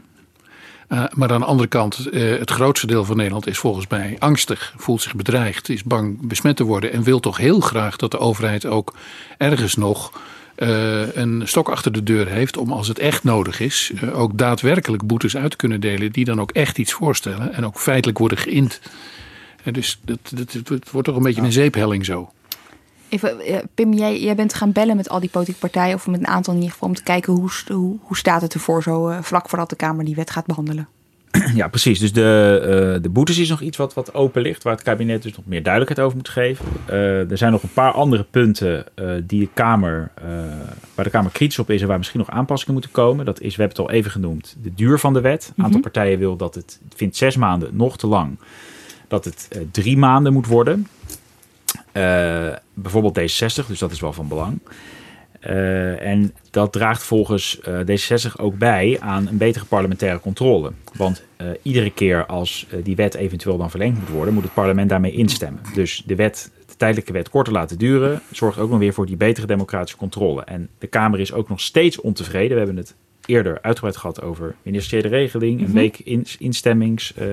maar 0.88 1.32
aan 1.32 1.40
de 1.40 1.46
andere 1.46 1.68
kant, 1.68 2.08
het 2.12 2.50
grootste 2.50 2.86
deel 2.86 3.04
van 3.04 3.16
Nederland 3.16 3.46
is 3.46 3.58
volgens 3.58 3.86
mij 3.86 4.16
angstig, 4.18 4.74
voelt 4.76 5.02
zich 5.02 5.14
bedreigd, 5.14 5.68
is 5.68 5.84
bang 5.84 6.26
besmet 6.26 6.56
te 6.56 6.64
worden 6.64 6.92
en 6.92 7.02
wil 7.02 7.20
toch 7.20 7.36
heel 7.36 7.60
graag 7.60 7.96
dat 7.96 8.10
de 8.10 8.18
overheid 8.18 8.66
ook 8.66 8.94
ergens 9.38 9.74
nog 9.74 10.12
uh, 10.60 11.16
een 11.16 11.42
stok 11.44 11.68
achter 11.68 11.92
de 11.92 12.02
deur 12.02 12.28
heeft 12.28 12.56
om 12.56 12.72
als 12.72 12.88
het 12.88 12.98
echt 12.98 13.24
nodig 13.24 13.60
is, 13.60 13.92
uh, 13.94 14.18
ook 14.18 14.38
daadwerkelijk 14.38 15.06
boetes 15.06 15.36
uit 15.36 15.50
te 15.50 15.56
kunnen 15.56 15.80
delen 15.80 16.12
die 16.12 16.24
dan 16.24 16.40
ook 16.40 16.50
echt 16.50 16.78
iets 16.78 16.92
voorstellen 16.92 17.52
en 17.52 17.66
ook 17.66 17.78
feitelijk 17.78 18.18
worden 18.18 18.38
geïnd. 18.38 18.80
En 19.64 19.72
dus 19.72 20.00
dat, 20.04 20.18
dat, 20.34 20.52
het 20.52 20.90
wordt 20.90 21.06
toch 21.06 21.16
een 21.16 21.22
beetje 21.22 21.42
een 21.42 21.52
zeephelling 21.52 22.04
zo. 22.04 22.30
Even, 23.08 23.40
eh, 23.40 23.58
Pim, 23.74 23.92
jij, 23.92 24.20
jij 24.20 24.34
bent 24.34 24.54
gaan 24.54 24.72
bellen 24.72 24.96
met 24.96 25.08
al 25.08 25.20
die 25.20 25.30
politieke 25.30 25.60
partijen, 25.60 25.94
of 25.94 26.06
met 26.06 26.20
een 26.20 26.26
aantal 26.26 26.52
in 26.52 26.58
ieder 26.58 26.72
geval, 26.72 26.88
om 26.88 26.94
te 26.94 27.02
kijken 27.02 27.32
hoe, 27.32 27.50
hoe, 27.68 27.98
hoe 28.00 28.16
staat 28.16 28.42
het 28.42 28.54
ervoor 28.54 28.82
zo 28.82 29.08
uh, 29.08 29.18
vlak 29.22 29.48
voordat 29.48 29.70
de 29.70 29.76
Kamer 29.76 30.04
die 30.04 30.14
wet 30.14 30.30
gaat 30.30 30.46
behandelen. 30.46 30.88
Ja, 31.54 31.68
precies. 31.68 31.98
Dus 31.98 32.12
de, 32.12 32.94
uh, 32.96 33.02
de 33.02 33.08
boetes 33.08 33.38
is 33.38 33.48
nog 33.48 33.60
iets 33.60 33.76
wat, 33.76 33.94
wat 33.94 34.14
open 34.14 34.42
ligt, 34.42 34.62
waar 34.62 34.72
het 34.72 34.82
kabinet 34.82 35.22
dus 35.22 35.36
nog 35.36 35.46
meer 35.46 35.62
duidelijkheid 35.62 36.06
over 36.06 36.16
moet 36.18 36.28
geven. 36.28 36.64
Uh, 36.90 37.30
er 37.30 37.38
zijn 37.38 37.52
nog 37.52 37.62
een 37.62 37.72
paar 37.72 37.92
andere 37.92 38.22
punten 38.22 38.84
uh, 38.94 39.12
die 39.24 39.40
de 39.40 39.48
Kamer, 39.54 40.10
waar 40.94 41.04
de 41.04 41.10
Kamer 41.10 41.30
kritisch 41.30 41.58
op 41.58 41.70
is 41.70 41.82
en 41.82 41.88
waar 41.88 41.98
misschien 41.98 42.20
nog 42.20 42.30
aanpassingen 42.30 42.74
moeten 42.74 42.90
komen. 42.90 43.24
Dat 43.24 43.40
is, 43.40 43.56
we 43.56 43.62
hebben 43.62 43.82
het 43.82 43.88
al 43.88 43.96
even 43.96 44.10
genoemd, 44.10 44.56
de 44.62 44.74
duur 44.74 44.98
van 44.98 45.12
de 45.12 45.20
wet. 45.20 45.42
Een 45.42 45.48
aantal 45.48 45.66
mm 45.66 45.72
-hmm. 45.72 45.80
partijen 45.80 46.18
wil 46.18 46.36
dat 46.36 46.54
het, 46.54 46.80
vindt 46.96 47.16
zes 47.16 47.36
maanden 47.36 47.76
nog 47.76 47.98
te 47.98 48.06
lang, 48.06 48.38
dat 49.08 49.24
het 49.24 49.48
drie 49.70 49.96
maanden 49.96 50.32
moet 50.32 50.46
worden. 50.46 50.86
bijvoorbeeld 52.74 53.20
D60, 53.20 53.66
dus 53.66 53.78
dat 53.78 53.90
is 53.90 54.00
wel 54.00 54.12
van 54.12 54.28
belang. 54.28 54.60
Uh, 55.46 56.06
en 56.06 56.34
dat 56.50 56.72
draagt 56.72 57.02
volgens 57.02 57.60
uh, 57.68 57.80
D66 57.80 58.40
ook 58.40 58.58
bij 58.58 58.96
aan 59.00 59.26
een 59.26 59.36
betere 59.36 59.64
parlementaire 59.64 60.20
controle. 60.20 60.72
Want 60.96 61.24
uh, 61.42 61.48
iedere 61.62 61.90
keer 61.90 62.26
als 62.26 62.66
die 62.82 62.96
wet 62.96 63.14
eventueel 63.14 63.56
dan 63.56 63.70
verlengd 63.70 63.98
moet 63.98 64.08
worden, 64.08 64.34
moet 64.34 64.42
het 64.42 64.54
parlement 64.54 64.88
daarmee 64.88 65.12
instemmen. 65.12 65.62
Dus 65.74 66.02
de 66.06 66.14
wet, 66.14 66.50
de 66.66 66.76
tijdelijke 66.76 67.12
wet 67.12 67.28
korter 67.28 67.52
laten 67.52 67.78
duren, 67.78 68.22
zorgt 68.30 68.58
ook 68.58 68.70
nog 68.70 68.78
weer 68.78 68.92
voor 68.92 69.06
die 69.06 69.16
betere 69.16 69.46
democratische 69.46 69.96
controle. 69.96 70.44
En 70.44 70.68
de 70.78 70.86
Kamer 70.86 71.20
is 71.20 71.32
ook 71.32 71.48
nog 71.48 71.60
steeds 71.60 72.00
ontevreden. 72.00 72.50
We 72.50 72.64
hebben 72.64 72.76
het 72.76 72.94
eerder 73.30 73.58
uitgebreid 73.62 73.96
gehad 73.96 74.22
over 74.22 74.54
ministeriële 74.62 75.08
regeling, 75.08 75.52
een 75.52 75.58
mm 75.58 75.64
-hmm. 75.64 75.74
week 75.74 75.98
in, 76.04 76.26
instemmings, 76.38 77.12
uh, 77.18 77.26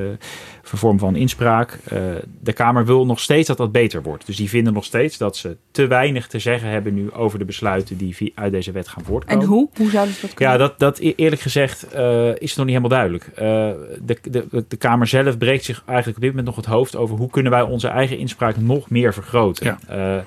vorm 0.64 1.00
van 1.00 1.16
inspraak. 1.16 1.80
Uh, 1.94 2.00
de 2.40 2.54
Kamer 2.54 2.86
wil 2.86 3.06
nog 3.06 3.20
steeds 3.20 3.48
dat 3.48 3.58
dat 3.58 3.72
beter 3.72 4.02
wordt. 4.02 4.26
Dus 4.26 4.36
die 4.36 4.50
vinden 4.50 4.74
nog 4.74 4.86
steeds 4.86 5.18
dat 5.18 5.38
ze 5.38 5.58
te 5.72 5.88
weinig 5.88 6.28
te 6.28 6.40
zeggen 6.40 6.70
hebben 6.70 6.94
nu 6.94 7.12
over 7.12 7.40
de 7.40 7.46
besluiten 7.46 7.98
die 7.98 8.32
uit 8.36 8.52
deze 8.52 8.72
wet 8.72 8.88
gaan 8.88 9.04
voortkomen. 9.04 9.44
En 9.44 9.50
hoe? 9.50 9.70
Hoe 9.78 9.90
zouden 9.90 10.14
ze 10.14 10.22
dat 10.22 10.34
kunnen? 10.34 10.54
Ja, 10.54 10.60
dat, 10.60 10.80
dat 10.80 10.98
eerlijk 10.98 11.42
gezegd 11.42 11.96
uh, 11.96 12.36
is 12.36 12.56
nog 12.56 12.66
niet 12.66 12.76
helemaal 12.76 12.90
duidelijk. 12.90 13.30
de, 13.36 14.18
de, 14.22 14.66
de 14.68 14.78
Kamer 14.78 15.08
zelf 15.08 15.38
breekt 15.38 15.64
zich 15.64 15.84
eigenlijk 15.86 16.18
op 16.18 16.24
dit 16.24 16.32
moment 16.32 16.48
nog 16.48 16.56
het 16.56 16.74
hoofd 16.74 16.96
over 16.96 17.18
hoe 17.18 17.30
kunnen 17.30 17.52
wij 17.52 17.62
onze 17.62 17.88
eigen 17.88 18.18
inspraak 18.18 18.58
nog 18.58 18.90
meer 18.90 19.14
vergroten. 19.14 19.78
Ja. 19.88 20.26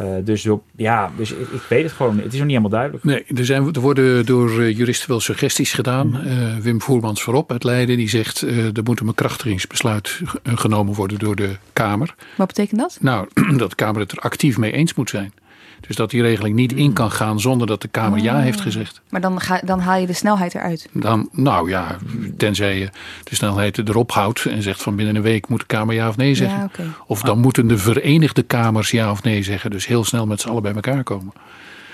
Uh, 0.00 0.04
dus 0.24 0.48
ja, 0.76 1.10
dus 1.16 1.32
ik, 1.32 1.48
ik, 1.48 1.62
weet 1.68 1.82
het 1.82 1.92
gewoon. 1.92 2.16
Het 2.16 2.32
is 2.32 2.38
nog 2.38 2.46
niet 2.46 2.56
helemaal 2.56 2.70
duidelijk. 2.70 3.04
Nee, 3.04 3.24
er, 3.36 3.44
zijn, 3.44 3.74
er 3.74 3.80
worden 3.80 4.26
door 4.26 4.50
uh, 4.50 4.76
juristen 4.76 5.08
wel 5.08 5.20
suggesties 5.20 5.72
gedaan. 5.72 6.06
Mm. 6.06 6.14
Uh, 6.14 6.56
Wim 6.56 6.80
Voermans 6.80 7.22
voorop 7.22 7.52
uit 7.52 7.64
Leiden, 7.64 7.96
die 7.96 8.08
zegt 8.08 8.40
er 8.40 8.82
moet 8.84 9.00
een 9.00 9.06
bekrachtigingsbesluit 9.06 10.20
genomen 10.44 10.94
worden 10.94 11.18
door 11.18 11.36
de 11.36 11.56
Kamer. 11.72 12.14
Wat 12.36 12.46
betekent 12.46 12.80
dat? 12.80 12.98
Nou, 13.00 13.28
dat 13.56 13.70
de 13.70 13.76
Kamer 13.76 14.00
het 14.00 14.12
er 14.12 14.18
actief 14.18 14.58
mee 14.58 14.72
eens 14.72 14.94
moet 14.94 15.10
zijn. 15.10 15.32
Dus 15.80 15.96
dat 15.96 16.10
die 16.10 16.22
regeling 16.22 16.54
niet 16.54 16.72
in 16.72 16.92
kan 16.92 17.10
gaan 17.10 17.40
zonder 17.40 17.66
dat 17.66 17.82
de 17.82 17.88
Kamer 17.88 18.18
ja 18.18 18.40
heeft 18.40 18.60
gezegd. 18.60 19.00
Maar 19.08 19.20
dan, 19.20 19.40
ga, 19.40 19.60
dan 19.64 19.80
haal 19.80 20.00
je 20.00 20.06
de 20.06 20.12
snelheid 20.12 20.54
eruit? 20.54 20.88
Dan, 20.92 21.28
nou 21.32 21.70
ja, 21.70 21.96
tenzij 22.36 22.78
je 22.78 22.88
de 23.24 23.34
snelheid 23.34 23.78
erop 23.78 24.12
houdt 24.12 24.44
en 24.44 24.62
zegt 24.62 24.82
van 24.82 24.96
binnen 24.96 25.16
een 25.16 25.22
week 25.22 25.48
moet 25.48 25.60
de 25.60 25.66
Kamer 25.66 25.94
ja 25.94 26.08
of 26.08 26.16
nee 26.16 26.34
zeggen. 26.34 26.58
Ja, 26.58 26.64
okay. 26.64 26.86
Of 27.06 27.20
dan 27.20 27.38
moeten 27.38 27.66
de 27.66 27.78
Verenigde 27.78 28.42
Kamers 28.42 28.90
ja 28.90 29.10
of 29.10 29.22
nee 29.22 29.42
zeggen. 29.42 29.70
Dus 29.70 29.86
heel 29.86 30.04
snel 30.04 30.26
met 30.26 30.40
z'n 30.40 30.48
allen 30.48 30.62
bij 30.62 30.74
elkaar 30.74 31.02
komen. 31.02 31.32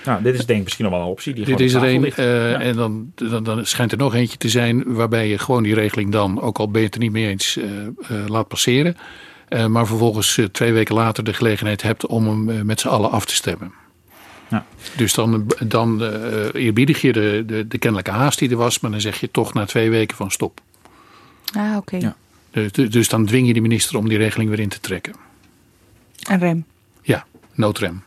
Nou, 0.05 0.23
dit 0.23 0.33
is 0.33 0.45
denk 0.45 0.57
ik 0.57 0.63
misschien 0.63 0.85
nog 0.85 0.93
wel 0.93 1.03
een 1.03 1.09
optie. 1.09 1.33
Die 1.33 1.45
dit 1.45 1.59
is 1.59 1.73
er 1.73 1.83
een. 1.83 2.03
Uh, 2.05 2.15
ja. 2.15 2.59
En 2.59 2.75
dan, 2.75 3.11
dan, 3.15 3.43
dan, 3.43 3.65
schijnt 3.65 3.91
er 3.91 3.97
nog 3.97 4.15
eentje 4.15 4.37
te 4.37 4.49
zijn 4.49 4.93
waarbij 4.93 5.27
je 5.27 5.37
gewoon 5.37 5.63
die 5.63 5.73
regeling 5.73 6.11
dan, 6.11 6.41
ook 6.41 6.57
al 6.57 6.71
ben 6.71 6.79
je 6.79 6.85
het 6.85 6.95
er 6.95 7.01
niet 7.01 7.11
mee 7.11 7.27
eens, 7.27 7.57
uh, 7.57 7.65
uh, 8.11 8.27
laat 8.27 8.47
passeren. 8.47 8.97
Uh, 9.49 9.65
maar 9.65 9.87
vervolgens 9.87 10.39
twee 10.51 10.73
weken 10.73 10.95
later 10.95 11.23
de 11.23 11.33
gelegenheid 11.33 11.81
hebt 11.81 12.05
om 12.05 12.27
hem 12.27 12.65
met 12.65 12.79
z'n 12.79 12.87
allen 12.87 13.11
af 13.11 13.25
te 13.25 13.35
stemmen. 13.35 13.73
Ja. 14.49 14.65
Dus 14.95 15.13
dan, 15.13 15.51
dan 15.59 16.03
uh, 16.03 16.53
eerbiedig 16.53 17.01
je 17.01 17.13
de, 17.13 17.43
de, 17.45 17.67
de, 17.67 17.77
kennelijke 17.77 18.11
haast 18.11 18.39
die 18.39 18.49
er 18.49 18.57
was, 18.57 18.79
maar 18.79 18.91
dan 18.91 19.01
zeg 19.01 19.19
je 19.19 19.31
toch 19.31 19.53
na 19.53 19.65
twee 19.65 19.89
weken 19.89 20.17
van 20.17 20.31
stop. 20.31 20.61
Ah, 21.55 21.69
oké. 21.69 21.77
Okay. 21.77 21.99
Ja. 21.99 22.15
Dus, 22.71 22.91
dus 22.91 23.09
dan 23.09 23.25
dwing 23.25 23.47
je 23.47 23.53
de 23.53 23.61
minister 23.61 23.97
om 23.97 24.09
die 24.09 24.17
regeling 24.17 24.49
weer 24.49 24.59
in 24.59 24.69
te 24.69 24.79
trekken. 24.79 25.13
Een 26.23 26.39
rem. 26.39 26.65
Ja, 27.01 27.25
noodrem. 27.53 28.03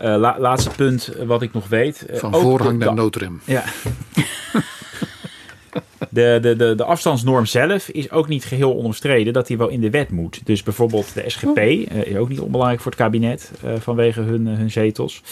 Uh, 0.00 0.16
la, 0.16 0.36
laatste 0.38 0.70
punt 0.70 1.12
wat 1.24 1.42
ik 1.42 1.52
nog 1.52 1.68
weet. 1.68 2.06
Van 2.12 2.32
voorrang 2.32 2.78
naar 2.78 2.94
noodrem. 2.94 3.40
Ja. 3.44 3.64
De, 6.08 6.38
de, 6.42 6.56
de, 6.56 6.74
de 6.74 6.84
afstandsnorm 6.84 7.46
zelf 7.46 7.88
is 7.88 8.10
ook 8.10 8.28
niet 8.28 8.44
geheel 8.44 8.76
onomstreden 8.76 9.32
dat 9.32 9.46
die 9.46 9.58
wel 9.58 9.68
in 9.68 9.80
de 9.80 9.90
wet 9.90 10.10
moet. 10.10 10.40
Dus 10.44 10.62
bijvoorbeeld 10.62 11.14
de 11.14 11.24
SGP 11.26 11.58
uh, 11.58 12.06
is 12.06 12.16
ook 12.16 12.28
niet 12.28 12.40
onbelangrijk 12.40 12.80
voor 12.80 12.90
het 12.90 13.00
kabinet 13.00 13.52
uh, 13.64 13.72
vanwege 13.78 14.20
hun, 14.20 14.46
uh, 14.46 14.56
hun 14.56 14.70
zetels. 14.70 15.22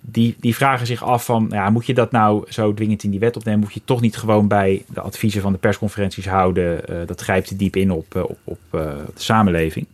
die, 0.00 0.36
die 0.40 0.54
vragen 0.54 0.86
zich 0.86 1.04
af 1.04 1.24
van, 1.24 1.46
ja, 1.50 1.70
moet 1.70 1.86
je 1.86 1.94
dat 1.94 2.10
nou 2.10 2.44
zo 2.48 2.74
dwingend 2.74 3.02
in 3.02 3.10
die 3.10 3.20
wet 3.20 3.36
opnemen? 3.36 3.60
Moet 3.60 3.72
je 3.72 3.80
toch 3.84 4.00
niet 4.00 4.16
gewoon 4.16 4.48
bij 4.48 4.84
de 4.88 5.00
adviezen 5.00 5.42
van 5.42 5.52
de 5.52 5.58
persconferenties 5.58 6.28
houden? 6.28 6.80
dat 7.06 7.20
grijpt 7.20 7.48
te 7.48 7.56
diep 7.56 7.76
in 7.76 7.90
op, 7.90 8.14
op, 8.14 8.38
op 8.44 8.58
de 8.70 9.04
samenleving. 9.14 9.86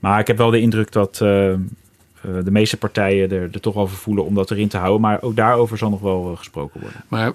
Maar 0.00 0.20
ik 0.20 0.26
heb 0.26 0.36
wel 0.36 0.50
de 0.50 0.60
indruk 0.60 0.92
dat 0.92 1.16
de 1.16 2.50
meeste 2.50 2.76
partijen 2.76 3.30
er, 3.30 3.42
er 3.52 3.60
toch 3.60 3.76
over 3.76 3.96
voelen 3.96 4.24
om 4.24 4.34
dat 4.34 4.50
erin 4.50 4.68
te 4.68 4.76
houden. 4.76 5.00
Maar 5.00 5.22
ook 5.22 5.36
daarover 5.36 5.78
zal 5.78 5.90
nog 5.90 6.00
wel 6.00 6.34
gesproken 6.36 6.80
worden. 6.80 7.04
Maar 7.08 7.32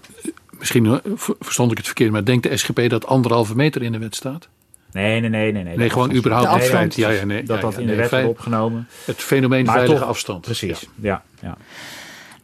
misschien 0.60 1.02
verstond 1.40 1.72
ik 1.72 1.78
het 1.78 1.86
verkeerd, 1.86 2.12
maar 2.12 2.26
denkt 2.26 2.50
de 2.50 2.58
SGP 2.58 2.90
dat 2.90 3.06
anderhalve 3.06 3.56
meter 3.56 3.82
in 3.84 3.92
de 3.92 3.98
wet 3.98 4.16
staat? 4.16 4.48
Nee, 4.92 5.20
nee, 5.20 5.30
nee. 5.30 5.52
Nee, 5.52 5.64
nee, 5.64 5.78
nee 5.78 5.90
gewoon 5.90 6.14
überhaupt 6.14 6.50
de 6.50 6.56
afstand. 6.56 6.96
Ja, 6.96 7.10
ja, 7.10 7.26
nee, 7.26 7.44
dat 7.44 7.56
ja, 7.56 7.62
dat 7.62 7.74
ja, 7.74 7.80
in 7.80 7.88
de 7.88 7.96
wet 7.96 8.12
wordt 8.12 8.28
opgenomen. 8.28 8.88
Het 9.06 9.16
fenomeen 9.16 9.66
Maar 9.66 9.74
veilige 9.74 10.00
toch- 10.00 10.08
afstand. 10.10 10.42
Precies, 10.42 10.88
ja. 10.96 11.24
ja. 11.42 11.58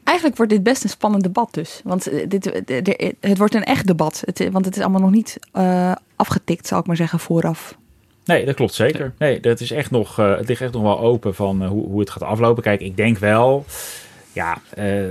Eigenlijk 0.03 0.37
wordt 0.37 0.51
dit 0.51 0.63
best 0.63 0.83
een 0.83 0.89
spannend 0.89 1.23
debat 1.23 1.53
dus. 1.53 1.81
Want 1.83 2.07
eh, 2.07 2.25
dit, 2.27 2.65
eh, 2.65 3.11
het 3.19 3.37
wordt 3.37 3.55
een 3.55 3.63
echt 3.63 3.87
debat. 3.87 4.23
Het, 4.25 4.49
want 4.51 4.65
het 4.65 4.75
is 4.75 4.81
allemaal 4.81 5.01
nog 5.01 5.11
niet 5.11 5.37
eh, 5.51 5.91
afgetikt, 6.15 6.67
zal 6.67 6.79
ik 6.79 6.85
maar 6.85 6.95
zeggen, 6.95 7.19
vooraf. 7.19 7.75
Nee, 8.25 8.45
dat 8.45 8.55
klopt 8.55 8.73
zeker. 8.73 9.13
Nee, 9.17 9.39
dat 9.39 9.59
is 9.59 9.71
echt 9.71 9.91
nog, 9.91 10.19
eh, 10.19 10.37
het 10.37 10.47
ligt 10.47 10.61
echt 10.61 10.73
nog 10.73 10.81
wel 10.81 10.99
open 10.99 11.35
van 11.35 11.61
eh, 11.61 11.67
hoe, 11.67 11.85
hoe 11.87 11.99
het 11.99 12.09
gaat 12.09 12.23
aflopen. 12.23 12.63
Kijk, 12.63 12.81
ik 12.81 12.97
denk 12.97 13.17
wel 13.17 13.65
ja, 14.33 14.57
eh, 14.69 15.03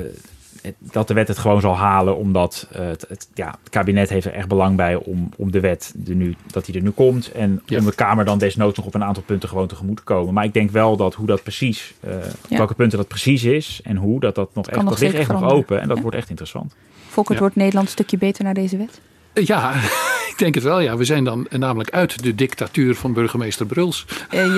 dat 0.79 1.09
de 1.09 1.15
wet 1.15 1.29
het 1.29 1.39
gewoon 1.39 1.61
zal 1.61 1.77
halen, 1.77 2.17
omdat 2.17 2.69
eh, 2.73 2.87
het, 2.87 3.05
het, 3.09 3.29
ja, 3.35 3.47
het 3.61 3.71
kabinet 3.71 4.09
heeft 4.09 4.27
er 4.27 4.33
echt 4.33 4.49
belang 4.49 4.77
bij 4.77 4.95
om, 4.97 5.29
om 5.37 5.51
de 5.51 5.61
wet 5.61 5.95
er 6.09 6.15
nu, 6.15 6.35
dat 6.47 6.65
die 6.65 6.75
er 6.75 6.83
nu 6.83 6.91
komt. 6.91 7.33
En 7.33 7.63
Ja. 7.67 7.79
om 7.79 7.85
de 7.85 7.95
Kamer 7.95 8.25
dan 8.25 8.39
desnoods 8.39 8.77
nog 8.77 8.87
op 8.87 8.95
een 8.95 9.05
aantal 9.05 9.23
punten 9.23 9.49
gewoon 9.49 9.67
tegemoet 9.67 9.97
te 9.97 10.03
komen. 10.03 10.35
Maar 10.35 10.45
ik 10.45 10.55
denk 10.55 10.71
wel 10.71 10.97
dat 10.97 11.15
hoe 11.15 11.27
dat 11.27 11.43
precies, 11.43 11.95
eh, 12.01 12.11
Ja. 12.49 12.57
welke 12.57 12.75
punten 12.75 12.99
dat 12.99 13.09
precies 13.09 13.45
is 13.45 13.81
en 13.85 13.97
hoe, 13.97 14.21
dat 14.21 14.35
dat 14.35 14.55
nog 14.55 14.67
echt, 14.69 14.81
nog 14.81 14.89
dat 14.91 15.01
ligt 15.01 15.15
echt 15.15 15.33
nog 15.33 15.51
open. 15.51 15.81
En 15.81 15.87
dat 15.89 15.97
Ja. 15.97 16.03
wordt 16.03 16.17
echt 16.17 16.29
interessant. 16.29 16.75
Volkert, 17.09 17.35
Ja. 17.35 17.41
wordt 17.43 17.57
Nederland 17.57 17.87
een 17.87 17.93
stukje 17.93 18.19
beter 18.19 18.45
naar 18.45 18.55
deze 18.55 18.77
wet? 18.77 19.01
Ja, 19.35 19.75
ik 20.33 20.35
denk 20.37 20.55
het 20.55 20.65
wel. 20.65 20.81
Ja. 20.81 20.97
We 20.97 21.05
zijn 21.05 21.25
dan 21.25 21.47
namelijk 21.51 21.91
uit 21.91 22.23
de 22.23 22.35
dictatuur 22.35 22.95
van 22.95 23.13
burgemeester 23.13 23.67
Bruls. 23.67 24.07
Eh, 24.31 24.55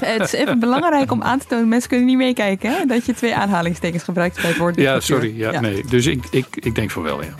het 0.00 0.20
is 0.20 0.32
even 0.32 0.58
belangrijk 0.58 1.12
om 1.12 1.22
aan 1.22 1.38
te 1.38 1.46
tonen, 1.46 1.68
mensen 1.68 1.88
kunnen 1.88 2.06
niet 2.06 2.16
meekijken, 2.16 2.70
hè? 2.70 2.84
dat 2.84 3.06
je 3.06 3.14
twee 3.14 3.34
aanhalingstekens 3.34 4.02
gebruikt 4.02 4.36
bij 4.40 4.46
het 4.50 4.56
woord 4.58 4.76
Ja, 4.76 4.80
dictatuur. 4.82 5.02
sorry. 5.16 5.38
Ja, 5.38 5.60
Nee. 5.60 5.84
Dus 5.88 6.06
ik, 6.06 6.24
ik, 6.30 6.46
ik 6.50 6.74
denk 6.74 6.90
van 6.90 7.02
wel, 7.02 7.22
ja. 7.22 7.34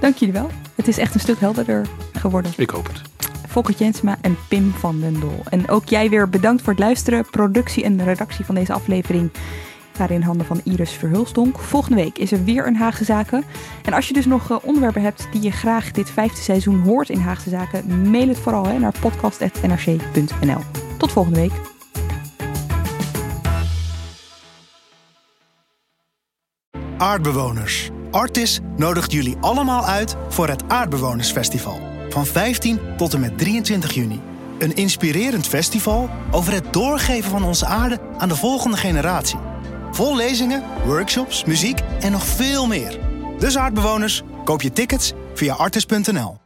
Dank 0.00 0.16
jullie 0.16 0.34
wel. 0.34 0.50
Het 0.74 0.88
is 0.88 0.98
echt 0.98 1.14
een 1.14 1.20
stuk 1.20 1.40
helderder 1.40 1.86
geworden. 2.12 2.52
Ik 2.56 2.70
hoop 2.70 2.86
het. 2.86 3.00
Volkert 3.48 3.78
Jensma 3.78 4.18
en 4.20 4.36
Pim 4.48 4.72
van 4.78 5.00
den 5.00 5.20
Dol. 5.20 5.42
En 5.50 5.68
ook 5.68 5.88
jij 5.88 6.08
weer 6.10 6.28
bedankt 6.28 6.62
voor 6.62 6.72
het 6.72 6.82
luisteren. 6.82 7.26
Productie 7.30 7.84
en 7.84 8.04
redactie 8.04 8.44
van 8.44 8.54
deze 8.54 8.72
aflevering 8.72 9.30
waren 9.96 10.16
in 10.16 10.22
handen 10.22 10.46
van 10.46 10.60
Iris 10.64 10.90
Verhulstonk. 10.90 11.58
Volgende 11.58 12.02
week 12.02 12.18
is 12.18 12.32
er 12.32 12.44
weer 12.44 12.66
een 12.66 12.76
Haagse 12.76 13.04
Zaken. 13.04 13.44
En 13.84 13.92
als 13.92 14.08
je 14.08 14.14
dus 14.14 14.26
nog 14.26 14.50
eh, 14.50 14.56
onderwerpen 14.62 15.02
hebt 15.02 15.26
die 15.32 15.42
je 15.42 15.50
graag 15.50 15.90
dit 15.90 16.10
vijfde 16.10 16.42
seizoen 16.42 16.80
hoort 16.80 17.08
in 17.08 17.18
Haagse 17.18 17.50
Zaken, 17.50 18.10
mail 18.10 18.28
het 18.28 18.38
vooral 18.38 18.66
hè, 18.66 18.78
naar 18.78 18.94
podcast.nrc.nl. 19.00 20.60
Tot 20.98 21.12
volgende 21.12 21.40
week. 21.40 21.52
Aardbewoners. 26.98 27.90
Artis 28.10 28.60
nodigt 28.76 29.12
jullie 29.12 29.36
allemaal 29.40 29.84
uit 29.84 30.16
voor 30.28 30.48
het 30.48 30.68
Aardbewonersfestival. 30.68 31.78
Van 32.08 32.26
15 32.26 32.78
tot 32.96 33.14
en 33.14 33.20
met 33.20 33.38
23 33.38 33.92
juni. 33.92 34.20
Een 34.58 34.74
inspirerend 34.74 35.46
festival 35.46 36.10
over 36.30 36.52
het 36.52 36.72
doorgeven 36.72 37.30
van 37.30 37.44
onze 37.44 37.66
aarde 37.66 37.98
aan 38.18 38.28
de 38.28 38.36
volgende 38.36 38.76
generatie. 38.76 39.38
Vol 39.94 40.16
lezingen, 40.16 40.62
workshops, 40.86 41.44
muziek 41.44 41.80
en 42.00 42.12
nog 42.12 42.26
veel 42.26 42.66
meer. 42.66 42.98
Dus 43.38 43.56
aardbewoners, 43.56 44.22
koop 44.44 44.62
je 44.62 44.72
tickets 44.72 45.12
via 45.34 45.54
artis.nl. 45.54 46.43